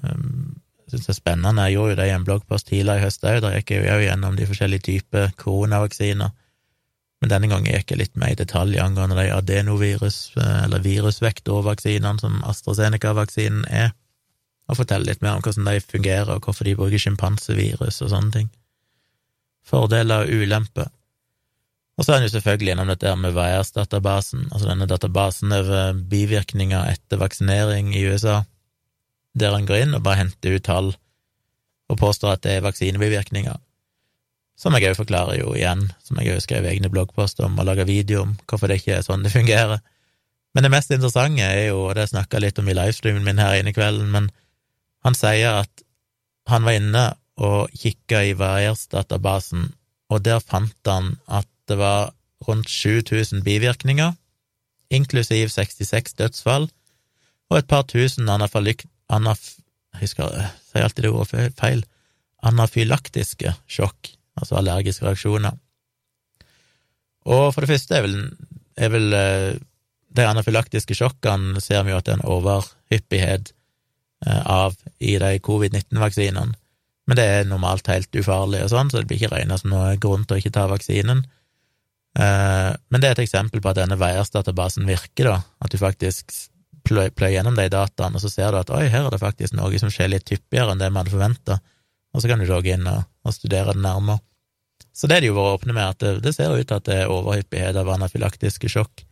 Um, 0.03 0.59
jeg 0.83 0.97
synes 0.97 1.07
det 1.07 1.13
er 1.15 1.21
spennende, 1.21 1.69
jeg 1.69 1.77
gjorde 1.77 1.93
jo 1.93 1.99
det 2.01 2.09
i 2.09 2.15
en 2.17 2.27
bloggpost 2.27 2.67
tidligere 2.67 2.99
i 2.99 3.05
høst 3.05 3.27
òg, 3.31 3.39
der 3.45 3.55
gikk 3.61 3.71
jeg 3.77 3.87
jo 3.87 4.01
gjennom 4.03 4.39
de 4.39 4.49
forskjellige 4.51 4.87
typer 4.89 5.31
koronavaksiner, 5.39 6.35
men 7.21 7.31
denne 7.31 7.51
gangen 7.53 7.71
gikk 7.71 7.95
jeg 7.95 8.01
litt 8.01 8.19
mer 8.19 8.35
i 8.35 8.41
detalj 8.41 8.81
angående 8.83 9.19
de 9.21 9.31
adenovirus- 9.31 10.33
eller 10.41 10.83
virusvektorvaksinene 10.83 12.19
som 12.25 12.43
AstraZeneca-vaksinen 12.49 13.69
er 13.71 13.93
og 14.71 14.79
fortelle 14.79 15.09
litt 15.09 15.23
mer 15.25 15.37
om 15.37 15.45
hvordan 15.45 15.67
de 15.67 15.83
fungerer, 15.83 16.31
og 16.31 16.47
hvorfor 16.47 16.69
de 16.69 16.77
bruker 16.79 17.03
sjimpansevirus 17.03 18.01
og 18.05 18.13
sånne 18.13 18.35
ting. 18.37 18.49
Fordeler 19.67 20.25
og 20.25 20.43
ulemper. 20.43 20.89
Og 21.99 22.07
så 22.07 22.15
er 22.15 22.21
han 22.21 22.25
jo 22.25 22.33
selvfølgelig 22.33 22.71
gjennom 22.71 22.89
dette 22.89 23.11
med 23.21 23.35
VAERS-databasen, 23.37 24.47
altså 24.49 24.71
denne 24.71 24.89
databasen 24.89 25.53
over 25.53 25.99
bivirkninger 26.09 26.95
etter 26.95 27.21
vaksinering 27.21 27.91
i 27.93 28.07
USA, 28.09 28.39
der 29.37 29.53
en 29.55 29.69
går 29.69 29.85
inn 29.85 29.99
og 29.99 30.07
bare 30.07 30.23
henter 30.23 30.57
ut 30.57 30.65
tall 30.67 30.95
og 31.91 31.99
påstår 31.99 32.37
at 32.37 32.47
det 32.47 32.57
er 32.57 32.65
vaksinebivirkninger. 32.65 33.59
Som 34.61 34.77
jeg 34.77 34.91
òg 34.91 34.99
forklarer 34.99 35.41
jo 35.41 35.55
igjen, 35.57 35.89
som 36.05 36.19
jeg 36.21 36.37
òg 36.37 36.43
skrev 36.45 36.69
egne 36.71 36.91
bloggposter 36.93 37.47
om 37.47 37.59
og 37.59 37.67
laga 37.67 37.87
video 37.89 38.25
om, 38.27 38.37
hvorfor 38.47 38.71
det 38.71 38.81
ikke 38.81 38.99
er 38.99 39.07
sånn 39.07 39.25
det 39.27 39.33
fungerer. 39.35 39.81
Men 40.55 40.67
det 40.67 40.73
mest 40.73 40.93
interessante 40.95 41.47
er 41.47 41.71
jo, 41.71 41.87
og 41.89 41.97
det 41.99 42.11
snakka 42.11 42.39
jeg 42.39 42.47
litt 42.47 42.61
om 42.63 42.69
i 42.71 42.77
livestreamen 42.77 43.27
min 43.27 43.41
her 43.43 43.59
inne 43.59 43.73
i 43.73 43.77
kvelden, 43.77 44.11
men 44.13 44.31
han 45.05 45.17
sier 45.17 45.63
at 45.63 45.85
han 46.51 46.67
var 46.67 46.77
inne 46.77 47.05
og 47.41 47.73
kikka 47.77 48.23
i 48.29 48.35
Variers-databasen, 48.37 49.71
og 50.11 50.25
der 50.27 50.43
fant 50.43 50.77
han 50.89 51.15
at 51.31 51.49
det 51.71 51.79
var 51.81 52.13
rundt 52.49 52.69
7000 52.69 53.45
bivirkninger, 53.47 54.13
inklusiv 54.91 55.53
66 55.55 56.17
dødsfall, 56.19 56.69
og 57.51 57.59
et 57.59 57.71
par 57.71 57.87
tusen 57.89 58.29
anafylik... 58.29 58.87
Anaf, 59.11 59.57
jeg 59.91 60.05
husker, 60.05 60.29
jeg 60.39 60.51
sier 60.69 60.85
alltid 60.87 61.03
det 61.03 61.11
ordet 61.11 61.55
feil. 61.59 61.81
Anafylaktiske 62.47 63.57
sjokk, 63.67 64.13
altså 64.39 64.61
allergiske 64.61 65.03
reaksjoner. 65.03 65.57
Og 67.27 67.49
for 67.51 67.65
det 67.65 67.73
første 67.73 67.97
er 67.99 68.05
vel, 68.07 68.15
er 68.79 68.93
vel 68.95 69.17
eh, 69.19 69.59
de 70.15 70.27
anafylaktiske 70.27 70.95
sjokkene 70.95 71.59
ser 71.63 71.83
vi 71.83 71.91
jo 71.91 71.99
at 71.99 72.07
det 72.07 72.15
er 72.15 72.21
en 72.21 72.31
overhyppighet 72.37 73.51
av 74.29 74.75
i 75.01 75.15
de 75.21 75.39
covid-19-vaksinene, 75.41 76.57
men 77.11 77.19
det 77.19 77.25
er 77.27 77.49
normalt 77.49 77.89
helt 77.91 78.15
ufarlig 78.15 78.61
og 78.63 78.71
sånn, 78.71 78.91
så 78.93 79.01
det 79.01 79.09
blir 79.11 79.19
ikke 79.19 79.33
regna 79.33 79.57
som 79.59 79.73
noe 79.73 79.97
grunn 79.99 80.27
til 80.29 80.37
å 80.37 80.43
ikke 80.43 80.53
ta 80.55 80.67
vaksinen. 80.71 81.25
Eh, 82.19 82.71
men 82.71 83.03
det 83.03 83.09
er 83.09 83.17
et 83.17 83.25
eksempel 83.25 83.63
på 83.63 83.71
at 83.73 83.81
denne 83.81 83.99
VAERS-databasen 83.99 84.87
virker, 84.87 85.31
da, 85.31 85.41
at 85.63 85.75
du 85.75 85.79
faktisk 85.81 86.35
pløyer 86.87 87.35
gjennom 87.35 87.59
de 87.59 87.69
dataene, 87.71 88.19
og 88.19 88.23
så 88.23 88.31
ser 88.33 88.55
du 88.55 88.61
at 88.61 88.73
oi, 88.75 88.87
her 88.91 89.07
er 89.07 89.15
det 89.15 89.21
faktisk 89.23 89.55
noe 89.59 89.79
som 89.83 89.93
skjer 89.93 90.11
litt 90.15 90.31
hyppigere 90.33 90.73
enn 90.73 90.81
det 90.81 90.91
vi 90.91 91.01
hadde 91.01 91.15
forventa, 91.15 91.61
og 92.11 92.23
så 92.23 92.31
kan 92.31 92.43
du 92.43 92.49
gå 92.49 92.61
inn 92.73 92.89
og, 92.91 93.05
og, 93.27 93.35
studere 93.35 93.75
det 93.75 93.85
nærmere. 93.85 94.23
Så 94.97 95.07
det 95.07 95.19
er 95.19 95.23
de 95.23 95.31
jo 95.31 95.37
vært 95.37 95.61
åpne 95.61 95.77
med, 95.77 95.87
at 95.95 96.03
det, 96.03 96.17
det 96.25 96.35
ser 96.35 96.55
ut 96.55 96.67
til 96.67 96.79
at 96.79 96.87
det 96.89 96.97
er 97.03 97.13
overhyppighet 97.13 97.79
av 97.79 97.91
anafylaktiske 97.95 98.71
sjokk. 98.73 99.05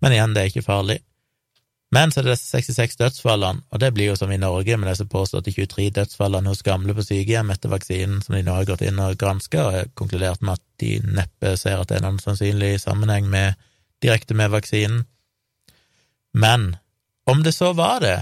Men 0.00 0.16
igjen, 0.16 0.32
det 0.36 0.42
er 0.42 0.52
ikke 0.52 0.64
farlig. 0.64 1.00
Men 1.90 2.12
så 2.12 2.20
er 2.20 2.28
det 2.28 2.36
disse 2.36 2.52
66 2.54 2.98
dødsfallene, 3.00 3.64
og 3.66 3.80
det 3.82 3.90
blir 3.94 4.12
jo 4.12 4.18
som 4.18 4.30
i 4.30 4.38
Norge 4.38 4.76
med 4.78 4.92
disse 4.92 5.08
påståtte 5.10 5.50
23 5.50 5.88
dødsfallene 5.96 6.52
hos 6.52 6.62
gamle 6.62 6.94
på 6.94 7.02
sykehjem 7.02 7.50
etter 7.50 7.72
vaksinen, 7.72 8.20
som 8.22 8.36
de 8.36 8.44
nå 8.46 8.54
har 8.54 8.68
gått 8.68 8.84
inn 8.86 9.00
og 9.02 9.18
granska, 9.18 9.64
og 9.64 9.74
har 9.74 9.90
konkludert 9.98 10.44
med 10.44 10.60
at 10.60 10.64
de 10.82 10.92
neppe 11.18 11.56
ser 11.58 11.82
at 11.82 11.90
det 11.90 11.98
er 11.98 12.06
noen 12.06 12.22
sannsynlig 12.22 12.76
sammenheng 12.84 13.26
med, 13.32 13.58
direkte 14.04 14.38
med 14.38 14.54
vaksinen. 14.54 15.02
Men 16.30 16.76
om 17.26 17.42
det 17.42 17.56
så 17.58 17.72
var 17.74 17.98
det, 18.06 18.16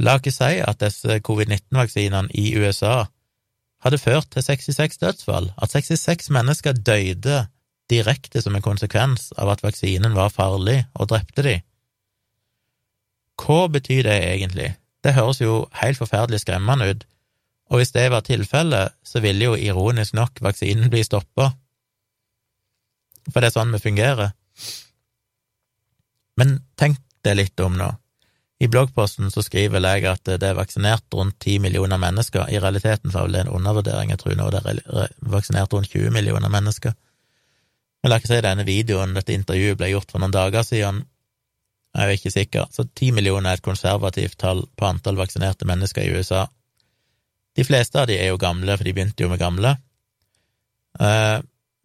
la 0.00 0.16
ikke 0.16 0.32
si 0.32 0.56
at 0.64 0.80
disse 0.80 1.20
covid-19-vaksinene 1.28 2.32
i 2.40 2.54
USA 2.56 3.04
hadde 3.84 4.00
ført 4.00 4.32
til 4.32 4.42
66 4.42 4.98
dødsfall, 5.04 5.52
at 5.60 5.76
66 5.76 6.32
mennesker 6.34 6.72
døde 6.72 7.44
direkte 7.90 8.40
som 8.42 8.56
en 8.56 8.64
konsekvens 8.64 9.28
av 9.36 9.52
at 9.52 9.62
vaksinen 9.64 10.16
var 10.16 10.32
farlig 10.32 10.80
og 10.94 11.12
drepte 11.12 11.44
de. 11.44 11.58
Hva 13.38 13.68
betyr 13.72 14.02
det 14.08 14.18
egentlig? 14.32 14.72
Det 15.04 15.14
høres 15.14 15.40
jo 15.40 15.62
helt 15.78 16.00
forferdelig 16.00 16.42
skremmende 16.42 16.90
ut, 16.90 17.06
og 17.68 17.80
hvis 17.80 17.92
det 17.94 18.08
var 18.10 18.24
tilfellet, 18.26 18.96
så 19.04 19.20
ville 19.20 19.50
jo 19.50 19.54
ironisk 19.54 20.16
nok 20.16 20.40
vaksinen 20.42 20.90
bli 20.90 21.04
stoppa, 21.06 21.52
for 23.28 23.40
det 23.40 23.50
er 23.50 23.56
sånn 23.58 23.74
vi 23.76 23.82
fungerer. 23.82 24.32
Men 26.40 26.60
tenk 26.80 27.00
det 27.26 27.34
litt 27.36 27.60
om 27.60 27.76
nå. 27.76 27.88
I 28.58 28.66
bloggposten 28.66 29.30
så 29.30 29.42
skriver 29.46 29.84
jeg 29.84 30.06
at 30.10 30.26
det 30.26 30.46
er 30.48 30.56
vaksinert 30.58 31.14
rundt 31.14 31.36
10 31.44 31.60
millioner 31.62 32.00
mennesker. 32.00 32.48
I 32.50 32.58
realiteten 32.58 33.12
var 33.14 33.28
det 33.30 33.44
en 33.44 33.52
undervurdering, 33.54 34.10
jeg 34.10 34.22
tror 34.22 34.38
nå 34.38 34.48
det 34.50 34.62
er 34.64 35.12
vaksinert 35.20 35.74
rundt 35.74 35.92
20 35.92 36.10
millioner 36.14 36.50
mennesker. 36.50 36.96
Men 38.02 38.10
la 38.10 38.18
ikke 38.18 38.32
si 38.32 38.40
denne 38.42 38.66
videoen, 38.66 39.14
dette 39.14 39.34
intervjuet 39.34 39.78
ble 39.78 39.92
gjort 39.92 40.10
for 40.10 40.22
noen 40.22 40.34
dager 40.34 40.66
siden, 40.66 41.04
jeg 41.96 42.04
er 42.04 42.14
ikke 42.14 42.34
sikker, 42.34 42.66
så 42.70 42.84
10 42.84 43.12
millioner 43.16 43.50
er 43.50 43.58
et 43.58 43.64
konservativt 43.64 44.38
tall 44.38 44.64
på 44.76 44.86
antall 44.86 45.18
vaksinerte 45.18 45.66
mennesker 45.68 46.04
i 46.04 46.12
USA. 46.14 46.46
De 47.56 47.64
fleste 47.66 47.98
av 47.98 48.06
de 48.10 48.18
er 48.20 48.28
jo 48.30 48.40
gamle, 48.40 48.76
for 48.76 48.86
de 48.86 48.94
begynte 48.94 49.24
jo 49.24 49.30
med 49.32 49.40
gamle. 49.40 49.76
Eh, 51.00 51.38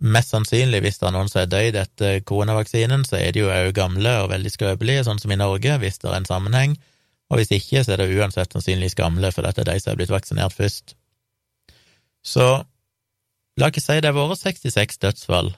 Mest 0.03 0.33
sannsynlig, 0.33 0.81
hvis 0.83 0.97
det 0.99 1.05
er 1.07 1.13
noen 1.15 1.29
som 1.31 1.39
er 1.39 1.51
døyd 1.51 1.77
etter 1.79 2.17
koronavaksinen, 2.27 3.05
så 3.07 3.21
er 3.21 3.31
de 3.31 3.45
jo 3.45 3.51
òg 3.53 3.69
gamle 3.77 4.17
og 4.25 4.33
veldig 4.33 4.51
skrøpelige, 4.51 5.05
sånn 5.07 5.21
som 5.21 5.31
i 5.31 5.37
Norge, 5.39 5.77
hvis 5.79 6.01
det 6.01 6.09
er 6.09 6.17
en 6.17 6.27
sammenheng, 6.27 6.73
og 7.31 7.39
hvis 7.39 7.53
ikke, 7.55 7.85
så 7.85 7.93
er 7.93 8.01
det 8.01 8.09
uansett 8.11 8.51
sannsynligvis 8.51 8.97
gamle, 8.99 9.31
for 9.31 9.47
dette 9.47 9.63
er 9.63 9.69
de 9.71 9.77
som 9.79 9.93
er 9.93 10.01
blitt 10.01 10.11
vaksinert 10.11 10.55
først. 10.57 10.97
Så 12.19 12.47
la 13.59 13.71
ikke 13.71 13.83
si 13.83 13.95
det 14.03 14.11
har 14.11 14.17
vært 14.17 14.43
66 14.43 14.99
dødsfall 15.05 15.53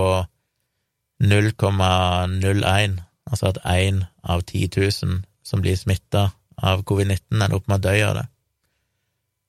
0,01 1.20 2.96
altså 3.30 3.50
at 3.52 3.60
én 3.68 4.04
av 4.22 4.42
10 4.42 4.70
000 4.76 5.20
som 5.44 5.62
blir 5.62 5.76
smitta 5.76 6.30
av 6.56 6.84
covid-19, 6.88 7.36
ender 7.36 7.56
opp 7.56 7.68
med 7.68 7.80
å 7.80 7.88
dø 7.88 7.94
av 8.04 8.16
det. 8.18 8.26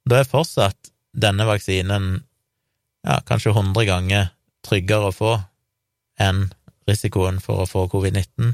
Da 0.08 0.22
er 0.22 0.30
fortsatt 0.30 0.92
denne 1.12 1.46
vaksinen 1.48 2.14
ja, 3.06 3.20
kanskje 3.28 3.54
100 3.54 3.88
ganger 3.90 4.32
tryggere 4.66 5.10
å 5.10 5.16
få 5.16 5.34
enn 6.22 6.50
risikoen 6.90 7.40
for 7.44 7.64
å 7.64 7.70
få 7.70 7.88
covid-19. 7.92 8.54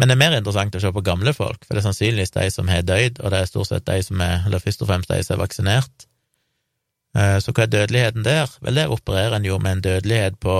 Men 0.00 0.08
det 0.08 0.14
er 0.14 0.20
mer 0.22 0.34
interessant 0.38 0.76
å 0.76 0.80
se 0.80 0.90
på 0.96 1.04
gamle 1.04 1.34
folk, 1.36 1.66
for 1.66 1.76
det 1.76 1.82
er 1.82 1.90
sannsynligvis 1.90 2.32
de 2.32 2.46
som 2.54 2.70
har 2.72 2.86
dødd, 2.88 3.18
og 3.20 3.34
det 3.34 3.40
er 3.42 3.48
stort 3.50 3.68
sett 3.68 3.84
de 3.84 3.98
som 4.06 4.22
er, 4.24 4.46
eller 4.48 4.62
først 4.64 4.80
og 4.80 4.88
fremst 4.88 5.10
de 5.12 5.18
som 5.26 5.34
er 5.36 5.42
vaksinert. 5.42 6.06
Eh, 7.18 7.36
så 7.44 7.52
hva 7.52 7.66
er 7.66 7.74
dødeligheten 7.74 8.24
der? 8.24 8.48
Vel, 8.64 8.78
der 8.80 8.94
opererer 8.94 9.36
en 9.36 9.44
jo 9.44 9.58
med 9.60 9.76
en 9.76 9.84
dødelighet 9.84 10.38
på 10.40 10.54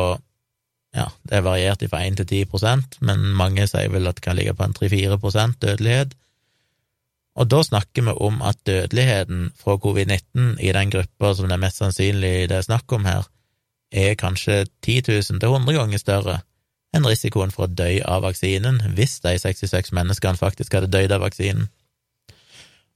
ja, 0.92 1.06
det 1.22 1.38
er 1.38 1.46
variert 1.46 1.84
fra 1.86 2.02
1 2.02 2.18
til 2.18 2.26
10 2.26 2.50
prosent, 2.50 2.98
men 3.00 3.22
mange 3.38 3.64
sier 3.70 3.92
vel 3.92 4.10
at 4.10 4.18
det 4.18 4.26
kan 4.26 4.36
ligge 4.36 4.56
på 4.58 4.66
en 4.66 4.74
3-4 4.76 5.20
prosent 5.22 5.60
dødelighet. 5.62 6.16
Og 7.38 7.46
da 7.48 7.62
snakker 7.62 8.08
vi 8.08 8.16
om 8.26 8.40
at 8.42 8.58
dødeligheten 8.66 9.52
fra 9.56 9.78
covid-19 9.80 10.58
i 10.58 10.72
den 10.74 10.90
gruppa 10.92 11.32
som 11.38 11.46
det 11.46 11.56
er 11.56 11.62
mest 11.62 11.80
sannsynlig 11.80 12.50
det 12.50 12.58
er 12.58 12.66
snakk 12.66 12.92
om 12.92 13.06
her, 13.06 13.24
er 13.94 14.18
kanskje 14.18 14.64
10 14.82 15.00
000 15.08 15.40
til 15.40 15.54
100 15.54 15.78
ganger 15.78 16.02
større 16.02 16.40
enn 16.96 17.06
risikoen 17.06 17.52
for 17.54 17.66
å 17.66 17.72
dø 17.72 17.90
av 18.08 18.24
vaksinen, 18.26 18.80
hvis 18.96 19.20
de 19.24 19.36
66 19.38 19.92
menneskene 19.96 20.40
faktisk 20.40 20.74
hadde 20.74 20.90
dødd 20.90 21.14
av 21.14 21.24
vaksinen. 21.24 21.68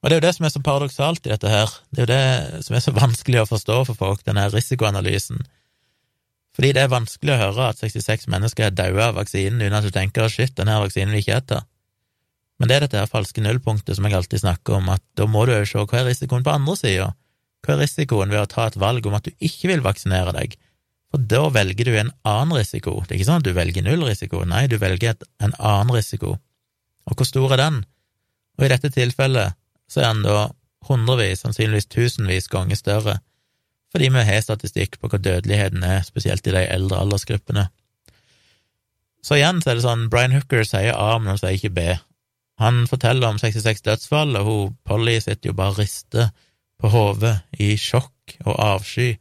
Og 0.05 0.11
det 0.11 0.17
er 0.17 0.21
jo 0.21 0.27
det 0.27 0.35
som 0.37 0.45
er 0.45 0.53
så 0.53 0.61
paradoksalt 0.61 1.27
i 1.27 1.31
dette 1.33 1.49
her, 1.49 1.71
det 1.95 2.03
er 2.03 2.05
jo 2.05 2.13
det 2.13 2.65
som 2.67 2.77
er 2.77 2.83
så 2.85 2.93
vanskelig 2.93 3.41
å 3.41 3.49
forstå 3.49 3.77
for 3.89 3.97
folk, 3.97 4.25
denne 4.27 4.45
risikoanalysen. 4.53 5.41
Fordi 6.55 6.75
det 6.77 6.83
er 6.85 6.91
vanskelig 6.93 7.35
å 7.35 7.39
høre 7.41 7.71
at 7.73 7.81
66 7.81 8.29
mennesker 8.31 8.69
er 8.69 8.75
daua 8.77 9.09
av 9.09 9.17
vaksinen 9.19 9.63
uten 9.63 9.79
at 9.79 9.87
du 9.87 9.95
tenker 9.95 10.27
at 10.27 10.35
shit, 10.35 10.53
denne 10.59 10.77
vaksinen 10.83 11.15
vil 11.15 11.23
ikke 11.25 11.33
jeg 11.33 11.47
ta. 11.55 11.63
Men 12.61 12.71
det 12.71 12.77
er 12.77 12.85
dette 12.85 13.01
her 13.01 13.11
falske 13.11 13.43
nullpunktet 13.43 13.97
som 13.97 14.07
jeg 14.07 14.15
alltid 14.19 14.45
snakker 14.45 14.77
om, 14.77 14.93
at 14.95 15.03
da 15.19 15.27
må 15.27 15.47
du 15.49 15.55
jo 15.57 15.65
se 15.67 15.83
hva 15.83 16.03
er 16.03 16.07
risikoen 16.11 16.45
på 16.47 16.53
andre 16.53 16.77
sida. 16.79 17.09
Hva 17.65 17.75
er 17.75 17.83
risikoen 17.83 18.31
ved 18.31 18.45
å 18.45 18.51
ta 18.51 18.69
et 18.69 18.79
valg 18.79 19.09
om 19.09 19.17
at 19.17 19.27
du 19.27 19.33
ikke 19.41 19.73
vil 19.73 19.83
vaksinere 19.83 20.37
deg? 20.37 20.55
For 21.15 21.23
da 21.31 21.45
velger 21.55 21.87
du 21.87 21.95
en 21.95 22.11
annen 22.27 22.57
risiko. 22.59 22.97
Det 23.05 23.15
er 23.15 23.21
ikke 23.21 23.29
sånn 23.29 23.43
at 23.45 23.47
du 23.47 23.53
velger 23.55 23.85
null 23.87 24.01
risiko, 24.03 24.41
nei, 24.51 24.65
du 24.67 24.81
velger 24.83 25.15
en 25.39 25.53
annen 25.61 25.93
risiko. 25.95 26.33
Og 27.07 27.15
hvor 27.15 27.29
stor 27.29 27.55
er 27.55 27.61
den? 27.61 27.77
Og 28.59 28.67
i 28.67 28.71
dette 28.73 28.91
tilfellet 28.91 29.55
så 29.87 30.03
er 30.03 30.09
den 30.11 30.25
da 30.27 30.49
hundrevis, 30.89 31.45
sannsynligvis 31.45 31.87
tusenvis 31.93 32.51
ganger 32.51 32.81
større 32.81 33.21
fordi 33.95 34.09
vi 34.11 34.23
har 34.27 34.41
statistikk 34.43 34.97
på 34.99 35.07
hva 35.07 35.21
dødeligheten 35.23 35.85
er, 35.87 36.01
spesielt 36.03 36.43
i 36.51 36.55
de 36.57 36.65
eldre 36.67 36.99
aldersgruppene. 36.99 37.69
Så 39.23 39.39
igjen 39.39 39.61
så 39.63 39.71
er 39.71 39.79
det 39.79 39.85
sånn, 39.85 40.09
Brian 40.11 40.35
Hooker 40.35 40.67
sier 40.67 40.99
A, 40.99 41.13
men 41.21 41.31
han 41.31 41.39
sier 41.39 41.55
ikke 41.55 41.71
B. 41.77 41.85
Han 42.59 42.89
forteller 42.91 43.31
om 43.31 43.39
66 43.39 43.85
dødsfall, 43.87 44.35
og 44.41 44.49
hun 44.51 44.75
Polly 44.83 45.15
sitter 45.23 45.53
jo 45.53 45.55
bare 45.61 45.77
og 45.77 45.79
rister 45.79 46.33
på 46.83 46.91
hodet 46.91 47.37
i 47.63 47.77
sjokk 47.79 48.35
og 48.43 48.59
avsky. 48.59 49.13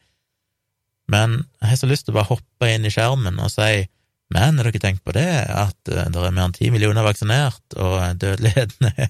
Men 1.12 1.44
jeg 1.60 1.70
har 1.74 1.80
så 1.82 1.90
lyst 1.90 2.08
til 2.08 2.14
å 2.14 2.20
bare 2.22 2.32
hoppe 2.32 2.70
inn 2.72 2.88
i 2.88 2.92
skjermen 2.94 3.42
og 3.44 3.52
si 3.52 3.86
men 4.34 4.58
har 4.58 4.66
dere 4.66 4.82
tenkt 4.82 5.04
på 5.06 5.14
det, 5.16 5.30
at 5.46 5.92
eh, 5.92 6.10
det 6.10 6.20
er 6.20 6.34
mer 6.34 6.48
enn 6.48 6.56
ti 6.56 6.72
millioner 6.74 7.06
vaksinert, 7.06 7.64
og 7.78 8.00
dødeligheten 8.22 8.90
er 8.94 9.10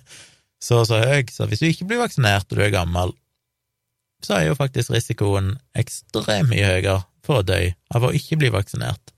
så 0.63 0.81
og 0.81 0.87
så 0.89 0.99
høy, 1.03 1.25
så 1.31 1.47
hvis 1.47 1.61
du 1.61 1.67
ikke 1.69 1.87
blir 1.89 2.01
vaksinert 2.01 2.47
og 2.49 2.59
du 2.59 2.63
er 2.65 2.73
gammel, 2.73 3.13
så 4.23 4.37
er 4.37 4.45
jo 4.47 4.59
faktisk 4.59 4.93
risikoen 4.93 5.53
ekstremt 5.79 6.51
mye 6.51 6.67
høyere 6.67 7.01
for 7.23 7.41
å 7.41 7.47
dø 7.47 7.59
av 7.95 8.07
å 8.07 8.13
ikke 8.15 8.39
bli 8.39 8.51
vaksinert. 8.53 9.11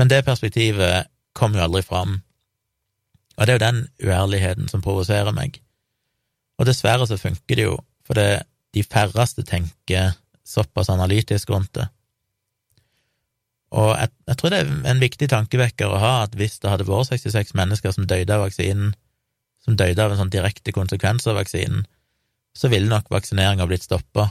Men 0.00 0.12
det 0.12 0.24
perspektivet 0.26 1.08
kom 1.36 1.56
jo 1.56 1.64
aldri 1.64 1.84
fram, 1.84 2.20
og 3.38 3.48
det 3.48 3.54
er 3.54 3.56
jo 3.56 3.64
den 3.64 3.82
uærligheten 4.04 4.68
som 4.68 4.84
provoserer 4.84 5.32
meg. 5.36 5.56
Og 6.60 6.68
dessverre 6.68 7.08
så 7.08 7.16
funker 7.20 7.58
det 7.58 7.64
jo, 7.64 7.78
for 8.04 8.18
det, 8.18 8.44
de 8.76 8.84
færreste 8.84 9.44
tenker 9.48 10.12
såpass 10.52 10.90
analytisk 10.92 11.50
rundt 11.52 11.72
det. 11.78 11.88
Og 13.72 13.94
jeg, 13.96 14.10
jeg, 14.28 14.36
tror 14.38 14.52
det 14.52 14.58
er 14.60 14.72
en 14.92 15.00
viktig 15.00 15.28
tankevekker 15.32 15.88
å 15.88 16.00
ha 16.02 16.12
at 16.26 16.36
hvis 16.36 16.58
det 16.60 16.68
hadde 16.68 16.86
vært 16.88 17.08
66 17.08 17.54
mennesker 17.56 17.94
som 17.94 18.08
døde 18.08 18.36
av 18.36 18.44
vaksinen, 18.44 18.92
som 19.64 19.78
døde 19.78 20.04
av 20.04 20.12
en 20.12 20.20
sånn 20.20 20.32
direkte 20.32 20.74
konsekvens 20.76 21.26
av 21.30 21.38
vaksinen, 21.40 21.86
så 22.52 22.68
ville 22.68 22.90
nok 22.90 23.08
vaksineringa 23.12 23.64
blitt 23.68 23.86
stoppa, 23.86 24.28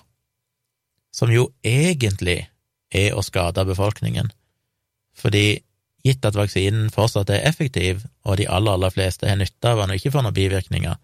som 1.12 1.32
jo 1.34 1.50
egentlig 1.66 2.44
er 2.94 3.16
å 3.18 3.24
skade 3.26 3.66
befolkningen, 3.66 4.30
fordi 5.18 5.64
gitt 6.06 6.26
at 6.26 6.38
vaksinen 6.38 6.92
fortsatt 6.94 7.32
er 7.34 7.46
effektiv, 7.50 8.06
og 8.26 8.38
de 8.38 8.48
aller, 8.50 8.78
aller 8.78 8.94
fleste 8.94 9.30
har 9.30 9.40
nytte 9.40 9.74
av 9.74 9.82
den 9.82 9.94
og 9.94 10.00
ikke 10.00 10.14
får 10.14 10.26
noen 10.28 10.38
bivirkninger, 10.38 11.00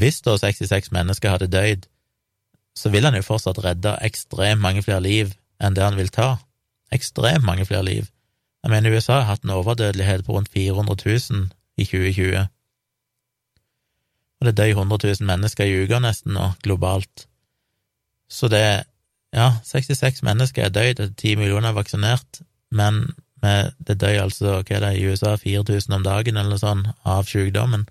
hvis 0.00 0.20
da 0.24 0.36
66 0.38 0.92
mennesker 0.94 1.34
hadde 1.34 1.50
dødd, 1.52 1.88
så 2.80 2.92
vil 2.92 3.04
han 3.04 3.16
jo 3.18 3.26
fortsatt 3.26 3.60
redde 3.64 3.96
ekstremt 4.06 4.62
mange 4.62 4.84
flere 4.86 5.04
liv 5.04 5.34
enn 5.60 5.76
det 5.76 5.84
han 5.84 5.98
vil 5.98 6.08
ta. 6.14 6.38
Ekstremt 6.94 7.44
mange 7.44 7.66
flere 7.68 7.84
liv. 7.84 8.08
Jeg 8.64 8.72
mener, 8.72 8.92
USA 8.92 9.20
har 9.20 9.28
hatt 9.34 9.44
en 9.44 9.52
overdødelighet 9.56 10.24
på 10.24 10.36
rundt 10.36 10.50
400 10.52 10.96
000 11.04 11.50
i 11.80 11.84
2020 11.84 12.48
og 14.40 14.46
det 14.48 14.56
dør 14.56 14.70
100 14.80 15.08
000 15.20 15.28
mennesker 15.28 15.68
i 15.68 15.82
uka 15.84 16.00
nesten 16.00 16.32
nå, 16.34 16.52
globalt. 16.64 17.26
Så 18.30 18.48
det 18.48 18.62
er 18.64 18.80
Ja, 19.30 19.60
66 19.62 20.24
mennesker 20.26 20.64
er 20.64 20.72
døyd, 20.74 21.00
og 21.00 21.12
10 21.16 21.36
millioner 21.38 21.68
er 21.68 21.76
vaksinert, 21.76 22.40
men 22.74 23.12
det 23.86 24.00
døy 24.02 24.16
altså, 24.18 24.56
hva 24.66 24.74
er 24.74 24.80
det, 24.82 24.88
i 24.98 25.04
USA 25.06 25.36
4000 25.38 25.94
om 25.94 26.02
dagen 26.02 26.36
eller 26.36 26.50
noe 26.50 26.58
sånt 26.58 26.88
av 27.06 27.28
sykdommen. 27.30 27.84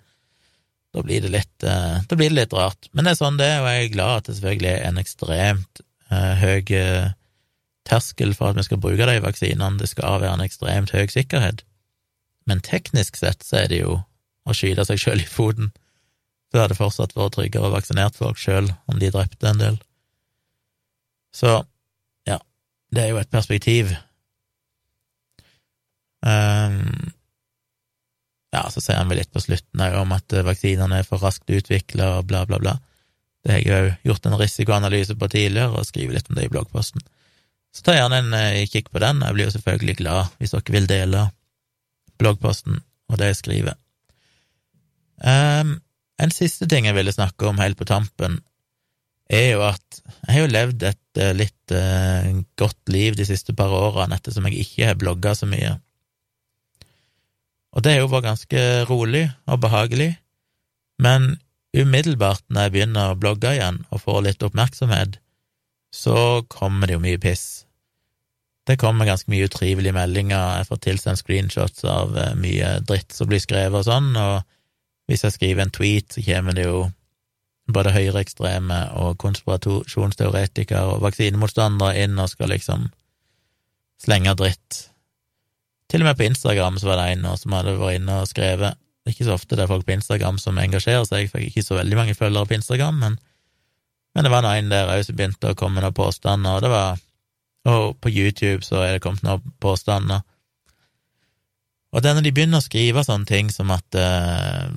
Da 0.95 1.03
blir 1.05 1.21
det 1.21 1.29
litt, 1.29 1.63
eh, 1.63 2.01
da 2.09 2.17
blir 2.17 2.31
det 2.31 2.37
litt 2.37 2.53
rart. 2.57 2.89
Men 2.91 3.05
det 3.05 3.13
er 3.13 3.21
sånn 3.21 3.37
det 3.37 3.45
er, 3.45 3.61
og 3.61 3.69
jeg 3.69 3.85
er 3.85 3.93
glad 3.93 4.15
at 4.17 4.29
det 4.29 4.37
selvfølgelig 4.37 4.71
er 4.71 4.85
en 4.87 5.01
ekstremt 5.01 5.81
eh, 6.09 6.33
høy 6.41 6.63
uh, 6.73 7.11
terskel 7.89 8.33
for 8.37 8.49
at 8.49 8.57
vi 8.57 8.65
skal 8.65 8.81
bruke 8.81 9.09
de 9.09 9.19
vaksinene. 9.21 9.77
Det 9.81 9.89
skal 9.91 10.21
være 10.23 10.33
en 10.37 10.45
ekstremt 10.45 10.93
høy 10.95 11.05
sikkerhet. 11.13 11.61
Men 12.49 12.63
teknisk 12.65 13.19
sett 13.21 13.45
så 13.45 13.63
er 13.63 13.69
det 13.69 13.83
jo 13.83 13.99
å 14.49 14.55
skyte 14.57 14.85
seg 14.87 15.01
sjøl 15.01 15.21
i 15.21 15.29
foten. 15.29 15.69
Så 16.49 16.57
hadde 16.57 16.73
det 16.73 16.79
fortsatt 16.79 17.13
vært 17.13 17.37
tryggere 17.37 17.69
å 17.69 17.75
vaksinert 17.75 18.17
folk 18.17 18.41
sjøl 18.41 18.71
om 18.89 18.97
de 19.01 19.11
drepte 19.13 19.45
en 19.45 19.61
del. 19.61 19.77
Så 21.29 21.59
ja, 22.25 22.39
det 22.89 23.03
er 23.03 23.11
jo 23.13 23.21
et 23.21 23.29
perspektiv. 23.29 23.93
Um, 26.25 27.13
ja, 28.55 28.63
så 28.73 28.81
sier 28.81 28.97
han 28.97 29.09
vel 29.11 29.19
litt 29.21 29.31
på 29.33 29.41
slutten 29.43 29.83
òg 29.85 29.97
om 30.01 30.13
at 30.15 30.33
vaksinene 30.45 31.01
er 31.01 31.07
for 31.07 31.21
raskt 31.21 31.49
utvikla 31.53 32.15
og 32.17 32.29
bla, 32.31 32.45
bla, 32.49 32.57
bla. 32.61 32.77
Det 33.45 33.53
har 33.53 33.61
jeg 33.61 33.69
jo 33.69 34.11
gjort 34.11 34.27
en 34.27 34.37
risikoanalyse 34.39 35.15
på 35.15 35.29
tidligere, 35.31 35.71
og 35.71 35.87
skriver 35.87 36.17
litt 36.17 36.29
om 36.31 36.37
det 36.39 36.47
i 36.47 36.51
bloggposten. 36.51 37.03
Så 37.75 37.85
ta 37.85 37.95
gjerne 37.95 38.23
en 38.23 38.33
eh, 38.35 38.65
kikk 38.69 38.89
på 38.91 39.01
den. 39.03 39.21
Jeg 39.23 39.35
blir 39.35 39.47
jo 39.47 39.53
selvfølgelig 39.53 39.99
glad 40.01 40.33
hvis 40.39 40.55
dere 40.55 40.75
vil 40.75 40.89
dele 40.89 41.27
bloggposten 42.19 42.81
og 43.09 43.21
det 43.21 43.31
jeg 43.31 43.39
skriver. 43.39 43.77
Um, 45.19 45.77
en 46.19 46.33
siste 46.33 46.67
ting 46.69 46.87
jeg 46.87 46.95
ville 46.95 47.13
snakke 47.15 47.47
om 47.47 47.59
helt 47.61 47.79
på 47.79 47.87
tampen, 47.87 48.39
er 49.29 49.51
jo 49.53 49.63
at 49.67 49.99
jeg 50.01 50.33
har 50.33 50.41
jo 50.41 50.51
levd 50.51 50.85
et 50.89 51.21
uh, 51.21 51.31
litt 51.37 51.73
uh, 51.75 52.41
godt 52.59 52.91
liv 52.91 53.17
de 53.17 53.27
siste 53.27 53.53
par 53.57 53.73
årene 53.75 54.17
ettersom 54.17 54.47
jeg 54.49 54.65
ikke 54.65 54.89
har 54.89 54.99
blogga 54.99 55.35
så 55.37 55.49
mye. 55.49 55.75
Og 57.75 57.85
det 57.85 57.93
har 57.93 58.03
jo 58.03 58.11
vært 58.11 58.27
ganske 58.31 58.65
rolig 58.89 59.27
og 59.45 59.61
behagelig, 59.61 60.11
men 60.99 61.37
umiddelbart 61.77 62.43
når 62.49 62.65
jeg 62.65 62.75
begynner 62.75 63.11
å 63.11 63.17
blogge 63.19 63.53
igjen 63.55 63.83
og 63.93 64.01
får 64.03 64.23
litt 64.25 64.45
oppmerksomhet, 64.45 65.19
så 65.93 66.45
kommer 66.49 66.89
det 66.89 66.97
jo 66.97 67.03
mye 67.03 67.21
piss. 67.21 67.65
Det 68.69 68.77
kommer 68.81 69.07
ganske 69.09 69.29
mye 69.31 69.47
utrivelige 69.49 69.95
meldinger, 69.95 70.59
jeg 70.59 70.69
får 70.69 70.81
tilsendt 70.85 71.21
screenshots 71.21 71.85
av 71.89 72.17
eh, 72.17 72.35
mye 72.37 72.75
dritt 72.85 73.13
som 73.15 73.29
blir 73.29 73.41
skrevet 73.41 73.79
og 73.79 73.87
sånn, 73.87 74.11
og 74.17 74.43
hvis 75.09 75.25
jeg 75.25 75.33
skriver 75.37 75.65
en 75.65 75.73
tweet, 75.73 76.13
så 76.13 76.21
kommer 76.25 76.57
det 76.57 76.67
jo 76.67 76.83
både 77.73 77.93
høyreekstreme 77.93 78.77
og 79.01 79.17
konspirasjonsteoretikere 79.21 80.85
og 80.93 81.03
vaksinemotstandere 81.05 82.05
inn 82.05 82.21
og 82.21 82.29
skal 82.31 82.53
liksom 82.53 82.87
slenge 84.01 84.35
dritt. 84.37 84.85
Til 85.89 86.03
og 86.03 86.09
med 86.09 86.19
på 86.19 86.27
Instagram 86.27 86.77
så 86.77 86.91
var 86.91 87.01
det 87.01 87.07
en 87.15 87.25
som 87.39 87.55
hadde 87.57 87.77
vært 87.79 87.99
inne 87.99 88.21
og 88.21 88.29
skrevet 88.29 88.77
Ikke 89.09 89.25
så 89.25 89.33
ofte 89.33 89.57
det 89.57 89.65
er 89.65 89.71
folk 89.71 89.87
på 89.87 89.95
Instagram 89.95 90.37
som 90.37 90.59
engasjerer 90.61 91.07
seg, 91.07 91.25
jeg 91.25 91.31
fikk 91.33 91.49
ikke 91.49 91.65
så 91.65 91.79
veldig 91.79 91.97
mange 91.97 92.17
følgere 92.17 92.49
på 92.49 92.59
Instagram, 92.59 92.99
men 93.01 93.19
men 94.17 94.25
det 94.25 94.31
var 94.33 94.45
en 94.49 94.71
der 94.71 94.89
òg 94.89 95.03
som 95.05 95.15
begynte 95.15 95.51
å 95.51 95.57
komme 95.57 95.83
noen 95.83 95.95
påstander, 95.95 96.57
og 96.57 96.63
det 96.65 96.71
var 96.73 96.97
Og 97.69 97.97
på 98.01 98.09
YouTube 98.09 98.63
så 98.65 98.79
er 98.81 98.95
det 98.95 99.01
kommet 99.03 99.21
noen 99.21 99.51
påstander. 99.61 100.21
Og 101.91 102.01
det 102.01 102.09
er 102.09 102.15
når 102.15 102.25
de 102.25 102.31
begynner 102.31 102.61
å 102.61 102.65
skrive 102.65 103.03
sånne 103.03 103.27
ting 103.27 103.51
som 103.51 103.69
at 103.75 103.97
uh, 103.99 104.71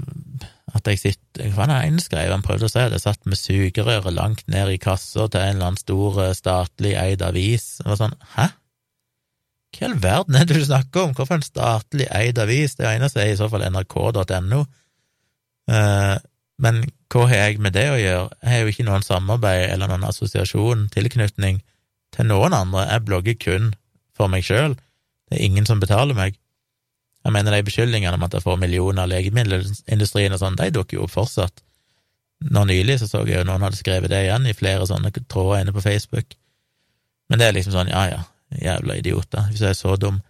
at 0.73 0.89
jeg 0.89 1.01
sitter 1.01 1.53
Hva 1.53 1.67
var 1.67 1.71
det 1.71 1.79
ene 1.89 2.03
skrev? 2.03 2.33
Han 2.33 2.45
prøvde 2.45 2.69
å 2.69 2.73
si 2.73 2.81
at 2.81 2.95
jeg 2.95 3.05
satt 3.05 3.29
med 3.29 3.41
sugerøret 3.41 4.17
langt 4.17 4.45
ned 4.51 4.73
i 4.73 4.81
kassa 4.81 5.29
til 5.29 5.41
en 5.43 5.57
eller 5.57 5.69
annen 5.71 5.81
stor 5.81 6.19
eh, 6.25 6.35
statlig 6.37 6.95
eid 6.99 7.25
avis. 7.25 7.67
Det 7.81 7.91
var 7.91 8.01
sånn, 8.01 8.17
hæ? 8.37 8.49
Hva 9.73 9.87
i 9.87 9.89
all 9.89 9.99
verden 10.03 10.37
er 10.37 10.49
det 10.49 10.59
du 10.59 10.65
snakker 10.67 11.07
om? 11.07 11.15
Hvorfor 11.17 11.39
en 11.39 11.47
statlig 11.47 12.07
eid 12.13 12.39
avis? 12.43 12.77
Det 12.77 12.89
eneste 12.89 13.23
er 13.23 13.33
i 13.33 13.39
så 13.39 13.49
fall 13.53 13.65
nrk.no. 13.71 14.65
Uh, 15.71 16.17
men 16.63 16.83
hva 17.13 17.27
har 17.31 17.47
jeg 17.47 17.63
med 17.65 17.75
det 17.77 17.87
å 17.91 17.99
gjøre? 18.01 18.29
Jeg 18.43 18.53
har 18.53 18.63
jo 18.63 18.73
ikke 18.73 18.87
noen 18.87 19.07
samarbeid 19.07 19.71
eller 19.73 19.91
noen 19.91 20.05
assosiasjon, 20.09 20.87
tilknytning, 20.93 21.63
til 22.13 22.29
noen 22.29 22.55
andre. 22.57 22.87
Jeg 22.91 23.07
blogger 23.09 23.39
kun 23.41 23.73
for 24.17 24.33
meg 24.33 24.45
sjøl. 24.47 24.77
Det 25.29 25.39
er 25.39 25.45
ingen 25.49 25.67
som 25.69 25.81
betaler 25.81 26.17
meg. 26.17 26.37
Jeg 27.23 27.35
mener, 27.35 27.55
de 27.55 27.67
beskyldningene 27.67 28.19
om 28.19 28.25
at 28.27 28.35
jeg 28.35 28.45
får 28.45 28.59
millioner 28.61 29.05
av 29.05 29.13
legemiddelindustrien 29.13 30.35
og 30.35 30.41
sånn, 30.43 30.59
de 30.59 30.73
dukker 30.75 30.99
jo 30.99 31.07
opp 31.07 31.15
fortsatt. 31.15 31.63
Nå 32.51 32.65
nylig 32.67 32.99
så 32.99 33.09
så 33.09 33.23
jeg 33.23 33.39
jo 33.39 33.47
noen 33.47 33.63
hadde 33.63 33.79
skrevet 33.79 34.11
det 34.11 34.25
igjen 34.25 34.49
i 34.51 34.57
flere 34.59 34.89
sånne 34.91 35.13
tråder 35.21 35.63
inne 35.63 35.75
på 35.75 35.85
Facebook. 35.85 36.35
Men 37.31 37.39
det 37.39 37.49
er 37.49 37.57
liksom 37.57 37.77
sånn, 37.77 37.93
ja 37.93 38.03
ja, 38.11 38.23
jævla 38.63 38.99
idioter, 39.01 39.49
hvis 39.51 39.61
jeg 39.61 39.69
er 39.75 39.79
så 39.79 39.97
dum. 39.97 40.21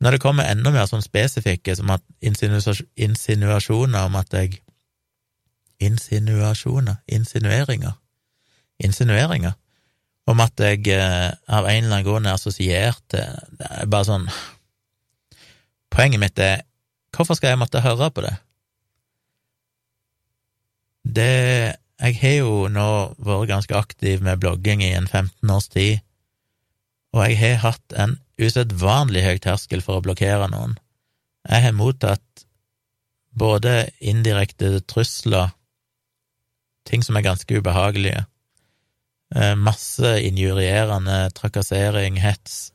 Når 0.00 0.10
det 0.14 0.20
kommer 0.22 0.46
enda 0.46 0.70
mer 0.70 0.86
sånn 0.86 1.02
spesifikke, 1.02 1.74
som 1.76 1.90
at 1.90 2.02
insinuasjoner 2.22 4.04
om 4.06 4.18
at 4.20 4.34
jeg 4.34 4.60
insinuasjoner, 5.82 7.00
insinueringer, 7.06 7.92
insinueringer 8.78 9.56
om 10.28 10.42
at 10.44 10.60
jeg 10.60 10.84
eh, 10.92 11.30
av 11.48 11.66
en 11.66 11.84
eller 11.84 11.98
annen 11.98 12.06
grunn 12.06 12.28
er 12.28 12.36
assosiert 12.36 13.00
til 13.12 13.24
Det 13.58 13.68
er 13.70 13.90
bare 13.90 14.08
sånn 14.08 14.26
Poenget 15.88 16.20
mitt 16.20 16.42
er 16.42 16.64
hvorfor 17.16 17.38
skal 17.38 17.54
jeg 17.54 17.60
måtte 17.62 17.82
høre 17.82 18.10
på 18.12 18.22
det? 18.26 18.34
Det 21.02 21.30
Jeg 21.98 22.18
har 22.20 22.36
jo 22.36 22.68
nå 22.70 22.88
vært 23.24 23.48
ganske 23.50 23.74
aktiv 23.74 24.20
med 24.22 24.38
blogging 24.38 24.84
i 24.84 24.92
en 24.94 25.08
15 25.08 25.50
års 25.50 25.66
tid, 25.72 25.98
og 27.16 27.24
jeg 27.24 27.38
har 27.40 27.62
hatt 27.62 27.94
en 27.96 28.16
usedvanlig 28.38 29.24
høy 29.24 29.38
terskel 29.42 29.82
for 29.84 29.98
å 29.98 30.04
blokkere 30.04 30.48
noen. 30.52 30.76
Jeg 31.48 31.64
har 31.64 31.76
mottatt 31.76 32.44
både 33.38 33.88
indirekte 34.00 34.80
trusler 34.90 35.54
ting 36.88 37.04
som 37.04 37.18
er 37.18 37.26
ganske 37.26 37.60
ubehagelige. 37.60 38.24
Eh, 39.36 39.54
masse 39.60 40.14
injurierende 40.24 41.28
trakassering, 41.36 42.16
hets. 42.22 42.70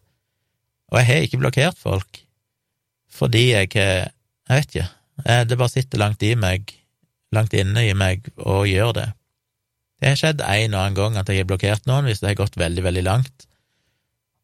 Og 0.91 0.99
jeg 1.01 1.09
har 1.09 1.25
ikke 1.25 1.41
blokkert 1.41 1.79
folk, 1.81 2.21
fordi 3.09 3.51
jeg 3.53 3.73
Jeg 4.43 4.59
vet 4.59 4.75
ikke. 4.75 4.89
Det 5.47 5.57
bare 5.57 5.69
sitter 5.69 5.97
langt 5.97 6.23
i 6.23 6.35
meg, 6.35 6.73
langt 7.31 7.53
inne 7.53 7.79
i 7.87 7.93
meg, 7.93 8.27
og 8.37 8.67
gjør 8.67 8.91
det. 8.91 9.05
Det 10.01 10.09
har 10.09 10.17
skjedd 10.19 10.41
en 10.41 10.73
og 10.73 10.79
annen 10.81 10.97
gang 10.97 11.15
at 11.15 11.29
jeg 11.29 11.37
har 11.37 11.47
blokkert 11.47 11.85
noen 11.87 12.03
hvis 12.03 12.19
det 12.19 12.33
har 12.33 12.41
gått 12.41 12.57
veldig, 12.59 12.83
veldig 12.83 13.03
langt. 13.07 13.47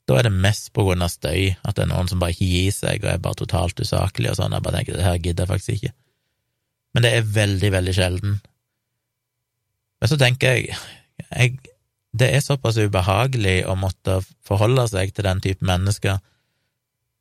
Da 0.10 0.18
er 0.18 0.26
det 0.26 0.34
mest 0.34 0.72
på 0.74 0.88
grunn 0.88 1.05
av 1.05 1.12
støy, 1.14 1.51
at 1.62 1.78
det 1.78 1.86
er 1.86 1.91
noen 1.91 2.07
som 2.10 2.22
bare 2.22 2.34
ikke 2.34 2.49
gir 2.49 2.74
seg 2.74 3.03
og 3.03 3.12
er 3.12 3.20
bare 3.22 3.38
totalt 3.38 3.82
usaklig 3.84 4.32
og 4.32 4.39
sånn. 4.39 4.55
Jeg 4.57 4.66
bare 4.66 4.80
tenker 4.80 4.97
det 4.97 5.05
her 5.05 5.20
gidder 5.22 5.45
jeg 5.45 5.51
faktisk 5.51 5.76
ikke. 5.76 5.91
Men 6.97 7.05
det 7.05 7.12
er 7.14 7.28
veldig, 7.36 7.70
veldig 7.76 7.93
sjelden. 7.93 8.39
Men 9.99 10.10
så 10.10 10.18
tenker 10.18 10.55
jeg, 10.55 10.80
jeg 11.30 11.60
det 12.20 12.32
er 12.34 12.41
såpass 12.41 12.80
ubehagelig 12.82 13.60
å 13.70 13.76
måtte 13.78 14.18
forholde 14.47 14.88
seg 14.89 15.14
til 15.14 15.28
den 15.28 15.41
type 15.45 15.66
mennesker. 15.66 16.18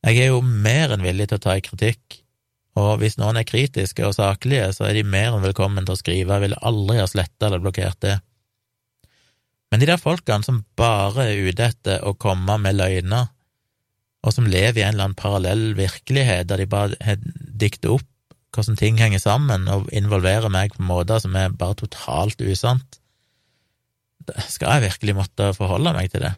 Jeg 0.06 0.22
er 0.22 0.30
jo 0.32 0.40
mer 0.40 0.94
enn 0.94 1.04
villig 1.04 1.28
til 1.28 1.36
å 1.40 1.44
ta 1.44 1.58
i 1.58 1.64
kritikk, 1.64 2.22
og 2.78 3.02
hvis 3.02 3.18
noen 3.18 3.40
er 3.40 3.48
kritiske 3.48 4.06
og 4.06 4.14
saklige, 4.16 4.70
så 4.72 4.86
er 4.88 4.96
de 4.96 5.04
mer 5.04 5.34
enn 5.34 5.44
velkommen 5.44 5.84
til 5.84 5.96
å 5.96 6.00
skrive, 6.00 6.38
jeg 6.38 6.46
ville 6.46 6.62
aldri 6.70 7.00
ha 7.02 7.08
sletta 7.10 7.50
eller 7.50 7.60
blokkert 7.60 8.00
det. 8.06 8.16
Men 9.68 9.82
de 9.82 9.88
der 9.90 10.00
folkene 10.00 10.46
som 10.46 10.62
bare 10.78 11.28
er 11.28 11.48
ute 11.48 11.66
etter 11.72 12.04
å 12.06 12.14
komme 12.16 12.56
med 12.62 12.78
løgner, 12.78 13.28
og 14.24 14.34
som 14.34 14.48
lever 14.50 14.80
i 14.80 14.84
en 14.84 14.96
eller 14.96 15.10
annen 15.10 15.18
parallell 15.18 15.66
virkelighet 15.78 16.48
der 16.50 16.62
de 16.62 16.66
bare 16.70 17.18
dikter 17.60 17.98
opp 17.98 18.06
hvordan 18.56 18.78
ting 18.80 18.96
henger 18.98 19.20
sammen, 19.22 19.68
og 19.70 19.90
involverer 19.94 20.50
meg 20.50 20.72
på 20.74 20.82
måter 20.88 21.20
som 21.22 21.36
er 21.36 21.52
bare 21.54 21.76
totalt 21.78 22.40
usant. 22.42 22.98
Skal 24.48 24.78
jeg 24.78 24.88
virkelig 24.88 25.14
måtte 25.20 25.52
forholde 25.54 25.92
meg 25.94 26.10
til 26.12 26.24
det? 26.24 26.32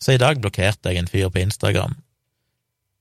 Så 0.00 0.14
i 0.14 0.20
dag 0.20 0.38
blokkerte 0.40 0.92
jeg 0.92 1.00
en 1.00 1.10
fyr 1.10 1.32
på 1.32 1.42
Instagram, 1.42 1.96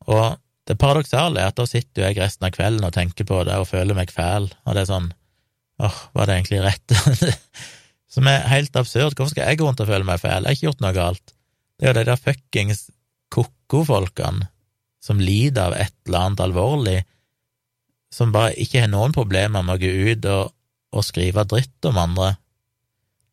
og 0.08 0.40
det 0.70 0.78
paradoksale 0.80 1.42
er 1.42 1.52
at 1.52 1.58
da 1.58 1.66
sitter 1.66 2.08
jeg 2.08 2.20
resten 2.20 2.46
av 2.46 2.54
kvelden 2.56 2.86
og 2.86 2.94
tenker 2.96 3.26
på 3.28 3.42
det 3.48 3.56
og 3.58 3.70
føler 3.70 3.98
meg 3.98 4.12
fæl, 4.14 4.50
og 4.66 4.76
det 4.76 4.84
er 4.84 4.90
sånn 4.90 5.12
åh, 5.82 6.02
var 6.14 6.30
det 6.30 6.36
egentlig 6.40 6.64
rett? 6.66 6.96
Som 8.10 8.28
er 8.30 8.48
helt 8.50 8.76
absurd. 8.80 9.16
Hvorfor 9.16 9.36
skal 9.36 9.52
jeg 9.52 9.60
gå 9.60 9.68
rundt 9.68 9.82
og 9.84 9.90
føle 9.90 10.08
meg 10.08 10.22
fæl? 10.22 10.42
Jeg 10.42 10.48
har 10.48 10.58
ikke 10.58 10.68
gjort 10.70 10.86
noe 10.86 10.96
galt. 10.96 11.36
Det 11.78 11.86
er 11.86 11.94
jo 11.94 12.00
de 12.00 12.08
der 12.10 12.22
fuckings 12.22 12.88
ko-ko-folkene 13.34 14.50
som 15.04 15.22
lider 15.24 15.70
av 15.70 15.78
et 15.80 15.96
eller 16.08 16.26
annet 16.26 16.44
alvorlig, 16.44 16.98
som 18.12 18.34
bare 18.34 18.58
ikke 18.60 18.84
har 18.84 18.92
noen 18.92 19.14
problemer 19.16 19.64
med 19.64 19.78
å 19.78 19.82
gå 19.82 19.92
ut 20.12 20.26
og, 20.28 20.56
og 20.92 21.06
skrive 21.06 21.46
dritt 21.48 21.88
om 21.88 22.00
andre, 22.02 22.34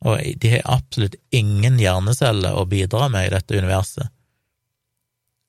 og 0.06 0.20
de 0.38 0.52
har 0.52 0.68
absolutt 0.76 1.16
ingen 1.34 1.80
hjerneceller 1.80 2.54
å 2.54 2.68
bidra 2.70 3.08
med 3.10 3.26
i 3.26 3.32
dette 3.34 3.56
universet. 3.58 4.12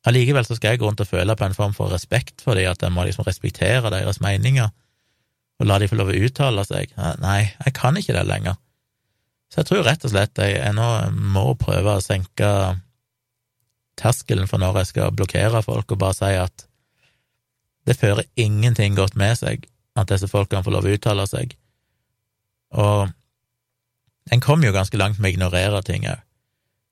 Allikevel 0.07 0.45
så 0.47 0.55
skal 0.55 0.73
jeg 0.73 0.81
gå 0.81 0.87
rundt 0.87 1.03
og 1.03 1.09
føle 1.09 1.35
på 1.35 1.45
en 1.45 1.57
form 1.57 1.73
for 1.75 1.91
respekt 1.91 2.41
for 2.41 2.57
dem, 2.57 2.71
at 2.71 2.81
jeg 2.81 2.95
må 2.95 3.03
liksom 3.05 3.27
respektere 3.27 3.91
deres 3.91 4.21
meninger 4.23 4.71
og 5.57 5.67
la 5.67 5.79
dem 5.81 5.89
få 5.91 5.97
lov 5.99 6.13
å 6.13 6.21
uttale 6.27 6.63
seg. 6.67 6.93
Nei, 7.21 7.39
jeg 7.65 7.75
kan 7.75 7.97
ikke 7.99 8.15
det 8.15 8.23
lenger. 8.29 8.57
Så 9.47 9.61
jeg 9.61 9.69
tror 9.69 9.85
rett 9.87 10.03
og 10.03 10.11
slett 10.11 10.41
jeg, 10.41 10.57
jeg 10.59 10.75
nå 10.75 10.87
må 11.33 11.45
prøve 11.59 11.97
å 11.97 12.03
senke 12.03 12.49
terskelen 13.97 14.49
for 14.49 14.61
når 14.61 14.81
jeg 14.81 14.91
skal 14.91 15.15
blokkere 15.15 15.63
folk, 15.65 15.91
og 15.91 16.01
bare 16.01 16.17
si 16.17 16.33
at 16.37 16.67
det 17.87 17.95
fører 17.97 18.27
ingenting 18.35 18.97
godt 18.97 19.15
med 19.19 19.39
seg 19.39 19.65
at 19.97 20.11
disse 20.11 20.27
folkene 20.29 20.63
får 20.65 20.75
lov 20.75 20.85
å 20.85 20.93
uttale 20.97 21.25
seg. 21.29 21.55
Og 22.75 23.07
en 24.33 24.43
kom 24.43 24.63
jo 24.65 24.75
ganske 24.75 24.99
langt 24.99 25.21
med 25.21 25.31
å 25.31 25.33
ignorere 25.35 25.81
ting 25.87 26.05
òg. 26.09 26.21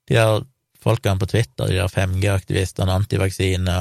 De 0.07 0.15
der 0.15 0.45
folkene 0.85 1.19
på 1.19 1.27
Twitter, 1.29 1.67
de 1.67 1.79
der 1.79 1.91
5G-aktivistene, 1.91 2.93
antivaksine, 2.93 3.77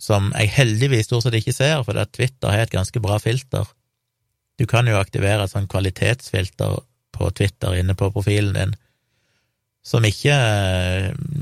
som 0.00 0.30
jeg 0.32 0.52
heldigvis 0.56 1.10
stort 1.10 1.26
sett 1.26 1.36
ikke 1.36 1.54
ser, 1.54 1.82
for 1.84 1.98
Twitter 2.16 2.52
har 2.52 2.64
et 2.64 2.72
ganske 2.72 3.02
bra 3.04 3.18
filter. 3.20 3.68
Du 4.58 4.66
kan 4.68 4.88
jo 4.88 4.98
aktivere 4.98 5.44
et 5.44 5.52
sånn 5.52 5.68
kvalitetsfilter 5.70 6.80
på 7.20 7.28
Twitter 7.36 7.76
inne 7.76 7.96
på 7.98 8.08
profilen 8.14 8.56
din, 8.56 8.78
som 9.84 10.04
ikke 10.04 10.36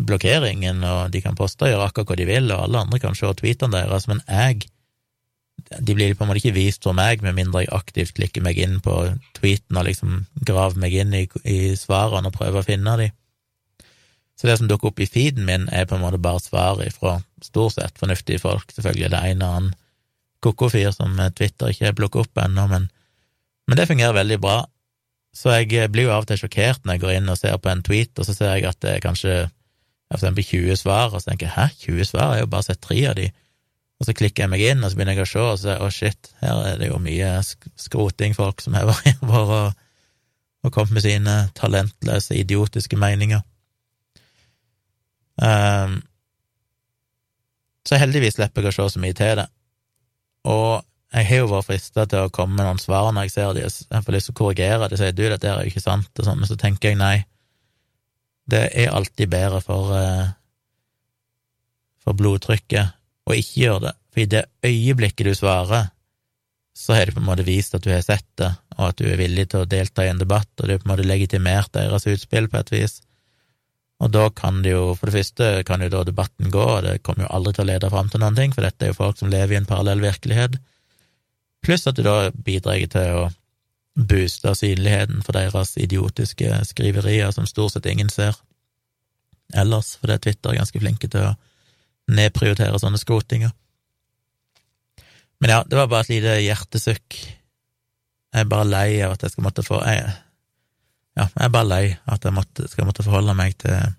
blokkerer 0.06 0.50
ingen, 0.50 0.82
og 0.86 1.14
de 1.14 1.22
kan 1.22 1.38
poste 1.38 1.66
og 1.66 1.72
gjøre 1.72 1.88
akkurat 1.88 2.12
hva 2.12 2.18
de 2.20 2.26
vil, 2.28 2.50
og 2.54 2.66
alle 2.66 2.82
andre 2.84 3.00
kan 3.02 3.16
se 3.18 3.30
tweetene 3.38 3.80
deres, 3.80 4.10
men 4.10 4.22
jeg 4.26 4.68
de 5.68 5.94
blir 5.94 6.14
på 6.16 6.24
en 6.24 6.30
måte 6.30 6.40
ikke 6.40 6.56
vist 6.56 6.86
for 6.86 6.96
meg, 6.96 7.22
med 7.24 7.36
mindre 7.36 7.64
jeg 7.64 7.72
aktivt 7.76 8.14
klikker 8.16 8.44
meg 8.44 8.58
inn 8.62 8.78
på 8.84 8.94
tweeten 9.36 9.76
og 9.76 9.88
liksom 9.88 10.20
graver 10.46 10.78
meg 10.80 10.94
inn 10.96 11.16
i, 11.16 11.24
i 11.44 11.74
svarene 11.76 12.30
og 12.30 12.36
prøver 12.38 12.62
å 12.62 12.66
finne 12.66 12.94
dem. 13.00 13.16
Så 14.38 14.46
det 14.46 14.54
som 14.60 14.68
dukker 14.70 14.92
opp 14.92 15.02
i 15.02 15.08
feeden 15.10 15.48
min, 15.48 15.66
er 15.74 15.88
på 15.90 15.96
en 15.96 16.04
måte 16.04 16.20
bare 16.22 16.40
svar 16.40 16.78
fra 16.94 17.18
stort 17.42 17.74
sett 17.74 17.98
fornuftige 17.98 18.38
folk. 18.38 18.70
Selvfølgelig 18.70 19.08
er 19.08 19.14
det 19.16 19.22
en 19.32 19.42
og 19.42 19.56
annen 19.56 19.76
ko-ko-fyr 20.46 20.92
som 20.94 21.18
Twitter 21.34 21.72
ikke 21.74 21.96
plukker 21.98 22.22
opp 22.22 22.38
ennå, 22.44 22.68
men, 22.70 22.86
men 23.66 23.80
det 23.80 23.88
fungerer 23.90 24.14
veldig 24.14 24.38
bra. 24.44 24.60
Så 25.38 25.54
jeg 25.54 25.90
blir 25.94 26.08
jo 26.08 26.14
av 26.14 26.24
og 26.24 26.30
til 26.30 26.40
sjokkert 26.40 26.82
når 26.82 26.96
jeg 26.96 27.04
går 27.04 27.14
inn 27.18 27.30
og 27.30 27.38
ser 27.38 27.58
på 27.62 27.70
en 27.70 27.84
tweet, 27.86 28.10
og 28.18 28.26
så 28.26 28.34
ser 28.34 28.56
jeg 28.56 28.66
at 28.66 28.80
det 28.82 28.96
er 28.96 29.04
kanskje 29.04 29.34
for 30.08 30.16
eksempel 30.16 30.46
20 30.46 30.80
svar, 30.80 31.12
og 31.12 31.20
så 31.20 31.30
tenker 31.30 31.46
jeg 31.46 31.54
hæ, 31.54 31.66
20 31.84 32.08
svar, 32.08 32.24
jeg 32.32 32.40
har 32.40 32.46
jo 32.46 32.50
bare 32.54 32.66
sett 32.66 32.80
tre 32.82 32.96
av 33.10 33.14
de. 33.18 33.28
Og 33.98 34.06
så 34.06 34.14
klikker 34.16 34.44
jeg 34.44 34.52
meg 34.52 34.64
inn, 34.64 34.82
og 34.82 34.90
så 34.90 34.98
begynner 34.98 35.18
jeg 35.18 35.26
å 35.26 35.30
se, 35.30 35.44
og 35.44 35.60
så 35.60 35.74
å 35.76 35.86
oh 35.86 35.92
shit, 35.92 36.30
her 36.40 36.62
er 36.70 36.80
det 36.80 36.88
jo 36.88 37.00
mye 37.02 37.30
skrotingfolk 37.78 38.64
som 38.64 38.78
har 38.78 38.88
vært 38.90 39.22
og, 39.28 39.84
og 40.64 40.74
kommet 40.74 40.96
med 40.96 41.04
sine 41.04 41.36
talentløse, 41.58 42.34
idiotiske 42.38 42.98
meninger. 42.98 43.44
Um, 45.38 46.00
så 47.86 48.00
heldigvis 48.00 48.38
slipper 48.38 48.64
jeg 48.64 48.72
å 48.72 48.76
se 48.78 48.94
så 48.96 49.02
mye 49.02 49.16
til 49.16 49.38
det. 49.38 49.46
Og 50.48 50.80
jeg 51.14 51.28
har 51.28 51.40
jo 51.40 51.50
vært 51.50 51.68
frista 51.70 52.04
til 52.08 52.26
å 52.26 52.32
komme 52.32 52.58
med 52.58 52.66
noen 52.66 52.80
svar 52.82 53.10
når 53.14 53.28
jeg 53.28 53.34
ser 53.34 53.54
det, 53.56 53.64
jeg 53.64 54.04
får 54.04 54.14
lyst 54.14 54.28
til 54.28 54.34
å 54.34 54.38
korrigere 54.42 54.88
det, 54.90 54.98
sier 55.00 55.14
du, 55.16 55.24
dette 55.24 55.48
er 55.48 55.62
jo 55.62 55.72
ikke 55.72 55.84
sant, 55.84 56.10
og 56.12 56.26
sånn, 56.26 56.40
men 56.42 56.50
så 56.50 56.56
tenker 56.60 56.92
jeg 56.92 57.00
nei, 57.00 57.16
det 58.48 58.64
er 58.80 58.92
alltid 58.92 59.30
bedre 59.32 59.60
for, 59.64 59.92
uh, 59.92 60.28
for 62.04 62.16
blodtrykket 62.16 62.94
å 63.28 63.36
ikke 63.36 63.62
gjøre 63.64 63.84
det, 63.86 63.94
for 64.12 64.24
i 64.24 64.28
det 64.36 64.44
øyeblikket 64.68 65.30
du 65.30 65.34
svarer, 65.36 65.90
så 66.78 66.94
har 66.94 67.08
du 67.08 67.16
på 67.16 67.22
en 67.22 67.26
måte 67.26 67.46
vist 67.46 67.74
at 67.74 67.82
du 67.84 67.90
har 67.90 68.04
sett 68.04 68.28
det, 68.38 68.52
og 68.76 68.84
at 68.92 69.00
du 69.00 69.08
er 69.08 69.18
villig 69.18 69.48
til 69.50 69.64
å 69.64 69.68
delta 69.68 70.04
i 70.04 70.12
en 70.12 70.20
debatt, 70.20 70.50
og 70.60 70.68
du 70.68 70.76
har 70.76 70.80
på 70.82 70.86
en 70.86 70.92
måte 70.92 71.08
legitimert 71.08 71.72
deres 71.74 72.06
utspill 72.06 72.46
på 72.52 72.60
et 72.60 72.72
vis. 72.76 73.00
Og 73.98 74.12
da 74.14 74.28
kan 74.30 74.60
det 74.62 74.76
jo, 74.76 74.92
for 74.94 75.10
det 75.10 75.16
første 75.16 75.48
kan 75.66 75.82
jo 75.82 75.90
da 75.90 76.04
debatten 76.06 76.52
gå, 76.54 76.62
og 76.76 76.84
det 76.86 77.00
kommer 77.02 77.26
jo 77.26 77.32
aldri 77.34 77.56
til 77.56 77.64
å 77.64 77.70
lede 77.72 77.90
fram 77.90 78.12
til 78.12 78.22
noen 78.22 78.38
ting, 78.38 78.54
for 78.54 78.62
dette 78.62 78.86
er 78.86 78.92
jo 78.92 79.00
folk 79.00 79.18
som 79.18 79.32
lever 79.32 79.56
i 79.56 79.58
en 79.58 79.66
parallell 79.66 80.04
virkelighet. 80.04 80.60
Pluss 81.68 81.84
at 81.84 81.98
du 81.98 82.04
da 82.06 82.30
bidrar 82.32 82.80
til 82.88 83.18
å 83.18 83.26
booste 83.98 84.54
synligheten 84.56 85.20
for 85.26 85.36
deres 85.36 85.74
idiotiske 85.76 86.62
skriverier 86.64 87.32
som 87.34 87.48
stort 87.50 87.74
sett 87.74 87.88
ingen 87.90 88.08
ser 88.08 88.38
ellers, 89.58 89.96
for 89.96 90.08
det 90.08 90.18
er 90.18 90.24
Twitter 90.26 90.56
ganske 90.56 90.80
flinke 90.80 91.10
til 91.12 91.26
å 91.28 91.34
nedprioritere 92.12 92.80
sånne 92.80 93.00
skrotinger. 93.00 93.52
Men 95.40 95.52
ja, 95.52 95.60
det 95.64 95.76
var 95.76 95.90
bare 95.90 96.06
et 96.06 96.14
lite 96.14 96.38
hjertesukk. 96.40 97.18
Jeg 97.18 98.44
er 98.44 98.48
bare 98.48 98.68
lei 98.68 98.88
av 99.04 99.14
at 99.14 99.24
jeg 99.24 99.34
skal 99.34 99.46
måtte 99.46 99.64
få 99.66 99.82
jeg, 99.84 100.08
Ja, 101.18 101.24
jeg 101.26 101.44
er 101.48 101.52
bare 101.52 101.66
lei 101.68 101.84
av 102.06 102.16
at 102.16 102.26
jeg 102.28 102.36
måtte, 102.36 102.68
skal 102.70 102.86
måtte 102.88 103.04
forholde 103.04 103.36
meg 103.36 103.56
til 103.60 103.94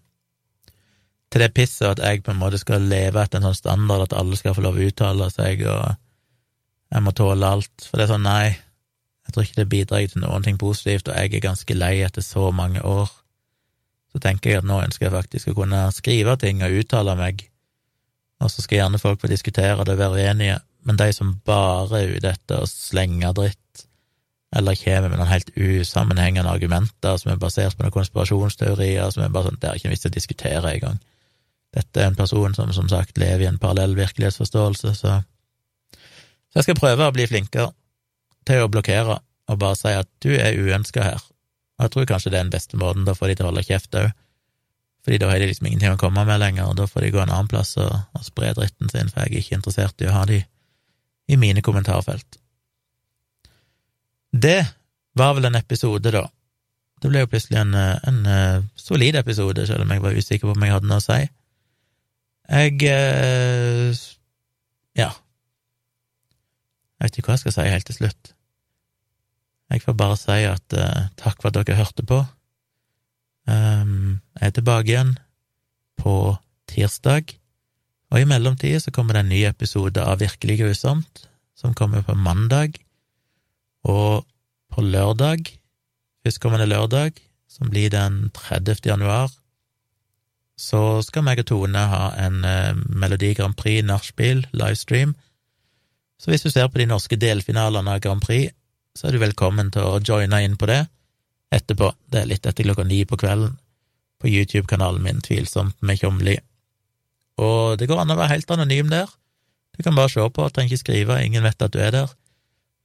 til 1.29 1.43
det 1.43 1.51
pisset, 1.53 1.91
at 1.91 1.99
jeg 2.01 2.23
på 2.25 2.33
en 2.33 2.39
måte 2.41 2.57
skal 2.57 2.87
leve 2.89 3.21
etter 3.21 3.37
en 3.37 3.51
sånn 3.51 3.57
standard 3.59 4.07
at 4.07 4.15
alle 4.17 4.37
skal 4.37 4.55
få 4.57 4.63
lov 4.65 4.79
å 4.79 4.85
uttale 4.87 5.27
seg, 5.29 5.61
og 5.69 5.91
jeg 6.89 7.05
må 7.05 7.13
tåle 7.15 7.53
alt. 7.55 7.85
For 7.85 7.99
det 7.99 8.07
er 8.07 8.13
sånn, 8.13 8.25
nei, 8.25 8.57
jeg 9.27 9.35
tror 9.35 9.45
ikke 9.45 9.59
det 9.59 9.69
bidrar 9.69 10.05
til 10.09 10.23
noen 10.23 10.45
ting 10.45 10.57
positivt, 10.61 11.09
og 11.09 11.17
jeg 11.17 11.33
er 11.37 11.45
ganske 11.45 11.77
lei 11.77 11.99
etter 12.05 12.25
så 12.25 12.49
mange 12.55 12.81
år. 12.81 13.11
Så 14.09 14.21
tenker 14.23 14.49
jeg 14.49 14.63
at 14.63 14.67
nå 14.67 14.79
ønsker 14.81 15.05
jeg 15.05 15.13
faktisk 15.13 15.51
å 15.51 15.59
kunne 15.59 15.83
skrive 15.93 16.33
ting 16.41 16.63
og 16.65 16.79
uttale 16.81 17.13
meg, 17.19 17.45
og 18.41 18.49
så 18.49 18.63
skal 18.63 18.79
gjerne 18.79 19.01
folk 19.01 19.21
få 19.21 19.29
diskutere 19.29 19.85
det 19.85 19.93
og 19.93 20.01
være 20.01 20.17
uenige, 20.23 20.57
men 20.87 20.97
de 20.97 21.11
som 21.13 21.35
bare 21.45 21.99
er 21.99 22.15
ute 22.15 22.31
etter 22.31 22.63
å 22.63 22.69
slenge 22.69 23.29
dritt, 23.37 23.85
eller 24.55 24.79
kommer 24.79 25.11
med 25.11 25.19
noen 25.19 25.29
helt 25.29 25.51
usammenhengende 25.53 26.49
argumenter 26.49 27.19
som 27.21 27.29
er 27.29 27.41
basert 27.41 27.77
på 27.77 27.85
noen 27.85 27.93
konspirasjonsteorier, 27.93 29.11
som 29.13 29.21
er 29.21 29.33
bare 29.33 29.51
sånn, 29.51 29.59
det 29.61 29.69
er 29.69 29.77
ikke 29.77 29.91
en 29.91 29.93
vits 29.93 30.09
å 30.09 30.15
diskutere 30.15 30.71
engang. 30.71 30.97
Dette 31.75 32.01
er 32.01 32.09
en 32.09 32.17
person 32.17 32.55
som 32.57 32.71
som 32.73 32.89
sagt 32.89 33.19
lever 33.21 33.45
i 33.45 33.49
en 33.51 33.61
parallell 33.61 33.93
virkelighetsforståelse, 33.99 34.95
så 34.97 35.19
så 36.49 36.59
jeg 36.59 36.69
skal 36.69 36.79
prøve 36.79 37.07
å 37.07 37.13
bli 37.13 37.27
flinkere 37.29 37.71
til 38.49 38.63
å 38.63 38.71
blokkere 38.71 39.19
og 39.49 39.59
bare 39.61 39.77
si 39.77 39.91
at 39.93 40.09
du 40.23 40.31
er 40.35 40.57
uønska 40.57 41.03
her. 41.05 41.21
Og 41.77 41.85
jeg 41.85 41.93
tror 41.93 42.09
kanskje 42.09 42.31
det 42.33 42.39
er 42.39 42.47
den 42.47 42.53
beste 42.53 42.77
måten, 42.77 43.05
da 43.07 43.15
får 43.17 43.31
de 43.31 43.37
til 43.39 43.47
å 43.47 43.51
holde 43.51 43.65
kjeft 43.65 43.97
òg. 43.97 44.09
Fordi 45.05 45.19
da 45.21 45.29
har 45.29 45.39
de 45.39 45.47
liksom 45.49 45.69
ingenting 45.69 45.95
å 45.95 46.01
komme 46.01 46.25
med 46.27 46.41
lenger, 46.41 46.67
og 46.67 46.75
da 46.77 46.85
får 46.89 47.05
de 47.05 47.11
gå 47.15 47.21
en 47.21 47.31
annen 47.31 47.49
plass 47.49 47.77
og, 47.79 47.93
og 48.13 48.25
spre 48.25 48.51
dritten 48.57 48.91
sin, 48.91 49.09
for 49.09 49.23
jeg 49.23 49.31
er 49.31 49.43
ikke 49.45 49.57
interessert 49.57 50.03
i 50.03 50.09
å 50.09 50.15
ha 50.17 50.25
de 50.29 50.41
i 51.29 51.37
mine 51.39 51.63
kommentarfelt. 51.65 52.39
Det 54.29 54.59
var 55.17 55.37
vel 55.37 55.49
en 55.49 55.57
episode, 55.57 56.11
da. 56.13 56.25
Det 56.99 57.09
ble 57.09 57.23
jo 57.23 57.29
plutselig 57.31 57.61
en, 57.61 57.73
en, 57.73 58.19
en 58.27 58.67
solid 58.77 59.15
episode, 59.15 59.65
selv 59.69 59.85
om 59.85 59.93
jeg 59.93 60.03
var 60.03 60.17
usikker 60.19 60.49
på 60.49 60.55
om 60.57 60.65
jeg 60.67 60.75
hadde 60.75 60.89
noe 60.89 60.99
å 60.99 61.05
si. 61.05 61.19
Jeg 62.49 62.89
eh, 62.89 64.03
ja, 64.99 65.09
jeg 66.99 67.07
vet 67.07 67.17
ikke 67.17 67.31
hva 67.31 67.37
jeg 67.37 67.45
skal 67.45 67.55
si 67.55 67.71
helt 67.71 67.87
til 67.87 67.95
slutt. 67.95 68.33
Jeg 69.71 69.83
får 69.85 69.95
bare 69.95 70.17
si 70.19 70.37
at 70.49 70.75
uh, 70.75 71.07
takk 71.19 71.39
for 71.39 71.47
at 71.47 71.55
dere 71.55 71.77
hørte 71.77 72.03
på. 72.03 72.17
Um, 73.47 74.19
jeg 74.35 74.49
er 74.49 74.55
tilbake 74.57 74.91
igjen 74.91 75.13
på 76.01 76.35
tirsdag, 76.69 77.31
og 78.11 78.19
i 78.19 78.27
mellomtida 78.27 78.81
så 78.83 78.91
kommer 78.91 79.15
det 79.15 79.23
en 79.23 79.31
ny 79.31 79.43
episode 79.47 80.03
av 80.03 80.19
Virkelig 80.19 80.59
grusomt, 80.59 81.23
som 81.55 81.75
kommer 81.77 82.03
på 82.03 82.17
mandag, 82.19 82.81
og 83.87 84.25
på 84.73 84.83
lørdag, 84.83 85.47
førstkommende 86.25 86.67
lørdag, 86.67 87.15
som 87.47 87.71
blir 87.71 87.93
den 87.93 88.27
30. 88.35 88.83
januar, 88.85 89.31
så 90.59 90.99
skal 91.05 91.23
meg 91.23 91.39
og 91.39 91.47
Tone 91.47 91.85
ha 91.93 92.11
en 92.19 92.43
uh, 92.43 92.75
Melodi 92.91 93.31
Grand 93.37 93.55
Prix 93.55 93.85
nachspiel 93.87 94.43
livestream 94.51 95.15
så 96.19 96.31
hvis 96.31 96.43
du 96.43 96.51
ser 96.51 96.67
på 96.67 96.81
de 96.81 96.87
norske 96.89 97.15
delfinalene 97.19 97.95
av 97.95 98.01
Grand 98.03 98.23
Prix, 98.23 98.51
så 98.97 99.07
er 99.07 99.15
du 99.15 99.21
velkommen 99.21 99.71
til 99.71 99.85
å 99.87 100.01
joine 100.03 100.41
inn 100.43 100.57
på 100.59 100.67
det 100.67 100.83
etterpå. 101.55 101.93
Det 102.11 102.21
er 102.21 102.29
litt 102.29 102.45
etter 102.45 102.67
klokka 102.67 102.83
ni 102.85 103.01
på 103.07 103.17
kvelden, 103.19 103.55
på 104.19 104.27
YouTube-kanalen 104.27 105.03
min 105.05 105.21
Tvilsomt 105.23 105.77
med 105.81 106.01
Tjomli. 106.01 106.35
Og 107.39 107.79
det 107.79 107.87
går 107.87 108.03
an 108.03 108.11
å 108.11 108.19
være 108.19 108.33
helt 108.35 108.51
anonym 108.51 108.91
der. 108.91 109.07
Du 109.77 109.83
kan 109.85 109.95
bare 109.95 110.11
se 110.11 110.25
på, 110.35 110.49
trenger 110.51 110.75
ikke 110.75 110.83
skrive, 110.83 111.21
ingen 111.23 111.45
vet 111.47 111.63
at 111.63 111.71
du 111.71 111.79
er 111.79 111.95
der. 111.95 112.11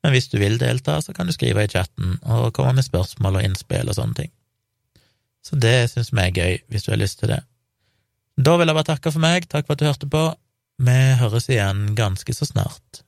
Men 0.04 0.14
hvis 0.14 0.28
du 0.30 0.38
vil 0.38 0.60
delta, 0.60 1.00
så 1.02 1.14
kan 1.16 1.26
du 1.26 1.34
skrive 1.34 1.64
i 1.64 1.70
chatten 1.72 2.18
og 2.22 2.52
komme 2.54 2.76
med 2.76 2.86
spørsmål 2.86 3.40
og 3.40 3.48
innspill 3.48 3.88
og 3.88 3.98
sånne 3.98 4.18
ting. 4.20 4.32
Så 5.44 5.58
det 5.60 5.90
syns 5.90 6.12
vi 6.14 6.22
er 6.22 6.38
gøy, 6.38 6.58
hvis 6.70 6.86
du 6.86 6.92
har 6.92 7.00
lyst 7.00 7.18
til 7.20 7.34
det. 7.34 7.40
Da 8.36 8.56
vil 8.58 8.70
jeg 8.70 8.76
bare 8.78 8.90
takke 8.92 9.12
for 9.12 9.22
meg, 9.24 9.48
takk 9.50 9.66
for 9.66 9.74
at 9.74 9.82
du 9.82 9.88
hørte 9.88 10.10
på. 10.10 10.22
Vi 10.84 11.00
høres 11.20 11.48
igjen 11.50 11.92
ganske 11.98 12.36
så 12.36 12.46
snart. 12.48 13.03